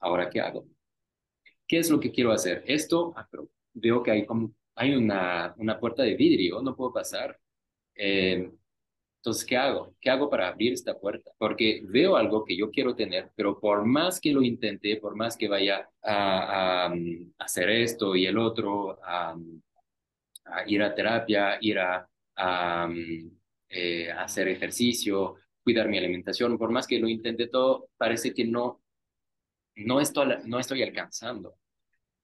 ahora 0.00 0.28
qué 0.30 0.40
hago. 0.40 0.66
¿Qué 1.66 1.78
es 1.78 1.90
lo 1.90 2.00
que 2.00 2.10
quiero 2.10 2.32
hacer? 2.32 2.64
Esto, 2.66 3.14
ah, 3.16 3.26
pero 3.30 3.48
veo 3.72 4.02
que 4.02 4.10
hay 4.10 4.26
como, 4.26 4.54
hay 4.74 4.94
una, 4.94 5.54
una 5.58 5.78
puerta 5.78 6.02
de 6.02 6.14
vidrio, 6.16 6.62
no 6.62 6.76
puedo 6.76 6.92
pasar. 6.92 7.38
Eh, 7.94 8.50
entonces, 9.22 9.44
¿qué 9.44 9.56
hago? 9.56 9.94
¿Qué 10.00 10.10
hago 10.10 10.28
para 10.28 10.48
abrir 10.48 10.72
esta 10.72 10.98
puerta? 10.98 11.30
Porque 11.38 11.82
veo 11.84 12.16
algo 12.16 12.44
que 12.44 12.56
yo 12.56 12.70
quiero 12.72 12.96
tener, 12.96 13.30
pero 13.36 13.60
por 13.60 13.84
más 13.84 14.20
que 14.20 14.32
lo 14.32 14.42
intente, 14.42 14.96
por 14.96 15.14
más 15.14 15.36
que 15.36 15.46
vaya 15.46 15.88
a, 16.02 16.86
a, 16.86 16.92
um, 16.92 17.32
hacer 17.38 17.70
esto 17.70 18.16
y 18.16 18.26
el 18.26 18.36
otro, 18.36 18.98
a, 19.04 19.36
a 20.46 20.64
ir 20.66 20.82
a 20.82 20.94
terapia, 20.94 21.56
ir 21.60 21.78
a, 21.78 22.08
a, 22.36 22.86
um, 22.90 23.30
eh, 23.68 24.10
hacer 24.10 24.48
ejercicio, 24.48 25.36
cuidar 25.62 25.88
mi 25.88 25.98
alimentación, 25.98 26.58
por 26.58 26.70
más 26.70 26.86
que 26.88 26.98
lo 26.98 27.08
intente 27.08 27.46
todo, 27.46 27.90
parece 27.96 28.34
que 28.34 28.44
no, 28.44 28.82
no, 29.76 30.00
estoy, 30.00 30.34
no 30.46 30.58
estoy 30.58 30.82
alcanzando. 30.82 31.56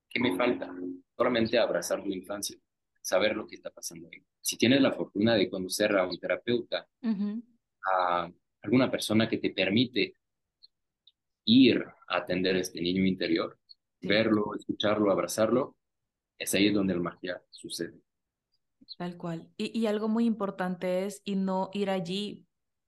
¿Qué 0.09 0.19
me 0.19 0.35
falta? 0.35 0.73
Solamente 1.15 1.57
abrazar 1.59 2.03
tu 2.03 2.09
infancia, 2.09 2.57
saber 3.01 3.35
lo 3.35 3.45
que 3.45 3.55
está 3.55 3.69
pasando 3.69 4.07
ahí. 4.11 4.21
Si 4.41 4.57
tienes 4.57 4.81
la 4.81 4.91
fortuna 4.91 5.35
de 5.35 5.49
conocer 5.49 5.95
a 5.97 6.07
un 6.07 6.19
terapeuta, 6.19 6.87
a 7.85 8.29
alguna 8.61 8.89
persona 8.89 9.29
que 9.29 9.37
te 9.37 9.51
permite 9.51 10.15
ir 11.45 11.83
a 12.07 12.17
atender 12.17 12.55
a 12.55 12.59
este 12.59 12.81
niño 12.81 13.05
interior, 13.05 13.57
Sí. 14.01 14.07
verlo, 14.07 14.55
escucharlo, 14.55 15.11
abrazarlo, 15.11 15.75
es 16.37 16.53
ahí 16.53 16.71
donde 16.71 16.93
la 16.93 17.01
magia 17.01 17.41
sucede. 17.49 17.99
Tal 18.97 19.17
cual. 19.17 19.49
Y, 19.57 19.77
y 19.77 19.87
algo 19.87 20.07
muy 20.07 20.25
importante 20.25 21.05
es 21.05 21.21
y 21.25 21.35
no 21.35 21.69
ir 21.73 21.89
allí 21.89 22.45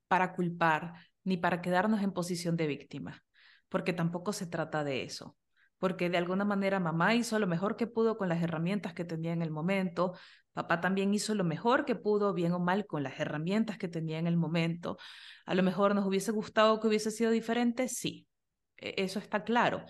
para 0.08 0.32
culpar 0.34 0.94
ni 1.22 1.36
para 1.36 1.60
quedarnos 1.60 2.02
en 2.02 2.12
posición 2.12 2.56
de 2.56 2.66
víctima, 2.66 3.22
porque 3.68 3.92
tampoco 3.92 4.32
se 4.32 4.46
trata 4.46 4.84
de 4.84 5.02
eso, 5.02 5.36
porque 5.82 6.08
de 6.08 6.16
alguna 6.16 6.44
manera 6.44 6.78
mamá 6.78 7.16
hizo 7.16 7.40
lo 7.40 7.48
mejor 7.48 7.74
que 7.74 7.88
pudo 7.88 8.16
con 8.16 8.28
las 8.28 8.40
herramientas 8.40 8.94
que 8.94 9.04
tenía 9.04 9.32
en 9.32 9.42
el 9.42 9.50
momento, 9.50 10.16
papá 10.52 10.80
también 10.80 11.12
hizo 11.12 11.34
lo 11.34 11.42
mejor 11.42 11.84
que 11.84 11.96
pudo, 11.96 12.32
bien 12.34 12.52
o 12.52 12.60
mal, 12.60 12.86
con 12.86 13.02
las 13.02 13.18
herramientas 13.18 13.78
que 13.78 13.88
tenía 13.88 14.20
en 14.20 14.28
el 14.28 14.36
momento. 14.36 14.96
A 15.44 15.56
lo 15.56 15.64
mejor 15.64 15.96
nos 15.96 16.06
hubiese 16.06 16.30
gustado 16.30 16.78
que 16.78 16.86
hubiese 16.86 17.10
sido 17.10 17.32
diferente, 17.32 17.88
sí. 17.88 18.28
e, 18.76 18.94
eso 18.98 19.18
está 19.18 19.42
claro. 19.42 19.84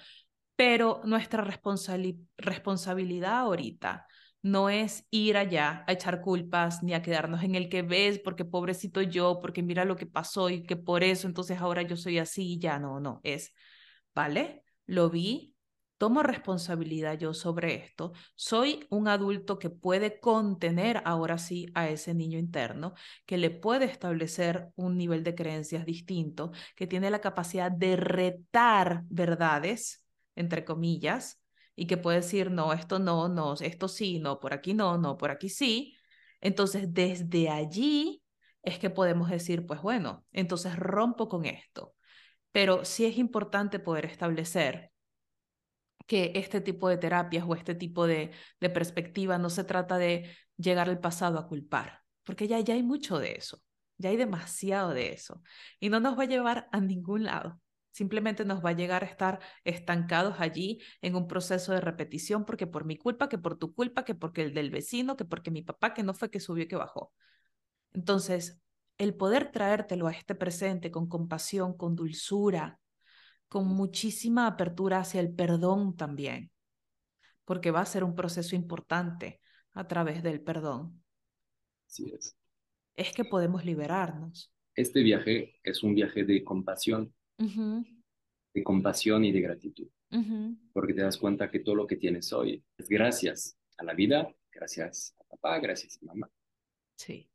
Pero 0.56 1.02
nuestra 1.04 1.44
responsabilidad 2.38 3.40
ahorita 3.40 4.06
no 4.40 4.70
es 4.70 5.06
ir 5.10 5.36
allá 5.36 5.84
a 5.86 5.92
echar 5.92 6.22
culpas 6.22 6.82
ni 6.82 6.94
a 6.94 7.02
quedarnos 7.02 7.42
en 7.42 7.54
el 7.54 7.68
que 7.68 7.82
ves, 7.82 8.18
porque 8.18 8.46
pobrecito 8.46 9.02
yo, 9.02 9.40
porque 9.42 9.62
mira 9.62 9.84
lo 9.84 9.96
que 9.96 10.06
pasó 10.06 10.48
y 10.48 10.62
que 10.62 10.76
por 10.76 11.04
eso 11.04 11.26
entonces 11.26 11.60
ahora 11.60 11.82
yo 11.82 11.98
soy 11.98 12.18
así 12.18 12.54
y 12.54 12.58
ya 12.58 12.78
no, 12.78 12.98
no, 12.98 13.20
es, 13.24 13.52
¿vale? 14.14 14.64
Lo 14.86 15.10
vi, 15.10 15.51
tomo 16.02 16.24
responsabilidad 16.24 17.16
yo 17.16 17.32
sobre 17.32 17.76
esto, 17.76 18.12
soy 18.34 18.84
un 18.90 19.06
adulto 19.06 19.60
que 19.60 19.70
puede 19.70 20.18
contener 20.18 21.00
ahora 21.04 21.38
sí 21.38 21.68
a 21.74 21.88
ese 21.88 22.12
niño 22.12 22.40
interno, 22.40 22.94
que 23.24 23.38
le 23.38 23.50
puede 23.50 23.84
establecer 23.84 24.72
un 24.74 24.96
nivel 24.96 25.22
de 25.22 25.36
creencias 25.36 25.86
distinto, 25.86 26.50
que 26.74 26.88
tiene 26.88 27.08
la 27.08 27.20
capacidad 27.20 27.70
de 27.70 27.94
retar 27.94 29.04
verdades, 29.10 30.04
entre 30.34 30.64
comillas, 30.64 31.40
y 31.76 31.86
que 31.86 31.98
puede 31.98 32.16
decir, 32.16 32.50
no, 32.50 32.72
esto 32.72 32.98
no, 32.98 33.28
no, 33.28 33.54
esto 33.54 33.86
sí, 33.86 34.18
no, 34.18 34.40
por 34.40 34.54
aquí 34.54 34.74
no, 34.74 34.98
no, 34.98 35.16
por 35.16 35.30
aquí 35.30 35.48
sí. 35.48 35.96
Entonces, 36.40 36.92
desde 36.92 37.48
allí 37.48 38.24
es 38.64 38.80
que 38.80 38.90
podemos 38.90 39.30
decir, 39.30 39.66
pues 39.66 39.80
bueno, 39.80 40.26
entonces 40.32 40.74
rompo 40.74 41.28
con 41.28 41.44
esto. 41.44 41.94
Pero 42.50 42.84
sí 42.84 43.04
es 43.04 43.18
importante 43.18 43.78
poder 43.78 44.06
establecer 44.06 44.91
que 46.12 46.30
este 46.34 46.60
tipo 46.60 46.90
de 46.90 46.98
terapias 46.98 47.42
o 47.48 47.54
este 47.54 47.74
tipo 47.74 48.06
de, 48.06 48.32
de 48.60 48.68
perspectiva 48.68 49.38
no 49.38 49.48
se 49.48 49.64
trata 49.64 49.96
de 49.96 50.28
llegar 50.58 50.90
al 50.90 51.00
pasado 51.00 51.38
a 51.38 51.48
culpar, 51.48 52.02
porque 52.22 52.46
ya, 52.46 52.60
ya 52.60 52.74
hay 52.74 52.82
mucho 52.82 53.18
de 53.18 53.32
eso, 53.32 53.62
ya 53.96 54.10
hay 54.10 54.18
demasiado 54.18 54.90
de 54.90 55.14
eso 55.14 55.40
y 55.80 55.88
no 55.88 56.00
nos 56.00 56.18
va 56.18 56.24
a 56.24 56.26
llevar 56.26 56.68
a 56.70 56.82
ningún 56.82 57.24
lado. 57.24 57.58
Simplemente 57.92 58.44
nos 58.44 58.62
va 58.62 58.68
a 58.68 58.72
llegar 58.74 59.04
a 59.04 59.06
estar 59.06 59.40
estancados 59.64 60.36
allí 60.38 60.82
en 61.00 61.16
un 61.16 61.26
proceso 61.28 61.72
de 61.72 61.80
repetición 61.80 62.44
porque 62.44 62.66
por 62.66 62.84
mi 62.84 62.98
culpa, 62.98 63.30
que 63.30 63.38
por 63.38 63.56
tu 63.56 63.74
culpa, 63.74 64.04
que 64.04 64.14
porque 64.14 64.42
el 64.42 64.52
del 64.52 64.70
vecino, 64.70 65.16
que 65.16 65.24
porque 65.24 65.50
mi 65.50 65.62
papá, 65.62 65.94
que 65.94 66.02
no 66.02 66.12
fue 66.12 66.30
que 66.30 66.40
subió, 66.40 66.68
que 66.68 66.76
bajó. 66.76 67.14
Entonces, 67.94 68.60
el 68.98 69.14
poder 69.14 69.50
traértelo 69.50 70.08
a 70.08 70.12
este 70.12 70.34
presente 70.34 70.90
con 70.90 71.08
compasión, 71.08 71.74
con 71.74 71.96
dulzura, 71.96 72.81
con 73.52 73.66
muchísima 73.66 74.46
apertura 74.46 75.00
hacia 75.00 75.20
el 75.20 75.34
perdón 75.34 75.94
también, 75.94 76.50
porque 77.44 77.70
va 77.70 77.82
a 77.82 77.84
ser 77.84 78.02
un 78.02 78.14
proceso 78.14 78.56
importante 78.56 79.42
a 79.74 79.86
través 79.86 80.22
del 80.22 80.40
perdón. 80.40 81.04
Así 81.86 82.10
es. 82.14 82.34
Es 82.94 83.12
que 83.12 83.26
podemos 83.26 83.62
liberarnos. 83.62 84.50
Este 84.74 85.02
viaje 85.02 85.60
es 85.62 85.82
un 85.82 85.94
viaje 85.94 86.24
de 86.24 86.42
compasión 86.42 87.12
de 87.36 88.62
compasión 88.62 89.22
y 89.26 89.32
de 89.32 89.42
gratitud. 89.42 89.88
Porque 90.72 90.94
te 90.94 91.02
das 91.02 91.18
cuenta 91.18 91.50
que 91.50 91.60
todo 91.60 91.74
lo 91.74 91.86
que 91.86 91.96
tienes 91.96 92.32
hoy 92.32 92.64
es 92.78 92.88
gracias 92.88 93.58
a 93.76 93.84
la 93.84 93.92
vida, 93.92 94.34
gracias 94.50 95.14
a 95.20 95.24
papá, 95.24 95.58
gracias 95.58 95.98
a 96.00 96.06
mamá. 96.06 96.30
Sí. 96.96 97.28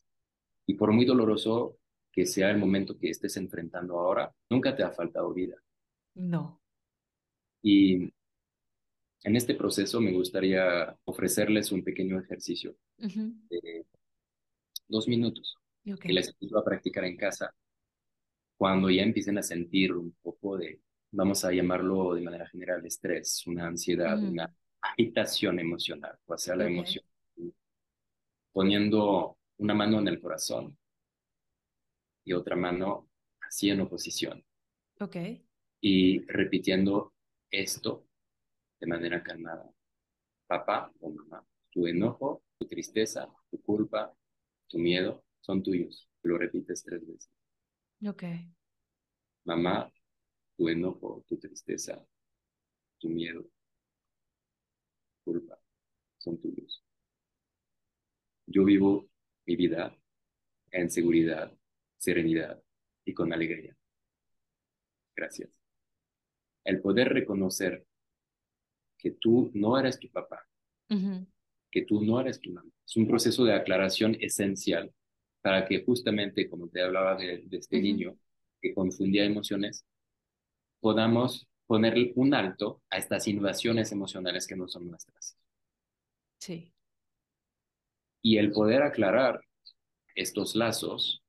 Y 0.66 0.74
por 0.74 0.92
muy 0.92 1.06
doloroso 1.06 1.78
que 2.12 2.26
sea 2.26 2.50
el 2.50 2.58
momento 2.58 2.98
que 2.98 3.12
estés 3.12 3.38
enfrentando 3.38 4.00
ahora, 4.00 4.34
nunca 4.50 4.76
te 4.76 4.82
ha 4.82 4.90
faltado 4.90 5.32
vida. 5.32 5.58
No. 6.18 6.60
Y 7.62 8.12
en 9.24 9.36
este 9.36 9.56
proceso 9.56 10.02
me 10.02 10.12
gustaría 10.12 10.96
ofrecerles 11.06 11.72
un 11.72 11.84
pequeño 11.84 12.20
ejercicio 12.20 12.76
de 12.98 13.86
dos 14.88 15.08
minutos 15.08 15.56
que 15.84 16.14
les 16.14 16.30
invito 16.30 16.58
a 16.58 16.64
practicar 16.64 17.06
en 17.06 17.18
casa 17.18 17.54
cuando 18.58 18.90
ya 18.90 19.04
empiecen 19.04 19.38
a 19.38 19.44
sentir 19.44 19.94
un 19.94 20.16
poco 20.22 20.58
de, 20.58 20.82
vamos 21.12 21.46
a 21.46 21.52
llamarlo 21.52 22.16
de 22.16 22.22
manera 22.22 22.48
general, 22.48 22.86
estrés, 22.86 23.46
una 23.46 23.68
ansiedad, 23.68 24.18
una 24.18 24.52
agitación 24.82 25.60
emocional, 25.60 26.18
o 26.26 26.38
sea, 26.38 26.56
la 26.56 26.68
emoción, 26.68 27.04
poniendo 28.52 29.38
una 29.58 29.74
mano 29.76 30.00
en 30.00 30.08
el 30.08 30.20
corazón 30.20 30.78
y 32.26 32.34
otra 32.34 32.56
mano 32.56 33.08
así 33.48 33.70
en 33.70 33.82
oposición. 33.82 34.44
Ok. 35.00 35.18
Y 35.82 36.22
repitiendo 36.28 37.14
esto 37.52 38.06
de 38.80 38.88
manera 38.88 39.24
calmada. 39.24 39.70
Papá 40.48 40.92
o 41.02 41.12
mamá, 41.12 41.46
tu 41.72 41.88
enojo, 41.88 42.44
tu 42.58 42.68
tristeza, 42.68 43.28
tu 43.50 43.62
culpa, 43.62 44.14
tu 44.68 44.78
miedo 44.80 45.24
son 45.42 45.64
tuyos. 45.64 46.10
Lo 46.24 46.38
repites 46.38 46.84
tres 46.84 47.06
veces. 47.06 47.30
Ok. 48.06 48.24
Mamá, 49.46 49.92
tu 50.58 50.70
enojo, 50.70 51.24
tu 51.28 51.38
tristeza, 51.38 52.06
tu 53.00 53.10
miedo, 53.10 53.50
culpa, 55.24 55.60
son 56.18 56.40
tuyos. 56.40 56.84
Yo 58.48 58.66
vivo 58.66 59.10
mi 59.46 59.56
vida 59.56 59.96
en 60.72 60.90
seguridad, 60.92 61.54
serenidad 61.98 62.62
y 63.06 63.14
con 63.14 63.34
alegría. 63.34 63.76
Gracias. 65.16 65.57
El 66.68 66.82
poder 66.82 67.14
reconocer 67.14 67.86
que 68.98 69.12
tú 69.12 69.52
no 69.54 69.80
eres 69.80 69.98
tu 69.98 70.10
papá, 70.10 70.46
que 71.72 71.82
tú 71.84 72.02
no 72.02 72.20
eres 72.20 72.42
tu 72.42 72.52
mamá, 72.52 72.70
es 72.86 72.98
un 72.98 73.08
proceso 73.08 73.46
de 73.46 73.54
aclaración 73.54 74.18
esencial 74.20 74.94
para 75.42 75.66
que 75.66 75.86
justamente, 75.86 76.50
como 76.50 76.68
te 76.68 76.82
hablaba 76.82 77.16
de, 77.16 77.48
este 77.54 77.80
niño 77.80 78.20
que 78.62 78.74
confundía 78.74 79.24
emociones, 79.24 79.86
podamos 80.82 81.48
poner 81.68 82.12
un 82.16 82.34
alto 82.34 82.82
a 82.90 82.98
estas 82.98 83.30
invasiones 83.30 83.94
emocionales 83.94 84.46
que 84.46 84.58
no 84.58 84.68
son 84.68 84.90
nuestras. 84.90 85.38
Sí. 86.38 86.74
Y 88.22 88.40
el 88.40 88.52
poder 88.52 88.82
aclarar 88.82 89.40
estos 90.16 90.54
lazos 90.54 91.24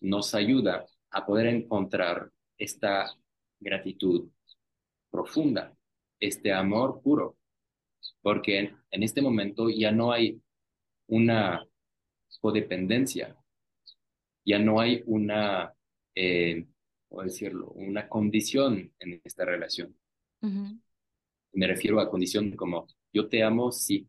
nos 0.00 0.34
ayuda 0.34 0.86
a 1.10 1.26
poder 1.26 1.48
encontrar 1.48 2.32
esta 2.56 3.14
gratitud 3.62 4.28
profunda, 5.10 5.76
este 6.20 6.52
amor 6.52 7.00
puro, 7.02 7.36
porque 8.20 8.74
en 8.90 9.02
este 9.02 9.22
momento 9.22 9.68
ya 9.70 9.92
no 9.92 10.12
hay 10.12 10.40
una 11.08 11.66
codependencia. 12.40 13.36
Ya 14.44 14.58
no 14.58 14.80
hay 14.80 15.02
una, 15.06 15.72
eh, 16.14 16.66
¿cómo 17.08 17.22
decirlo?, 17.22 17.68
una 17.70 18.08
condición 18.08 18.92
en 18.98 19.20
esta 19.22 19.44
relación. 19.44 19.96
Me 20.40 21.66
refiero 21.66 22.00
a 22.00 22.10
condición 22.10 22.50
como 22.56 22.88
yo 23.12 23.28
te 23.28 23.42
amo, 23.42 23.70
sí. 23.70 24.08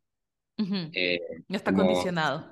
Eh, 0.58 1.20
no 1.48 1.56
está 1.56 1.74
condicionado. 1.74 2.52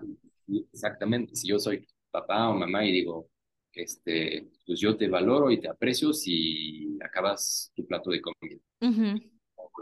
Exactamente. 0.73 1.35
Si 1.35 1.47
yo 1.47 1.57
soy 1.57 1.87
papá 2.11 2.49
o 2.49 2.53
mamá 2.53 2.85
y 2.85 2.91
digo, 2.91 3.29
este, 3.73 4.49
pues 4.65 4.79
yo 4.79 4.97
te 4.97 5.07
valoro 5.07 5.51
y 5.51 5.59
te 5.59 5.69
aprecio 5.69 6.13
si 6.13 6.97
acabas 7.03 7.71
tu 7.75 7.85
plato 7.85 8.11
de 8.11 8.21
comida. 8.21 8.59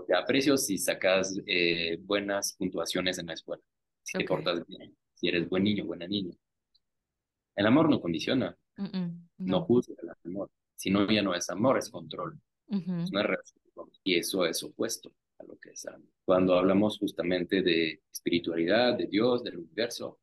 Te 0.08 0.16
aprecio 0.16 0.58
si 0.58 0.78
sacas 0.78 1.40
eh, 1.46 1.98
buenas 2.02 2.54
puntuaciones 2.54 3.18
en 3.18 3.28
la 3.28 3.34
escuela, 3.34 3.62
si 4.04 4.18
te 4.18 4.26
portas 4.26 4.66
bien 4.68 4.96
si 5.20 5.28
eres 5.28 5.50
buen 5.50 5.64
niño, 5.64 5.86
buena 5.86 6.08
niña. 6.08 6.34
El 7.56 7.66
amor 7.66 7.90
no 7.90 8.00
condiciona, 8.00 8.58
no. 9.38 9.62
juzga 9.66 9.96
el 10.02 10.10
amor. 10.24 10.50
Si 10.76 10.90
no, 10.90 11.12
ya 11.12 11.22
no 11.22 11.36
es 11.36 11.50
amor, 11.50 11.78
es 11.78 11.90
control. 11.90 12.40
es 12.70 13.12
Y 14.04 14.16
eso 14.16 14.46
es 14.46 14.64
opuesto 14.64 15.12
a 15.40 15.44
lo 15.44 15.58
que 15.58 15.72
es 15.72 15.86
amor. 15.86 16.08
Cuando 16.24 16.58
hablamos 16.58 16.98
justamente 16.98 17.62
de 17.62 18.02
espiritualidad, 18.10 18.98
de 18.98 19.08
Dios, 19.08 19.44
del 19.44 19.58
universo, 19.58 20.20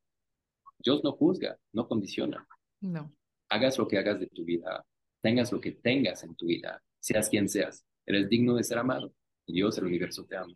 Dios 0.78 1.04
no 1.04 1.12
juzga, 1.12 1.58
no 1.72 1.86
condiciona. 1.86 2.46
No. 2.80 3.12
Hagas 3.48 3.78
lo 3.78 3.86
que 3.86 3.98
hagas 3.98 4.20
de 4.20 4.26
tu 4.26 4.44
vida, 4.44 4.84
tengas 5.20 5.52
lo 5.52 5.60
que 5.60 5.72
tengas 5.72 6.24
en 6.24 6.34
tu 6.34 6.46
vida, 6.46 6.82
seas 6.98 7.28
quien 7.28 7.48
seas, 7.48 7.84
eres 8.04 8.28
digno 8.28 8.54
de 8.54 8.64
ser 8.64 8.78
amado. 8.78 9.12
Dios, 9.46 9.78
el 9.78 9.86
universo 9.86 10.24
te 10.24 10.36
ama. 10.36 10.54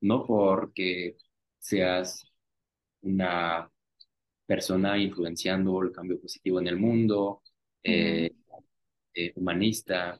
No 0.00 0.24
porque 0.24 1.16
seas 1.58 2.24
una 3.02 3.70
persona 4.46 4.96
influenciando 4.98 5.82
el 5.82 5.92
cambio 5.92 6.20
positivo 6.20 6.60
en 6.60 6.68
el 6.68 6.76
mundo, 6.76 7.42
eh, 7.82 8.30
eh, 9.14 9.32
humanista, 9.36 10.18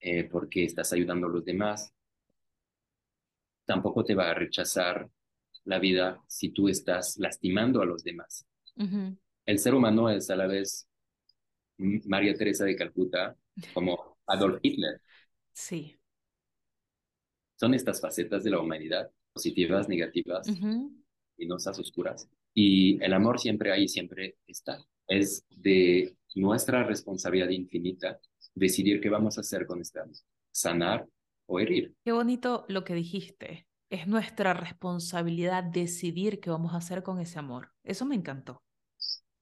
eh, 0.00 0.24
porque 0.24 0.64
estás 0.64 0.92
ayudando 0.92 1.26
a 1.26 1.30
los 1.30 1.44
demás. 1.44 1.92
Tampoco 3.64 4.04
te 4.04 4.14
va 4.14 4.30
a 4.30 4.34
rechazar 4.34 5.08
la 5.64 5.78
vida 5.78 6.22
si 6.26 6.50
tú 6.50 6.68
estás 6.68 7.16
lastimando 7.18 7.80
a 7.82 7.86
los 7.86 8.02
demás. 8.02 8.46
El 9.46 9.58
ser 9.58 9.74
humano 9.74 10.08
es 10.08 10.30
a 10.30 10.36
la 10.36 10.46
vez 10.46 10.86
María 11.78 12.34
Teresa 12.34 12.64
de 12.64 12.76
Calcuta 12.76 13.36
como 13.74 14.18
Adolf 14.26 14.58
Hitler. 14.62 15.00
Sí. 15.52 15.98
Son 17.56 17.74
estas 17.74 18.00
facetas 18.00 18.44
de 18.44 18.50
la 18.50 18.60
humanidad, 18.60 19.10
positivas, 19.32 19.88
negativas, 19.88 20.48
luminosas, 21.38 21.78
oscuras. 21.78 22.28
Y 22.54 23.02
el 23.02 23.12
amor 23.12 23.40
siempre 23.40 23.72
ahí, 23.72 23.88
siempre 23.88 24.36
está. 24.46 24.84
Es 25.06 25.44
de 25.50 26.16
nuestra 26.34 26.84
responsabilidad 26.84 27.48
infinita 27.48 28.18
decidir 28.54 29.00
qué 29.00 29.08
vamos 29.08 29.38
a 29.38 29.42
hacer 29.42 29.66
con 29.66 29.80
este 29.80 30.00
amor, 30.00 30.16
sanar 30.50 31.06
o 31.46 31.60
herir. 31.60 31.94
Qué 32.04 32.12
bonito 32.12 32.64
lo 32.68 32.84
que 32.84 32.94
dijiste. 32.94 33.66
Es 33.90 34.06
nuestra 34.06 34.54
responsabilidad 34.54 35.64
decidir 35.64 36.40
qué 36.40 36.50
vamos 36.50 36.72
a 36.74 36.78
hacer 36.78 37.02
con 37.02 37.20
ese 37.20 37.38
amor. 37.38 37.72
Eso 37.84 38.06
me 38.06 38.14
encantó, 38.14 38.62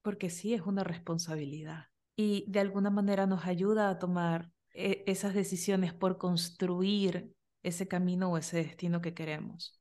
porque 0.03 0.31
sí 0.31 0.55
es 0.55 0.63
una 0.63 0.85
responsabilidad 0.85 1.87
y 2.17 2.45
de 2.49 2.61
alguna 2.61 2.91
manera 2.91 3.27
nos 3.27 3.47
ayuda 3.47 3.89
a 3.89 3.99
tomar 3.99 4.51
eh, 4.75 5.05
esas 5.07 5.35
decisiones 5.35 5.95
por 5.95 6.19
construir 6.19 7.33
ese 7.63 7.89
camino 7.89 8.31
o 8.31 8.37
ese 8.39 8.59
destino 8.59 9.01
que 9.01 9.15
queremos. 9.15 9.81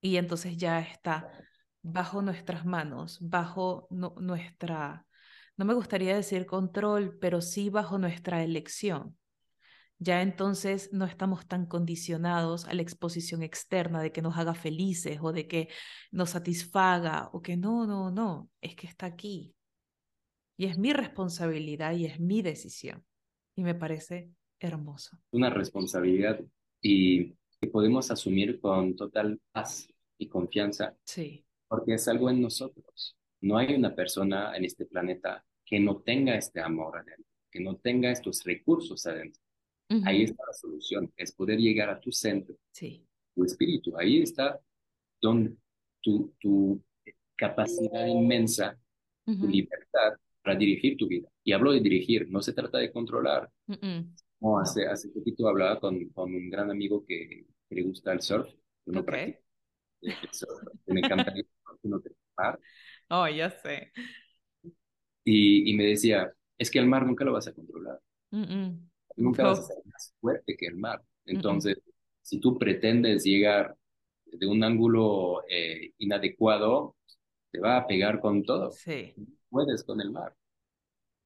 Y 0.00 0.16
entonces 0.16 0.56
ya 0.56 0.80
está 0.80 1.30
bajo 1.82 2.22
nuestras 2.22 2.64
manos, 2.64 3.18
bajo 3.20 3.86
nuestra, 3.90 5.06
no 5.56 5.64
me 5.64 5.74
gustaría 5.74 6.16
decir 6.16 6.46
control, 6.46 7.18
pero 7.20 7.40
sí 7.40 7.70
bajo 7.70 7.98
nuestra 7.98 8.42
elección. 8.42 9.16
Ya 10.02 10.20
entonces 10.20 10.92
no 10.92 11.04
estamos 11.04 11.46
tan 11.46 11.64
condicionados 11.64 12.64
a 12.64 12.74
la 12.74 12.82
exposición 12.82 13.44
externa 13.44 14.02
de 14.02 14.10
que 14.10 14.20
nos 14.20 14.36
haga 14.36 14.52
felices 14.52 15.20
o 15.22 15.32
de 15.32 15.46
que 15.46 15.68
nos 16.10 16.30
satisfaga 16.30 17.30
o 17.32 17.40
que 17.40 17.56
no, 17.56 17.86
no, 17.86 18.10
no, 18.10 18.50
es 18.60 18.74
que 18.74 18.88
está 18.88 19.06
aquí. 19.06 19.54
Y 20.56 20.66
es 20.66 20.76
mi 20.76 20.92
responsabilidad 20.92 21.94
y 21.94 22.06
es 22.06 22.18
mi 22.18 22.42
decisión. 22.42 23.04
Y 23.54 23.62
me 23.62 23.76
parece 23.76 24.32
hermoso. 24.58 25.16
Una 25.30 25.50
responsabilidad 25.50 26.40
y 26.80 27.34
que 27.60 27.68
podemos 27.70 28.10
asumir 28.10 28.58
con 28.58 28.96
total 28.96 29.40
paz 29.52 29.88
y 30.18 30.26
confianza. 30.26 30.96
Sí. 31.04 31.44
Porque 31.68 31.94
es 31.94 32.08
algo 32.08 32.28
en 32.28 32.42
nosotros. 32.42 33.16
No 33.40 33.56
hay 33.56 33.72
una 33.72 33.94
persona 33.94 34.56
en 34.56 34.64
este 34.64 34.84
planeta 34.84 35.44
que 35.64 35.78
no 35.78 35.98
tenga 35.98 36.34
este 36.34 36.60
amor 36.60 36.98
adentro, 36.98 37.30
que 37.52 37.60
no 37.60 37.76
tenga 37.76 38.10
estos 38.10 38.42
recursos 38.42 39.06
adentro. 39.06 39.41
Ahí 40.04 40.22
está 40.22 40.42
la 40.46 40.52
solución, 40.52 41.12
es 41.16 41.32
poder 41.32 41.58
llegar 41.58 41.90
a 41.90 42.00
tu 42.00 42.10
centro, 42.12 42.56
sí. 42.70 43.06
tu 43.34 43.44
espíritu. 43.44 43.96
Ahí 43.98 44.22
está 44.22 44.60
donde 45.20 45.56
tu, 46.00 46.34
tu 46.38 46.82
capacidad 47.36 48.06
inmensa, 48.06 48.78
tu 49.24 49.46
libertad 49.46 50.14
para 50.42 50.56
dirigir 50.56 50.96
tu 50.96 51.06
vida. 51.06 51.28
Y 51.44 51.52
hablo 51.52 51.72
de 51.72 51.80
dirigir, 51.80 52.28
no 52.30 52.42
se 52.42 52.52
trata 52.52 52.78
de 52.78 52.92
controlar. 52.92 53.50
No, 54.40 54.58
hace, 54.58 54.86
hace 54.86 55.08
poquito 55.08 55.48
hablaba 55.48 55.78
con, 55.78 56.08
con 56.10 56.34
un 56.34 56.50
gran 56.50 56.70
amigo 56.70 57.04
que, 57.06 57.46
le 57.70 57.82
gusta 57.82 58.12
el 58.12 58.20
surf. 58.20 58.48
Yo 58.84 58.92
no 58.92 59.00
okay. 59.00 59.36
el 60.02 60.14
surf. 60.30 60.60
Me 60.86 61.00
encanta 61.00 61.32
no 61.84 62.02
Oh, 63.08 63.28
ya 63.28 63.50
sé. 63.50 63.92
Y, 65.24 65.70
y, 65.70 65.76
me 65.76 65.84
decía, 65.84 66.32
es 66.58 66.70
que 66.70 66.78
el 66.78 66.86
mar 66.86 67.06
nunca 67.06 67.24
lo 67.24 67.32
vas 67.32 67.46
a 67.46 67.54
controlar. 67.54 68.00
Nunca 69.16 69.44
vas 69.44 69.60
a 69.60 69.62
ser 69.62 69.76
más 69.84 70.14
fuerte 70.20 70.56
que 70.56 70.66
el 70.66 70.76
mar. 70.76 71.02
Entonces, 71.24 71.78
si 72.22 72.38
tú 72.38 72.58
pretendes 72.58 73.24
llegar 73.24 73.76
de 74.26 74.46
un 74.46 74.64
ángulo 74.64 75.44
eh, 75.48 75.92
inadecuado, 75.98 76.96
te 77.50 77.60
va 77.60 77.76
a 77.76 77.86
pegar 77.86 78.20
con 78.20 78.42
todo. 78.42 78.70
Sí. 78.72 79.14
Puedes 79.50 79.84
con 79.84 80.00
el 80.00 80.10
mar. 80.10 80.34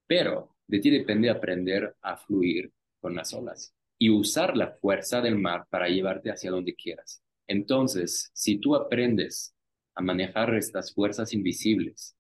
Pero 0.07 0.57
de 0.67 0.81
ti 0.81 0.91
depende 0.91 1.31
aprender 1.31 1.97
a 2.03 2.17
fluir 2.17 2.73
con 3.01 3.15
las 3.15 3.33
olas 3.33 3.73
y 3.99 4.11
usar 4.11 4.57
la 4.57 4.73
fuerza 4.73 5.21
del 5.21 5.39
mar 5.39 5.67
para 5.71 5.89
llevarte 5.89 6.31
hacia 6.31 6.51
donde 6.51 6.75
quieras. 6.75 7.23
Entonces, 7.47 8.31
si 8.35 8.59
tú 8.59 8.75
aprendes 8.75 9.55
a 9.95 10.03
manejar 10.03 10.55
estas 10.55 10.93
fuerzas 10.93 11.33
invisibles, 11.33 12.17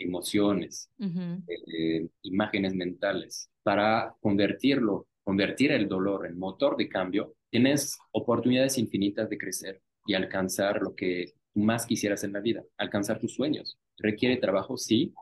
emociones, 0.00 0.90
eh, 0.98 2.08
imágenes 2.22 2.74
mentales, 2.74 3.50
para 3.62 4.14
convertirlo, 4.20 5.06
convertir 5.22 5.72
el 5.72 5.88
dolor 5.88 6.26
en 6.26 6.38
motor 6.38 6.76
de 6.76 6.88
cambio, 6.88 7.34
tienes 7.50 7.98
oportunidades 8.12 8.78
infinitas 8.78 9.28
de 9.28 9.38
crecer 9.38 9.80
y 10.06 10.14
alcanzar 10.14 10.80
lo 10.80 10.94
que 10.94 11.34
más 11.54 11.86
quisieras 11.86 12.24
en 12.24 12.32
la 12.32 12.40
vida, 12.40 12.64
alcanzar 12.78 13.18
tus 13.18 13.34
sueños. 13.34 13.78
Requiere 13.98 14.36
trabajo, 14.38 14.76
sí, 14.76 15.12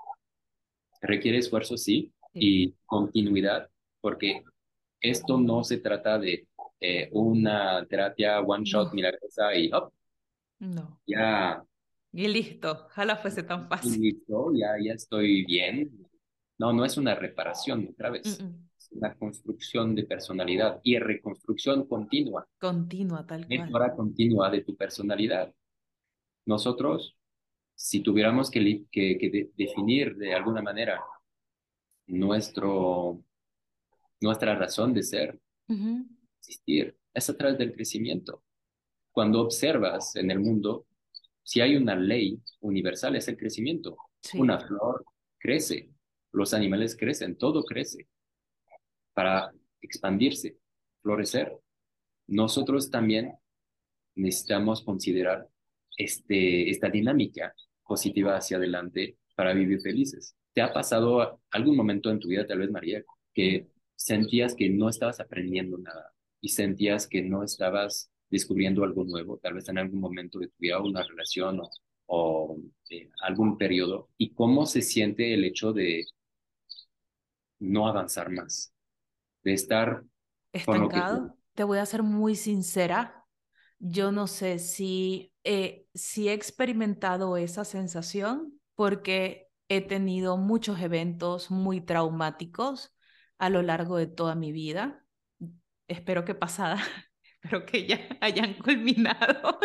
requiere 1.01 1.39
esfuerzo, 1.39 1.76
sí, 1.76 2.12
y 2.35 2.74
continuidad, 2.87 3.68
porque 4.01 4.43
esto 5.01 5.39
no 5.39 5.64
se 5.64 5.79
trata 5.79 6.18
de 6.18 6.47
eh, 6.81 7.09
una 7.12 7.85
terapia 7.87 8.41
one 8.41 8.64
shot 8.64 8.93
milagrosa 8.93 9.55
y 9.55 9.70
hop, 9.72 9.93
no. 10.61 11.01
ya. 11.07 11.62
Y 12.18 12.26
listo, 12.26 12.72
ojalá 12.86 13.14
fuese 13.14 13.44
tan 13.44 13.68
fácil. 13.68 13.94
Y 13.94 14.10
listo, 14.10 14.50
ya, 14.52 14.70
ya 14.84 14.94
estoy 14.94 15.44
bien. 15.44 16.04
No, 16.58 16.72
no 16.72 16.84
es 16.84 16.96
una 16.96 17.14
reparación, 17.14 17.90
otra 17.92 18.10
vez. 18.10 18.40
Es 18.76 18.90
una 18.90 19.14
construcción 19.14 19.94
de 19.94 20.02
personalidad 20.02 20.80
y 20.82 20.98
reconstrucción 20.98 21.86
continua. 21.86 22.44
Continua, 22.58 23.24
tal 23.24 23.46
cual. 23.46 23.60
Mejora 23.60 23.94
continua 23.94 24.50
de 24.50 24.62
tu 24.62 24.74
personalidad. 24.74 25.54
Nosotros, 26.44 27.16
si 27.76 28.00
tuviéramos 28.00 28.50
que, 28.50 28.86
que, 28.90 29.50
definir 29.56 30.16
de 30.16 30.34
alguna 30.34 30.60
manera 30.60 31.00
nuestro, 32.08 33.22
nuestra 34.20 34.56
razón 34.56 34.92
de 34.92 35.04
ser, 35.04 35.40
existir, 36.40 36.96
es 37.14 37.30
a 37.30 37.36
través 37.36 37.58
del 37.58 37.72
crecimiento. 37.72 38.42
Cuando 39.12 39.40
observas 39.40 40.16
en 40.16 40.32
el 40.32 40.40
mundo, 40.40 40.88
si 41.49 41.62
hay 41.62 41.76
una 41.76 41.96
ley 41.96 42.38
universal, 42.61 43.16
es 43.16 43.26
el 43.26 43.38
crecimiento. 43.38 43.96
Una 44.34 44.61
flor 44.61 45.03
crece, 45.38 45.88
los 46.30 46.53
animales 46.53 46.94
crecen, 46.94 47.38
todo 47.38 47.64
crece 47.64 48.07
para 49.14 49.51
expandirse, 49.80 50.59
florecer. 51.01 51.51
Nosotros 52.26 52.90
también 52.90 53.32
necesitamos 54.14 54.82
considerar 54.82 55.49
este, 55.96 56.68
esta 56.68 56.90
dinámica 56.90 57.55
positiva 57.82 58.36
hacia 58.36 58.59
adelante 58.59 59.16
para 59.34 59.55
vivir 59.55 59.80
felices. 59.80 60.36
¿Te 60.53 60.61
ha 60.61 60.70
pasado 60.70 61.40
algún 61.51 61.76
momento 61.78 62.11
en 62.11 62.18
tu 62.18 62.28
vida, 62.28 62.46
tal 62.46 62.59
vez 62.59 62.70
María, 62.70 63.03
que 63.32 63.68
sentías 63.96 64.55
que 64.55 64.68
no 64.68 64.90
estabas 64.90 65.18
aprendiendo 65.18 65.78
nada 65.78 66.12
y 66.42 66.51
sentías 66.51 67.07
que 67.07 67.22
no 67.22 67.42
estabas 67.42 68.11
descubriendo 68.31 68.85
algo 68.85 69.05
nuevo, 69.05 69.39
tal 69.39 69.55
vez 69.55 69.68
en 69.68 69.79
algún 69.79 70.01
momento 70.01 70.39
de 70.39 70.49
tu 70.49 70.55
vida, 70.59 70.81
una 70.81 71.03
relación 71.03 71.61
o, 71.61 71.70
o 72.07 72.57
eh, 72.91 73.11
algún 73.22 73.59
periodo? 73.59 74.09
¿Y 74.18 74.35
cómo 74.35 74.66
se 74.66 74.83
siente 74.83 75.35
el 75.35 75.45
hecho 75.45 75.72
de 75.72 76.05
no 77.59 77.89
avanzar 77.89 78.31
más? 78.31 78.72
De 79.43 79.53
estar 79.55 80.05
estancado. 80.53 81.37
Te 81.55 81.64
voy 81.64 81.79
a 81.79 81.87
ser 81.87 82.03
muy 82.03 82.35
sincera. 82.35 83.26
Yo 83.79 84.12
no 84.12 84.26
sé 84.26 84.59
si, 84.59 85.33
eh, 85.45 85.87
si 85.95 86.29
he 86.29 86.33
experimentado 86.33 87.37
esa 87.37 87.64
sensación 87.64 88.61
porque 88.74 89.49
he 89.68 89.81
tenido 89.81 90.37
muchos 90.37 90.81
eventos 90.81 91.51
muy 91.51 91.81
traumáticos 91.81 92.95
a 93.39 93.51
lo 93.51 93.62
largo 93.62 93.97
de 93.97 94.07
toda 94.07 94.35
mi 94.35 94.53
vida. 94.53 95.05
Espero 95.87 96.24
que 96.24 96.35
pasada, 96.35 96.79
espero 97.43 97.66
que 97.66 97.86
ya 97.86 98.01
hayan 98.20 98.55
culminado. 98.55 99.59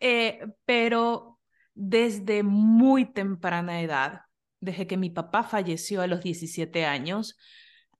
Eh, 0.00 0.40
pero 0.64 1.38
desde 1.74 2.42
muy 2.42 3.12
temprana 3.12 3.80
edad, 3.80 4.22
desde 4.60 4.86
que 4.86 4.96
mi 4.96 5.10
papá 5.10 5.42
falleció 5.44 6.02
a 6.02 6.06
los 6.06 6.22
17 6.22 6.84
años, 6.84 7.36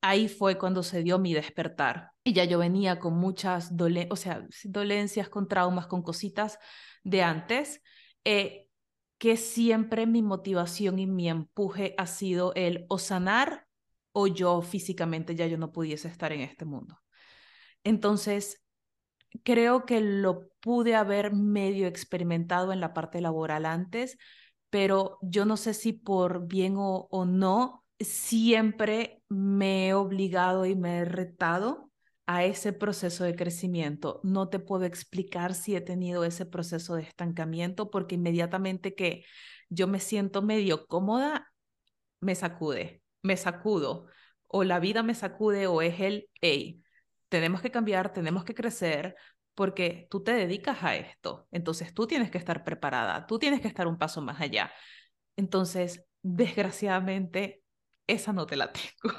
ahí 0.01 0.27
fue 0.27 0.57
cuando 0.57 0.83
se 0.83 1.03
dio 1.03 1.19
mi 1.19 1.33
despertar. 1.33 2.11
Y 2.23 2.33
ya 2.33 2.43
yo 2.43 2.59
venía 2.59 2.99
con 2.99 3.15
muchas 3.17 3.71
o 4.09 4.15
sea, 4.15 4.45
dolencias, 4.65 5.29
con 5.29 5.47
traumas, 5.47 5.87
con 5.87 6.01
cositas 6.01 6.59
de 7.03 7.23
antes, 7.23 7.81
eh, 8.25 8.67
que 9.17 9.35
siempre 9.35 10.05
mi 10.05 10.21
motivación 10.21 10.99
y 10.99 11.07
mi 11.07 11.29
empuje 11.29 11.93
ha 11.97 12.07
sido 12.07 12.53
el 12.55 12.85
o 12.89 12.97
sanar 12.97 13.65
o 14.11 14.27
yo 14.27 14.61
físicamente 14.61 15.35
ya 15.35 15.45
yo 15.47 15.57
no 15.57 15.71
pudiese 15.71 16.07
estar 16.07 16.31
en 16.31 16.41
este 16.41 16.65
mundo. 16.65 16.99
Entonces, 17.83 18.61
creo 19.43 19.85
que 19.85 20.01
lo 20.01 20.49
pude 20.59 20.95
haber 20.95 21.33
medio 21.33 21.87
experimentado 21.87 22.73
en 22.73 22.79
la 22.79 22.93
parte 22.93 23.21
laboral 23.21 23.65
antes, 23.65 24.17
pero 24.69 25.17
yo 25.21 25.45
no 25.45 25.57
sé 25.57 25.73
si 25.73 25.93
por 25.93 26.47
bien 26.47 26.75
o, 26.77 27.07
o 27.11 27.25
no, 27.25 27.85
siempre 27.99 29.23
me 29.29 29.87
he 29.89 29.93
obligado 29.93 30.65
y 30.65 30.75
me 30.75 30.99
he 30.99 31.05
retado 31.05 31.89
a 32.25 32.43
ese 32.45 32.73
proceso 32.73 33.23
de 33.23 33.35
crecimiento. 33.35 34.19
No 34.23 34.49
te 34.49 34.59
puedo 34.59 34.85
explicar 34.85 35.55
si 35.55 35.75
he 35.75 35.81
tenido 35.81 36.23
ese 36.23 36.45
proceso 36.45 36.95
de 36.95 37.01
estancamiento 37.03 37.89
porque 37.89 38.15
inmediatamente 38.15 38.93
que 38.95 39.25
yo 39.69 39.87
me 39.87 39.99
siento 39.99 40.41
medio 40.41 40.85
cómoda, 40.87 41.51
me 42.21 42.35
sacude, 42.35 43.01
me 43.23 43.37
sacudo, 43.37 44.07
o 44.47 44.63
la 44.63 44.79
vida 44.79 45.03
me 45.03 45.15
sacude 45.15 45.67
o 45.67 45.81
es 45.81 45.99
el, 45.99 46.29
hey, 46.41 46.83
tenemos 47.29 47.61
que 47.61 47.71
cambiar, 47.71 48.13
tenemos 48.13 48.43
que 48.43 48.55
crecer, 48.55 49.15
porque 49.55 50.07
tú 50.09 50.23
te 50.23 50.33
dedicas 50.33 50.83
a 50.83 50.95
esto, 50.95 51.47
entonces 51.51 51.93
tú 51.93 52.07
tienes 52.07 52.31
que 52.31 52.37
estar 52.37 52.63
preparada, 52.63 53.27
tú 53.27 53.39
tienes 53.39 53.61
que 53.61 53.67
estar 53.67 53.87
un 53.87 53.97
paso 53.97 54.21
más 54.21 54.41
allá. 54.41 54.71
Entonces, 55.37 56.05
desgraciadamente, 56.23 57.63
esa 58.07 58.33
no 58.33 58.45
te 58.47 58.55
la 58.57 58.71
tengo. 58.73 59.15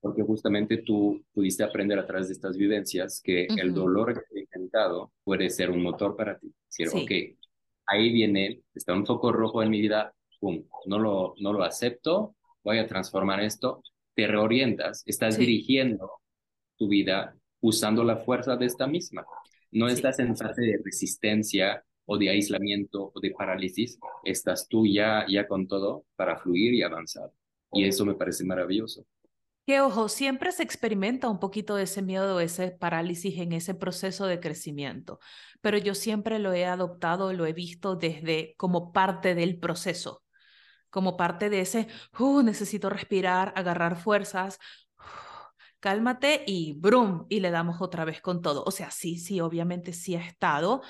porque 0.00 0.22
justamente 0.22 0.78
tú 0.78 1.22
pudiste 1.32 1.62
aprender 1.64 1.98
a 1.98 2.06
través 2.06 2.28
de 2.28 2.34
estas 2.34 2.56
vivencias 2.56 3.20
que 3.22 3.52
el 3.56 3.72
Ujú. 3.72 3.74
dolor 3.74 4.10
experimentado 4.12 5.12
puede 5.24 5.50
ser 5.50 5.70
un 5.70 5.82
motor 5.82 6.16
para 6.16 6.38
ti. 6.38 6.52
Decir, 6.68 6.88
Sí, 6.90 7.02
ok, 7.02 7.10
ahí 7.86 8.12
viene, 8.12 8.62
está 8.74 8.94
un 8.94 9.04
foco 9.06 9.30
rojo 9.32 9.62
en 9.62 9.70
mi 9.70 9.80
vida, 9.80 10.14
pum, 10.40 10.64
no 10.86 10.98
lo, 10.98 11.34
no 11.40 11.52
lo 11.52 11.64
acepto, 11.64 12.34
voy 12.64 12.78
a 12.78 12.86
transformar 12.86 13.40
esto, 13.42 13.82
te 14.20 14.26
reorientas, 14.26 15.02
estás 15.06 15.36
sí, 15.36 15.40
dirigiendo 15.46 16.10
tu 16.76 16.88
vida 16.88 17.34
usando 17.60 18.04
la 18.04 18.18
fuerza 18.18 18.54
de 18.54 18.66
esta 18.66 18.86
misma. 18.86 19.24
No 19.70 19.88
sí. 19.88 19.94
estás 19.94 20.18
en 20.18 20.36
fase 20.36 20.60
de 20.60 20.78
resistencia 20.84 21.82
o 22.04 22.18
de 22.18 22.28
aislamiento 22.28 23.12
o 23.14 23.20
de 23.20 23.30
parálisis, 23.30 23.98
estás 24.22 24.68
tú 24.68 24.86
ya, 24.86 25.24
ya 25.26 25.48
con 25.48 25.66
todo 25.66 26.04
para 26.16 26.36
fluir 26.36 26.74
y 26.74 26.82
avanzar. 26.82 27.30
Y 27.72 27.84
eso 27.84 28.04
me 28.04 28.14
parece 28.14 28.44
maravilloso. 28.44 29.06
Que 29.66 29.80
ojo, 29.80 30.10
siempre 30.10 30.52
se 30.52 30.64
experimenta 30.64 31.30
un 31.30 31.40
poquito 31.40 31.76
de 31.76 31.84
ese 31.84 32.02
miedo, 32.02 32.40
ese 32.40 32.72
parálisis 32.72 33.38
en 33.38 33.52
ese 33.52 33.74
proceso 33.74 34.26
de 34.26 34.38
crecimiento, 34.38 35.18
pero 35.62 35.78
yo 35.78 35.94
siempre 35.94 36.38
lo 36.38 36.52
he 36.52 36.66
adoptado, 36.66 37.32
lo 37.32 37.46
he 37.46 37.54
visto 37.54 37.96
desde 37.96 38.54
como 38.58 38.92
parte 38.92 39.34
del 39.34 39.58
proceso, 39.58 40.19
como 40.90 41.16
parte 41.16 41.50
de 41.50 41.60
ese, 41.60 41.88
uh, 42.18 42.42
necesito 42.42 42.90
respirar, 42.90 43.52
agarrar 43.56 43.96
fuerzas, 43.96 44.58
uh, 44.98 45.02
cálmate 45.80 46.44
y 46.46 46.74
brum, 46.74 47.26
y 47.28 47.40
le 47.40 47.50
damos 47.50 47.80
otra 47.80 48.04
vez 48.04 48.20
con 48.20 48.42
todo. 48.42 48.64
O 48.64 48.70
sea, 48.70 48.90
sí, 48.90 49.18
sí, 49.18 49.40
obviamente 49.40 49.92
sí 49.92 50.16
ha 50.16 50.20
estado, 50.20 50.82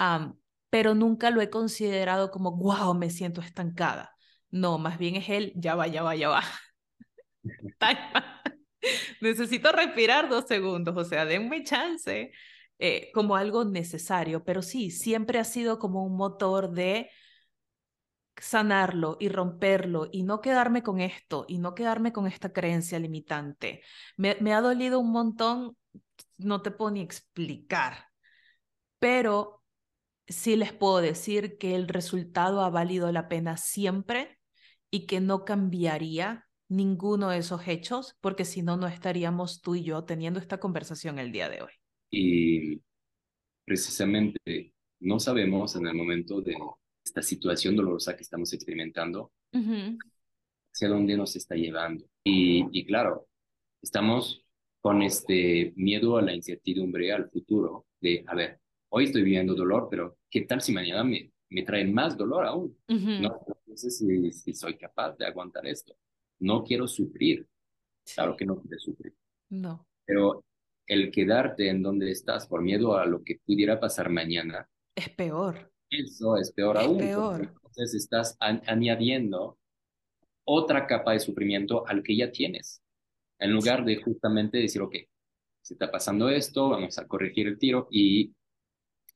um, 0.00 0.34
pero 0.70 0.94
nunca 0.94 1.30
lo 1.30 1.40
he 1.40 1.50
considerado 1.50 2.30
como, 2.30 2.56
wow, 2.56 2.94
me 2.94 3.10
siento 3.10 3.40
estancada. 3.40 4.16
No, 4.50 4.78
más 4.78 4.98
bien 4.98 5.16
es 5.16 5.28
el, 5.28 5.52
ya 5.56 5.74
va, 5.74 5.86
ya 5.86 6.02
va, 6.02 6.16
ya 6.16 6.28
va. 6.30 6.42
Necesito 9.20 9.72
respirar 9.72 10.28
dos 10.28 10.46
segundos, 10.46 10.96
o 10.96 11.04
sea, 11.04 11.24
denme 11.24 11.62
chance 11.62 12.32
eh, 12.78 13.10
como 13.14 13.36
algo 13.36 13.64
necesario, 13.64 14.44
pero 14.44 14.60
sí, 14.60 14.90
siempre 14.90 15.38
ha 15.38 15.44
sido 15.44 15.78
como 15.78 16.04
un 16.04 16.16
motor 16.16 16.72
de 16.72 17.10
sanarlo 18.42 19.16
y 19.20 19.28
romperlo 19.28 20.08
y 20.10 20.24
no 20.24 20.40
quedarme 20.40 20.82
con 20.82 21.00
esto 21.00 21.44
y 21.46 21.58
no 21.58 21.76
quedarme 21.76 22.12
con 22.12 22.26
esta 22.26 22.52
creencia 22.52 22.98
limitante. 22.98 23.82
Me, 24.16 24.52
ha 24.52 24.60
dolido 24.60 24.98
un 24.98 25.12
montón, 25.12 25.76
no 26.38 26.60
te 26.60 26.72
puedo 26.72 26.90
ni 26.90 27.02
explicar, 27.02 28.08
pero 28.98 29.62
sí 30.26 30.56
les 30.56 30.72
puedo 30.72 31.00
decir 31.00 31.56
que 31.56 31.76
el 31.76 31.86
resultado 31.86 32.62
ha 32.62 32.70
valido 32.70 33.12
la 33.12 33.28
pena 33.28 33.56
siempre 33.56 34.40
y 34.90 35.06
que 35.06 35.20
no 35.20 35.44
cambiaría 35.44 36.48
ninguno 36.68 37.28
de 37.28 37.38
esos 37.38 37.68
hechos, 37.68 38.16
porque 38.20 38.44
si 38.44 38.62
no, 38.62 38.76
no 38.76 38.88
estaríamos 38.88 39.60
tú 39.62 39.76
y 39.76 39.84
yo 39.84 40.02
teniendo 40.02 40.40
esta 40.40 40.58
conversación 40.58 41.20
el 41.20 41.30
día 41.30 41.48
de 41.48 41.62
hoy. 41.62 41.72
Y 42.10 42.82
precisamente 43.64 44.74
no 44.98 45.20
sabemos 45.20 45.76
en 45.76 45.86
el 45.86 45.94
momento 45.94 46.40
de 46.40 46.56
esta 47.04 47.22
situación 47.22 47.76
dolorosa 47.76 48.16
que 48.16 48.22
estamos 48.22 48.52
experimentando 48.52 49.32
hacia 50.72 50.88
dónde 50.88 51.16
nos 51.16 51.36
está 51.36 51.54
llevando. 51.54 52.04
Y, 52.24 52.66
y 52.72 52.84
claro, 52.86 53.26
estamos 53.82 54.44
con 54.80 55.02
este 55.02 55.72
miedo 55.76 56.16
a 56.18 56.22
la 56.22 56.34
incertidumbre, 56.34 57.12
al 57.12 57.30
futuro, 57.30 57.86
de, 58.00 58.24
a 58.26 58.34
ver, 58.34 58.60
hoy 58.90 59.04
estoy 59.04 59.22
viviendo 59.22 59.54
dolor, 59.54 59.88
pero 59.90 60.18
¿qué 60.30 60.42
tal 60.42 60.60
si 60.60 60.72
mañana 60.72 61.04
me, 61.04 61.32
me 61.50 61.62
trae 61.62 61.86
más 61.86 62.16
dolor 62.16 62.46
aún? 62.46 62.76
ujú, 62.88 63.16
No, 63.16 63.40
no 63.66 63.76
sé 63.76 63.90
si, 63.90 64.32
si 64.32 64.54
soy 64.54 64.76
capaz 64.76 65.16
de 65.16 65.26
aguantar 65.26 65.66
esto. 65.66 65.96
No 66.40 66.64
quiero 66.64 66.88
sufrir, 66.88 67.46
claro 68.14 68.36
que 68.36 68.46
no 68.46 68.60
quiero 68.60 68.78
sufrir, 68.80 69.14
no, 69.50 69.86
pero 70.06 70.44
el 70.86 71.10
quedarte 71.12 71.68
en 71.68 71.82
donde 71.82 72.10
estás 72.12 72.46
por 72.48 72.62
miedo 72.62 72.96
a 72.96 73.06
lo 73.06 73.22
que 73.24 73.40
pudiera 73.46 73.80
pasar 73.80 74.10
mañana, 74.10 74.68
es 74.94 75.08
peor, 75.10 75.71
eso 75.92 76.36
es 76.36 76.52
peor 76.52 76.76
es 76.76 76.82
aún, 76.84 76.98
peor. 76.98 77.52
entonces 77.64 77.94
estás 77.94 78.36
añadiendo 78.40 79.58
otra 80.44 80.86
capa 80.86 81.12
de 81.12 81.20
sufrimiento 81.20 81.86
al 81.86 82.02
que 82.02 82.16
ya 82.16 82.32
tienes, 82.32 82.82
en 83.38 83.52
lugar 83.52 83.84
de 83.84 83.96
justamente 84.02 84.58
decir, 84.58 84.82
ok, 84.82 84.96
se 85.62 85.74
está 85.74 85.90
pasando 85.90 86.28
esto, 86.30 86.70
vamos 86.70 86.98
a 86.98 87.06
corregir 87.06 87.48
el 87.48 87.58
tiro 87.58 87.88
y 87.90 88.32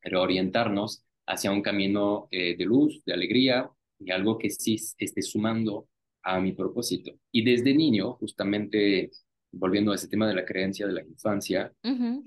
reorientarnos 0.03 1.05
hacia 1.27 1.53
un 1.53 1.63
camino 1.63 2.29
eh, 2.31 2.57
de 2.57 2.65
luz, 2.65 3.03
de 3.05 3.15
alegría 3.15 3.71
y 3.99 4.11
algo 4.13 4.39
que 4.39 4.51
sí 4.51 4.77
esté 4.99 5.23
sumando 5.23 5.89
a 6.23 6.41
mi 6.41 6.53
propósito. 6.53 7.13
Y 7.33 7.45
desde 7.45 7.75
niño, 7.75 8.15
justamente 8.15 9.11
volviendo 9.53 9.93
a 9.93 9.97
ese 9.97 10.09
tema 10.09 10.29
de 10.29 10.35
la 10.35 10.45
creencia 10.45 10.87
de 10.87 10.93
la 10.93 11.03
infancia, 11.03 11.73
Ujú, 11.85 12.25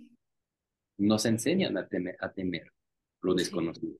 nos 0.99 1.25
enseñan 1.25 1.77
a 1.77 1.87
temer, 1.87 2.15
a 2.19 2.31
temer 2.31 2.71
lo 3.21 3.33
desconocido. 3.33 3.97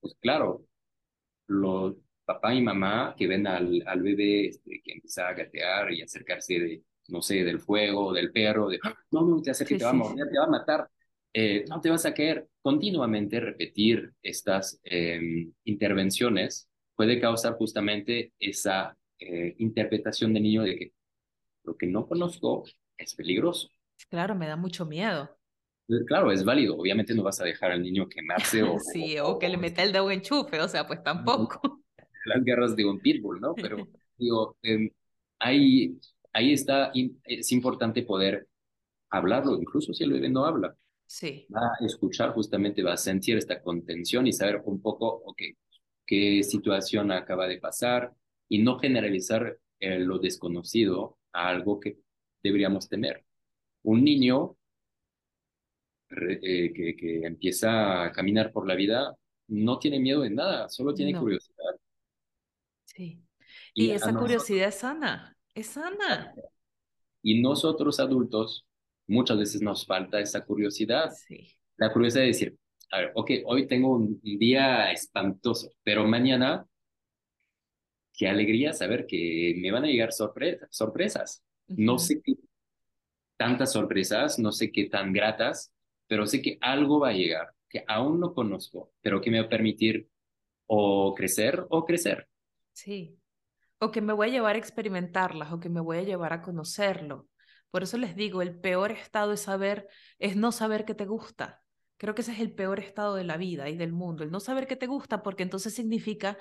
Pues 0.00 0.14
claro, 0.20 0.64
los 1.48 1.96
papá 2.24 2.54
y 2.54 2.62
mamá 2.62 3.14
que 3.18 3.26
ven 3.26 3.46
al, 3.46 3.82
al 3.86 4.02
bebé 4.02 4.48
este, 4.48 4.82
que 4.84 4.92
empieza 4.94 5.28
a 5.28 5.34
gatear 5.34 5.92
y 5.92 6.02
acercarse 6.02 6.54
de, 6.60 6.84
no 7.08 7.22
sé, 7.22 7.44
del 7.44 7.60
fuego, 7.60 8.12
del 8.12 8.32
perro, 8.32 8.68
de, 8.68 8.78
"Ah, 8.84 8.94
no, 9.12 9.22
no 9.26 9.42
te 9.42 9.50
acerques, 9.52 9.76
sí, 9.76 9.78
te 9.78 9.84
va 9.84 9.90
a 9.90 9.92
sí, 9.92 9.94
morder, 9.94 10.28
te 10.30 10.38
va 10.38 10.44
a 10.46 10.48
matar, 10.50 10.90
eh, 11.34 11.64
no 11.68 11.80
te 11.80 11.90
vas 11.90 12.06
a 12.06 12.14
caer. 12.14 12.48
Continuamente 12.62 13.40
repetir 13.40 14.12
estas 14.22 14.80
eh, 14.84 15.48
intervenciones 15.64 16.68
puede 16.96 17.20
causar 17.20 17.54
justamente 17.54 18.32
esa 18.40 18.96
eh, 19.18 19.54
interpretación 19.58 20.34
de 20.34 20.40
niño 20.40 20.62
de 20.64 20.76
que 20.78 20.92
lo 21.64 21.76
que 21.76 21.86
no 21.88 22.06
conozco 22.08 22.64
es 22.98 23.14
peligroso. 23.14 23.68
Claro, 24.10 24.34
me 24.34 24.46
da 24.46 24.56
mucho 24.56 24.84
miedo. 24.86 25.39
Entonces, 25.90 26.06
Claro, 26.06 26.30
es 26.30 26.44
válido. 26.44 26.76
Obviamente 26.76 27.14
no 27.14 27.24
vas 27.24 27.40
a 27.40 27.44
dejar 27.44 27.72
al 27.72 27.82
niño 27.82 28.08
quemarse 28.08 28.62
o, 28.62 28.78
Sí, 28.78 29.18
o 29.18 29.38
que 29.38 29.48
le 29.48 29.56
meta 29.56 29.82
el 29.82 29.92
dedo 29.92 30.10
enchufe, 30.10 30.60
o 30.60 30.68
sea, 30.68 30.86
pues 30.86 31.02
tampoco. 31.02 31.60
las 32.26 32.44
garras 32.44 32.76
de 32.76 32.84
un 32.84 33.00
pitbull, 33.00 33.40
¿no? 33.40 33.54
Pero 33.54 33.76
digo, 34.18 34.56
eh, 34.62 34.90
ahí, 35.40 35.98
ahí 36.32 36.52
está, 36.52 36.92
es 37.24 37.50
importante 37.50 38.02
poder 38.02 38.46
hablarlo, 39.10 39.56
incluso 39.60 39.92
si 39.92 40.04
el 40.04 40.12
bebé 40.12 40.28
no 40.28 40.44
habla, 40.44 40.76
Sí, 41.06 41.44
va 41.52 41.72
a 41.80 41.84
escuchar 41.84 42.32
justamente, 42.34 42.84
va 42.84 42.92
a 42.92 42.96
sentir 42.96 43.36
esta 43.36 43.60
contención 43.60 44.28
y 44.28 44.32
saber 44.32 44.62
un 44.64 44.80
poco, 44.80 45.08
ok, 45.24 45.42
qué 46.06 46.44
situación 46.44 47.10
acaba 47.10 47.48
de 47.48 47.58
pasar 47.58 48.14
y 48.48 48.62
no 48.62 48.78
generalizar 48.78 49.58
eh, 49.80 49.98
lo 49.98 50.20
desconocido 50.20 51.18
a 51.32 51.48
algo 51.48 51.80
que 51.80 51.98
deberíamos 52.44 52.88
temer. 52.88 53.24
Un 53.82 54.04
niño 54.04 54.56
eh, 56.10 56.72
que, 56.74 56.96
que 56.96 57.26
empieza 57.26 58.04
a 58.04 58.12
caminar 58.12 58.52
por 58.52 58.66
la 58.66 58.74
vida 58.74 59.14
no 59.48 59.78
tiene 59.78 59.98
miedo 59.98 60.22
de 60.22 60.30
nada, 60.30 60.68
solo 60.68 60.94
tiene 60.94 61.12
no, 61.12 61.20
curiosidad. 61.20 61.74
sí. 62.84 63.22
Y 63.74 63.90
esa 63.90 64.12
nosotros 64.12 64.22
curiosidad 64.22 64.68
es 64.68 64.74
sana, 64.76 65.36
es 65.54 65.66
sana. 65.68 66.34
Y 67.22 67.40
nosotros 67.40 68.00
adultos, 68.00 68.66
muchas 69.06 69.38
veces 69.38 69.62
nos 69.62 69.86
falta 69.86 70.20
esa 70.20 70.44
curiosidad. 70.44 71.10
Sí, 71.10 71.56
La 71.76 71.92
curiosidad 71.92 72.22
de 72.22 72.28
decir, 72.28 72.56
a 72.90 72.98
ver, 72.98 73.12
ok, 73.14 73.30
hoy 73.46 73.66
tengo 73.66 73.94
un 73.96 74.20
día 74.22 74.90
espantoso, 74.92 75.70
pero 75.82 76.06
mañana, 76.06 76.66
qué 78.16 78.28
alegría 78.28 78.72
saber 78.72 79.06
que 79.06 79.54
me 79.60 79.70
van 79.70 79.84
a 79.84 79.86
llegar 79.88 80.12
sorpresas, 80.12 80.68
sorpresas. 80.70 81.42
No 81.68 81.98
sé 81.98 82.20
qué 82.22 82.34
tantas 83.36 83.72
sorpresas, 83.72 84.38
no 84.38 84.52
sé 84.52 84.70
qué 84.70 84.84
tan 84.90 85.12
gratas, 85.12 85.72
pero 86.10 86.26
sé 86.26 86.42
que 86.42 86.58
algo 86.60 86.98
va 86.98 87.10
a 87.10 87.12
llegar, 87.12 87.54
que 87.68 87.84
aún 87.86 88.18
no 88.18 88.34
conozco, 88.34 88.92
pero 89.00 89.20
que 89.20 89.30
me 89.30 89.38
va 89.38 89.46
a 89.46 89.48
permitir 89.48 90.08
o 90.66 91.14
crecer 91.14 91.64
o 91.70 91.84
crecer. 91.84 92.28
Sí. 92.72 93.16
O 93.78 93.92
que 93.92 94.00
me 94.00 94.12
voy 94.12 94.26
a 94.26 94.32
llevar 94.32 94.56
a 94.56 94.58
experimentarlas, 94.58 95.52
o 95.52 95.60
que 95.60 95.68
me 95.68 95.80
voy 95.80 95.98
a 95.98 96.02
llevar 96.02 96.32
a 96.32 96.42
conocerlo. 96.42 97.28
Por 97.70 97.84
eso 97.84 97.96
les 97.96 98.16
digo, 98.16 98.42
el 98.42 98.58
peor 98.58 98.90
estado 98.90 99.32
es 99.34 99.42
saber, 99.42 99.86
es 100.18 100.34
no 100.34 100.50
saber 100.50 100.84
qué 100.84 100.96
te 100.96 101.06
gusta. 101.06 101.62
Creo 101.96 102.16
que 102.16 102.22
ese 102.22 102.32
es 102.32 102.40
el 102.40 102.52
peor 102.54 102.80
estado 102.80 103.14
de 103.14 103.22
la 103.22 103.36
vida 103.36 103.68
y 103.68 103.76
del 103.76 103.92
mundo, 103.92 104.24
el 104.24 104.32
no 104.32 104.40
saber 104.40 104.66
qué 104.66 104.74
te 104.74 104.88
gusta, 104.88 105.22
porque 105.22 105.44
entonces 105.44 105.74
significa 105.74 106.38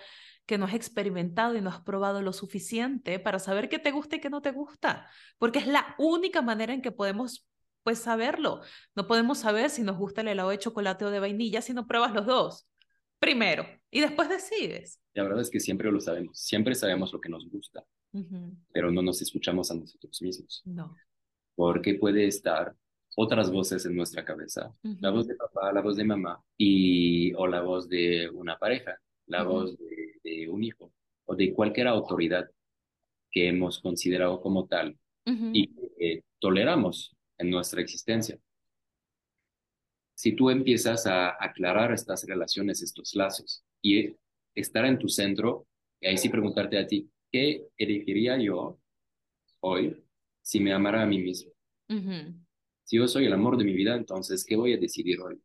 que 0.47 0.57
no 0.57 0.65
has 0.65 0.73
experimentado 0.73 1.55
y 1.55 1.61
no 1.61 1.69
has 1.69 1.81
probado 1.81 2.23
lo 2.23 2.33
suficiente 2.33 3.19
para 3.19 3.37
saber 3.37 3.69
qué 3.69 3.77
te 3.77 3.91
gusta 3.91 4.15
y 4.15 4.19
qué 4.19 4.31
no 4.31 4.41
te 4.41 4.49
gusta, 4.49 5.11
porque 5.37 5.59
es 5.59 5.67
la 5.67 5.93
única 5.99 6.41
manera 6.41 6.73
en 6.73 6.81
que 6.81 6.91
podemos 6.91 7.45
pues 7.83 7.99
saberlo. 7.99 8.61
No 8.95 9.07
podemos 9.07 9.39
saber 9.39 9.69
si 9.69 9.81
nos 9.83 9.97
gusta 9.97 10.21
el 10.21 10.27
helado 10.29 10.49
de 10.49 10.59
chocolate 10.59 11.05
o 11.05 11.11
de 11.11 11.19
vainilla 11.19 11.61
si 11.61 11.73
no 11.73 11.87
pruebas 11.87 12.13
los 12.13 12.25
dos 12.25 12.67
primero 13.19 13.65
y 13.91 13.99
después 13.99 14.29
decides. 14.29 15.01
La 15.13 15.23
verdad 15.23 15.41
es 15.41 15.49
que 15.49 15.59
siempre 15.59 15.91
lo 15.91 15.99
sabemos, 15.99 16.39
siempre 16.39 16.75
sabemos 16.75 17.11
lo 17.11 17.19
que 17.19 17.29
nos 17.29 17.49
gusta, 17.49 17.83
pero 18.71 18.91
no 18.91 19.01
nos 19.01 19.21
escuchamos 19.21 19.69
a 19.71 19.75
nosotros 19.75 20.21
mismos. 20.21 20.61
No. 20.65 20.95
porque 21.55 21.95
puede 21.95 22.25
estar 22.27 22.73
otras 23.15 23.51
voces 23.51 23.85
en 23.85 23.95
nuestra 23.95 24.23
cabeza, 24.23 24.73
la 24.81 25.09
voz 25.09 25.27
de 25.27 25.35
papá, 25.35 25.73
la 25.73 25.81
voz 25.81 25.97
de 25.97 26.05
mamá, 26.05 26.41
y, 26.57 27.33
o 27.33 27.47
la 27.47 27.61
voz 27.61 27.89
de 27.89 28.29
una 28.29 28.57
pareja, 28.57 28.97
la 29.25 29.43
voz 29.43 29.77
de, 29.77 30.19
de 30.23 30.47
un 30.47 30.63
hijo, 30.63 30.93
o 31.25 31.35
de 31.35 31.53
cualquier 31.53 31.87
autoridad 31.87 32.49
que 33.29 33.49
hemos 33.49 33.79
considerado 33.79 34.39
como 34.41 34.67
tal 34.67 34.97
y 35.25 35.67
que 35.67 36.23
toleramos 36.39 37.15
en 37.39 37.49
nuestra 37.49 37.81
existencia. 37.81 38.37
Si 40.13 40.33
tú 40.33 40.49
empiezas 40.49 41.07
a 41.07 41.43
aclarar 41.43 41.93
estas 41.93 42.25
relaciones, 42.27 42.81
estos 42.81 43.15
lazos 43.15 43.63
y 43.81 44.15
estar 44.53 44.85
en 44.85 44.99
tu 44.99 45.07
centro, 45.07 45.65
y 46.01 46.07
ahí 46.07 46.17
sí 46.17 46.29
preguntarte 46.29 46.77
a 46.77 46.85
ti, 46.85 47.09
¿qué 47.31 47.67
elegiría 47.77 48.37
yo 48.37 48.77
hoy 49.61 50.03
si 50.41 50.59
me 50.59 50.73
amara 50.73 51.01
a 51.01 51.05
mí 51.05 51.19
mismo? 51.19 51.51
Si 52.83 52.97
yo 52.97 53.07
soy 53.07 53.25
el 53.25 53.33
amor 53.33 53.57
de 53.57 53.63
mi 53.63 53.73
vida, 53.73 53.95
entonces, 53.95 54.43
¿qué 54.43 54.55
voy 54.55 54.73
a 54.73 54.77
decidir 54.77 55.21
hoy? 55.21 55.41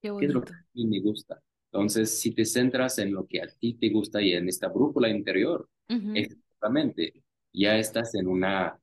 Qué, 0.00 0.08
es 0.08 0.32
lo 0.32 0.42
que 0.42 0.52
a 0.52 0.64
mí 0.74 0.86
me 0.86 1.00
gusta? 1.00 1.40
Entonces, 1.72 2.20
si 2.20 2.32
te 2.32 2.44
centras 2.44 2.98
en 2.98 3.12
lo 3.12 3.26
que 3.26 3.42
a 3.42 3.46
ti 3.46 3.74
te 3.74 3.88
gusta 3.90 4.20
y 4.20 4.32
en 4.32 4.48
esta 4.48 4.68
brújula 4.68 5.08
interior, 5.08 5.68
exactamente, 5.88 7.22
ya 7.52 7.78
estás 7.78 8.14
en 8.14 8.26
una, 8.26 8.78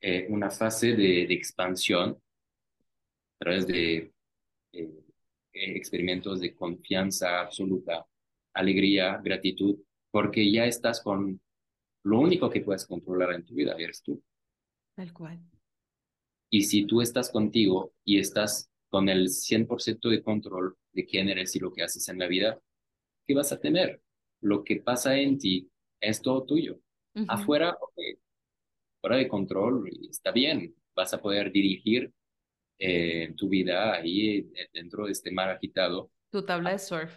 eh, 0.00 0.26
una 0.28 0.50
fase 0.50 0.94
de, 0.94 1.22
expansión 1.24 2.10
a 2.10 3.38
través 3.38 3.66
de 3.66 4.12
eh, 4.72 5.04
experimentos 5.52 6.40
de 6.40 6.54
confianza 6.54 7.40
absoluta, 7.40 8.06
alegría, 8.54 9.20
gratitud, 9.22 9.76
porque 10.10 10.50
ya 10.50 10.66
estás 10.66 11.00
con 11.00 11.40
lo 12.04 12.20
único 12.20 12.48
que 12.48 12.60
puedes 12.60 12.86
controlar 12.86 13.32
en 13.32 13.44
tu 13.44 13.54
vida, 13.54 13.74
eres 13.78 14.02
tú. 14.02 14.22
Tal 14.94 15.12
cual. 15.12 15.38
Y 16.50 16.62
si 16.62 16.86
tú 16.86 17.02
estás 17.02 17.30
contigo 17.30 17.92
y 18.04 18.18
estás 18.18 18.70
con 18.88 19.08
el 19.08 19.28
100% 19.28 20.08
de 20.08 20.22
control 20.22 20.76
de 20.92 21.04
quién 21.04 21.28
eres 21.28 21.54
y 21.56 21.58
lo 21.58 21.72
que 21.72 21.82
haces 21.82 22.08
en 22.08 22.18
la 22.18 22.26
vida, 22.26 22.58
¿qué 23.26 23.34
vas 23.34 23.52
a 23.52 23.60
tener? 23.60 24.00
Lo 24.40 24.64
que 24.64 24.76
pasa 24.76 25.16
en 25.16 25.38
ti 25.38 25.70
es 26.00 26.22
todo 26.22 26.44
tuyo. 26.44 26.80
Afuera, 27.26 27.76
fuera 29.00 29.16
de 29.16 29.28
control, 29.28 29.88
está 30.10 30.32
bien, 30.32 30.74
vas 30.94 31.12
a 31.14 31.20
poder 31.20 31.52
dirigir 31.52 32.12
eh, 32.78 33.32
tu 33.36 33.48
vida 33.48 33.94
ahí 33.94 34.50
eh, 34.54 34.68
dentro 34.72 35.06
de 35.06 35.12
este 35.12 35.30
mar 35.30 35.50
agitado. 35.50 36.10
Tu 36.30 36.44
tabla 36.44 36.72
de 36.72 36.78
surf. 36.78 37.12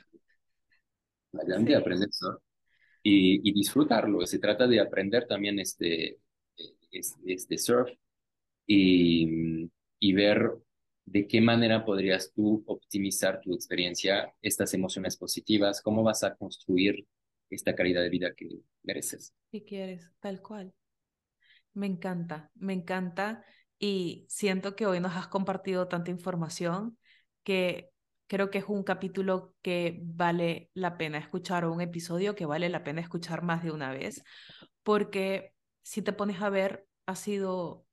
Adelante, 1.34 1.76
aprender 1.76 2.10
surf 2.12 2.42
y, 3.04 3.48
y, 3.48 3.54
disfrutarlo. 3.54 4.26
Se 4.26 4.40
trata 4.40 4.68
de 4.68 4.80
aprender 4.80 5.28
también 5.28 5.60
este, 5.60 6.20
este, 6.92 7.34
este 7.34 7.58
surf 7.58 7.90
y, 8.68 9.70
y 10.00 10.14
ver 10.14 10.52
de 11.06 11.28
qué 11.28 11.42
manera 11.42 11.84
podrías 11.84 12.32
tú 12.34 12.64
optimizar 12.68 13.42
tu 13.42 13.54
experiencia, 13.54 14.34
estas 14.42 14.74
emociones 14.74 15.18
positivas, 15.18 15.82
cómo 15.82 16.04
vas 16.04 16.24
a 16.24 16.36
construir 16.36 17.06
esta 17.50 17.76
calidad 17.76 18.02
de 18.02 18.10
vida 18.10 18.34
que 18.36 18.48
mereces. 18.84 19.34
¿Qué 19.52 19.64
quieres? 19.64 20.10
Tal 20.20 20.42
cual. 20.42 20.74
Me 21.74 21.88
encanta, 21.88 22.52
me 22.56 22.74
encanta 22.74 23.44
y 23.80 24.26
siento 24.30 24.76
que 24.76 24.86
hoy 24.86 25.00
nos 25.00 25.16
has 25.16 25.28
compartido 25.28 25.88
tanta 25.88 26.12
información 26.12 26.98
que 27.44 27.92
creo 28.28 28.50
que 28.50 28.60
es 28.60 28.66
un 28.68 28.84
capítulo 28.84 29.56
que 29.62 30.00
vale 30.04 30.70
la 30.74 30.98
pena 30.98 31.18
escuchar 31.18 31.66
o 31.66 31.74
un 31.74 31.82
episodio 31.82 32.36
que 32.36 32.46
vale 32.46 32.70
la 32.70 32.84
pena 32.84 33.02
escuchar 33.02 33.42
más 33.42 33.64
de 33.64 33.72
una 33.72 33.92
vez, 33.92 34.24
porque 34.84 35.54
si 35.82 36.02
te 36.02 36.14
pones 36.14 36.42
a 36.42 36.50
ver, 36.50 36.88
ha 37.06 37.16
sido 37.16 37.86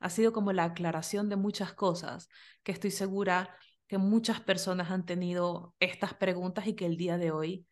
ha 0.00 0.10
sido 0.10 0.32
como 0.32 0.52
la 0.52 0.64
aclaración 0.64 1.28
de 1.28 1.36
muchas 1.36 1.72
cosas 1.72 2.28
que 2.62 2.72
estoy 2.72 2.90
segura 2.90 3.56
que 3.88 3.98
muchas 3.98 4.40
personas 4.40 4.90
han 4.90 5.04
tenido 5.06 5.74
estas 5.80 6.14
preguntas 6.14 6.66
y 6.66 6.74
que 6.74 6.86
el 6.86 6.96
día 6.96 7.18
de 7.18 7.30
hoy 7.32 7.66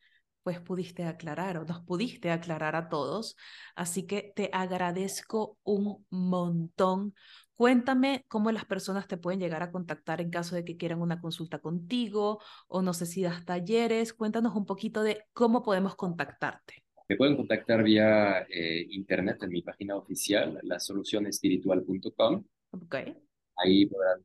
pues 0.47 0.61
pudiste 0.61 1.03
aclarar 1.03 1.59
o 1.59 1.65
nos 1.65 1.81
pudiste 1.81 2.31
aclarar 2.31 2.77
a 2.77 2.89
todos. 2.89 3.37
Así 3.75 4.07
que 4.07 4.33
te 4.37 4.49
agradezco 4.53 5.59
un 5.65 6.07
montón. 6.09 7.15
Cuéntame 7.57 8.25
cómo 8.29 8.53
las 8.53 8.65
personas 8.65 9.09
te 9.09 9.17
pueden 9.17 9.41
llegar 9.41 9.65
a 9.65 9.73
contactar 9.73 10.21
en 10.21 10.31
caso 10.31 10.55
de 10.55 10.65
que 10.65 10.77
quieran 10.77 11.03
una 11.03 11.21
consulta 11.21 11.59
contigo 11.59 12.41
o 12.69 12.81
no 12.81 12.95
sé 12.95 13.07
si 13.07 13.23
das 13.23 13.45
talleres. 13.45 14.13
Cuéntanos 14.13 14.55
un 14.55 14.67
poquito 14.67 15.03
de 15.03 15.25
cómo 15.33 15.65
podemos 15.65 15.97
contactarte. 15.97 16.85
Me 17.09 17.17
pueden 17.17 17.35
contactar 17.35 17.83
vía 17.83 18.47
eh, 18.49 18.87
internet 18.91 19.43
en 19.43 19.51
mi 19.51 19.63
página 19.63 19.97
oficial, 19.97 20.61
lasolucionespiritual.com. 20.63 22.45
Okay. 22.71 23.17
Ahí 23.57 23.87
podrán 23.87 24.25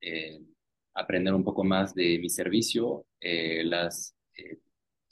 eh, 0.00 0.40
aprender 0.94 1.32
un 1.32 1.44
poco 1.44 1.62
más 1.62 1.94
de 1.94 2.18
mi 2.18 2.28
servicio, 2.28 3.06
eh, 3.20 3.62
las 3.62 4.16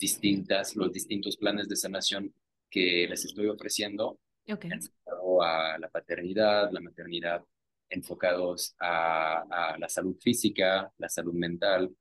distintas, 0.01 0.75
los 0.75 0.93
distintos 0.93 1.37
planes 1.37 1.69
de 1.69 1.77
sanación 1.77 2.35
que 2.69 3.07
les 3.09 3.25
estoy 3.25 3.47
ofreciendo. 3.47 4.19
Okay. 4.49 4.71
Enfocado 4.73 5.43
a 5.43 5.79
la 5.79 5.89
paternidad, 5.89 6.73
la 6.73 6.81
maternidad, 6.81 7.45
enfocados 7.89 8.75
a, 8.81 9.43
a 9.43 9.79
la 9.79 9.89
salud 9.89 10.17
física, 10.19 10.93
la 10.99 11.09
salud 11.09 11.35
mental. 11.35 11.95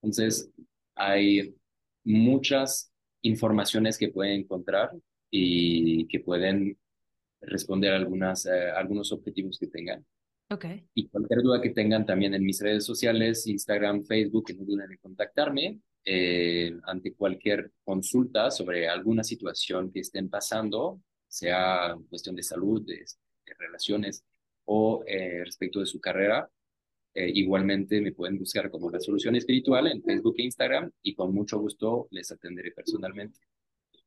Entonces, 0.00 0.50
hay 0.96 1.54
muchas 2.04 2.92
informaciones 3.20 3.98
que 3.98 4.08
pueden 4.08 4.40
encontrar 4.40 4.90
y 5.30 6.06
que 6.08 6.20
pueden 6.20 6.76
responder 7.40 7.92
a 7.92 7.96
algunas, 7.96 8.46
eh, 8.46 8.70
algunos 8.70 9.12
objetivos 9.12 9.58
que 9.58 9.66
tengan. 9.68 10.04
Okay. 10.50 10.84
Y 10.94 11.08
cualquier 11.08 11.42
duda 11.42 11.62
que 11.62 11.70
tengan 11.70 12.04
también 12.04 12.34
en 12.34 12.44
mis 12.44 12.60
redes 12.60 12.84
sociales, 12.84 13.46
Instagram, 13.46 14.04
Facebook, 14.04 14.54
no 14.56 14.64
duden 14.64 14.90
en 14.90 14.98
contactarme 14.98 15.80
eh, 16.04 16.72
ante 16.84 17.14
cualquier 17.14 17.72
consulta 17.84 18.50
sobre 18.50 18.88
alguna 18.88 19.22
situación 19.22 19.92
que 19.92 20.00
estén 20.00 20.28
pasando, 20.28 21.00
sea 21.28 21.96
cuestión 22.08 22.36
de 22.36 22.42
salud, 22.42 22.82
de, 22.84 23.04
relaciones 23.58 24.24
o 24.64 25.04
eh, 25.06 25.42
respecto 25.44 25.80
de 25.80 25.86
su 25.86 26.00
carrera. 26.00 26.48
Eh, 27.14 27.30
igualmente 27.34 28.00
me 28.00 28.12
pueden 28.12 28.38
buscar 28.38 28.70
como 28.70 28.90
La 28.90 28.98
Solución 28.98 29.36
Espiritual 29.36 29.86
en 29.86 30.02
Facebook 30.02 30.34
e 30.38 30.44
Instagram 30.44 30.90
y 31.02 31.14
con 31.14 31.34
mucho 31.34 31.58
gusto 31.58 32.08
les 32.10 32.32
atenderé 32.32 32.72
personalmente. 32.72 33.38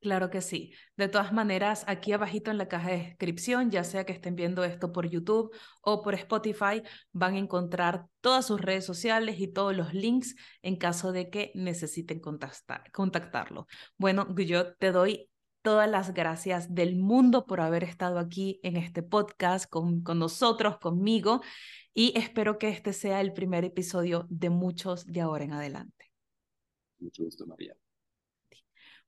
Claro 0.02 0.30
que 0.30 0.42
sí. 0.42 0.72
De 0.98 1.08
todas 1.08 1.34
maneras, 1.34 1.84
aquí 1.88 2.12
abajito 2.12 2.52
en 2.52 2.60
la 2.60 2.68
caja 2.68 2.92
de 2.92 2.98
descripción, 2.98 3.72
ya 3.72 3.84
sea 3.84 4.06
que 4.06 4.14
estén 4.14 4.36
viendo 4.36 4.64
esto 4.64 4.92
por 4.92 5.10
YouTube 5.10 5.52
o 5.82 6.04
por 6.04 6.14
Spotify, 6.14 6.84
van 7.12 7.34
a 7.34 7.40
encontrar 7.40 8.06
todas 8.22 8.46
sus 8.46 8.62
redes 8.62 8.86
sociales 8.86 9.40
y 9.40 9.48
todos 9.48 9.76
los 9.76 9.94
links 9.94 10.36
en 10.62 10.76
caso 10.76 11.12
de 11.12 11.30
que 11.30 11.52
necesiten 11.56 12.20
contactar, 12.20 12.92
contactarlo. 12.92 13.68
Bueno, 13.98 14.28
yo 14.36 14.76
te 14.76 14.92
doy 14.92 15.30
todas 15.64 15.90
las 15.90 16.14
gracias 16.14 16.76
del 16.76 16.96
mundo 16.96 17.48
por 17.48 17.60
haber 17.60 17.84
estado 17.84 18.20
aquí 18.20 18.60
en 18.62 18.78
este 18.78 19.02
podcast 19.02 19.68
con, 19.68 20.04
con 20.04 20.20
nosotros, 20.20 20.78
conmigo 20.78 21.42
y 21.96 22.14
espero 22.16 22.60
que 22.60 22.70
este 22.70 22.94
sea 22.94 23.22
el 23.22 23.34
primer 23.34 23.66
episodio 23.66 24.28
de 24.30 24.52
muchos 24.52 25.08
de 25.08 25.22
ahora 25.22 25.46
en 25.46 25.54
adelante. 25.54 26.12
Mucho 27.00 27.24
gusto, 27.24 27.48
María. 27.48 27.76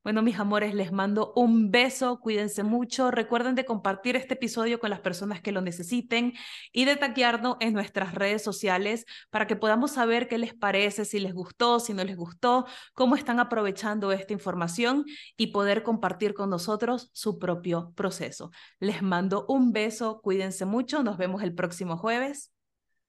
Bueno, 0.07 0.21
mis 0.21 0.39
amores, 0.39 0.73
les 0.73 0.93
mando 0.93 1.33
un 1.35 1.69
beso, 1.69 2.21
cuídense 2.21 2.63
mucho. 2.63 3.11
Recuerden 3.11 3.55
de 3.55 3.65
compartir 3.65 4.15
este 4.15 4.35
episodio 4.35 4.79
con 4.79 4.89
las 4.89 5.01
personas 5.01 5.41
que 5.41 5.51
lo 5.51 5.59
necesiten 5.59 6.31
y 6.71 6.85
de 6.85 6.95
taquearnos 6.95 7.57
en 7.59 7.73
nuestras 7.73 8.15
redes 8.15 8.41
sociales 8.41 9.03
para 9.31 9.47
que 9.47 9.57
podamos 9.57 9.91
saber 9.91 10.29
qué 10.29 10.37
les 10.37 10.53
parece, 10.53 11.03
si 11.03 11.19
les 11.19 11.33
gustó, 11.33 11.81
si 11.81 11.93
no 11.93 12.05
les 12.05 12.15
gustó, 12.15 12.67
cómo 12.93 13.17
están 13.17 13.41
aprovechando 13.41 14.13
esta 14.13 14.31
información 14.31 15.03
y 15.35 15.47
poder 15.47 15.83
compartir 15.83 16.33
con 16.33 16.49
nosotros 16.49 17.09
su 17.11 17.37
propio 17.37 17.91
proceso. 17.93 18.51
Les 18.79 19.01
mando 19.01 19.45
un 19.49 19.73
beso, 19.73 20.21
cuídense 20.21 20.63
mucho, 20.63 21.03
nos 21.03 21.17
vemos 21.17 21.43
el 21.43 21.53
próximo 21.53 21.97
jueves. 21.97 22.53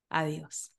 Adiós. 0.08 0.72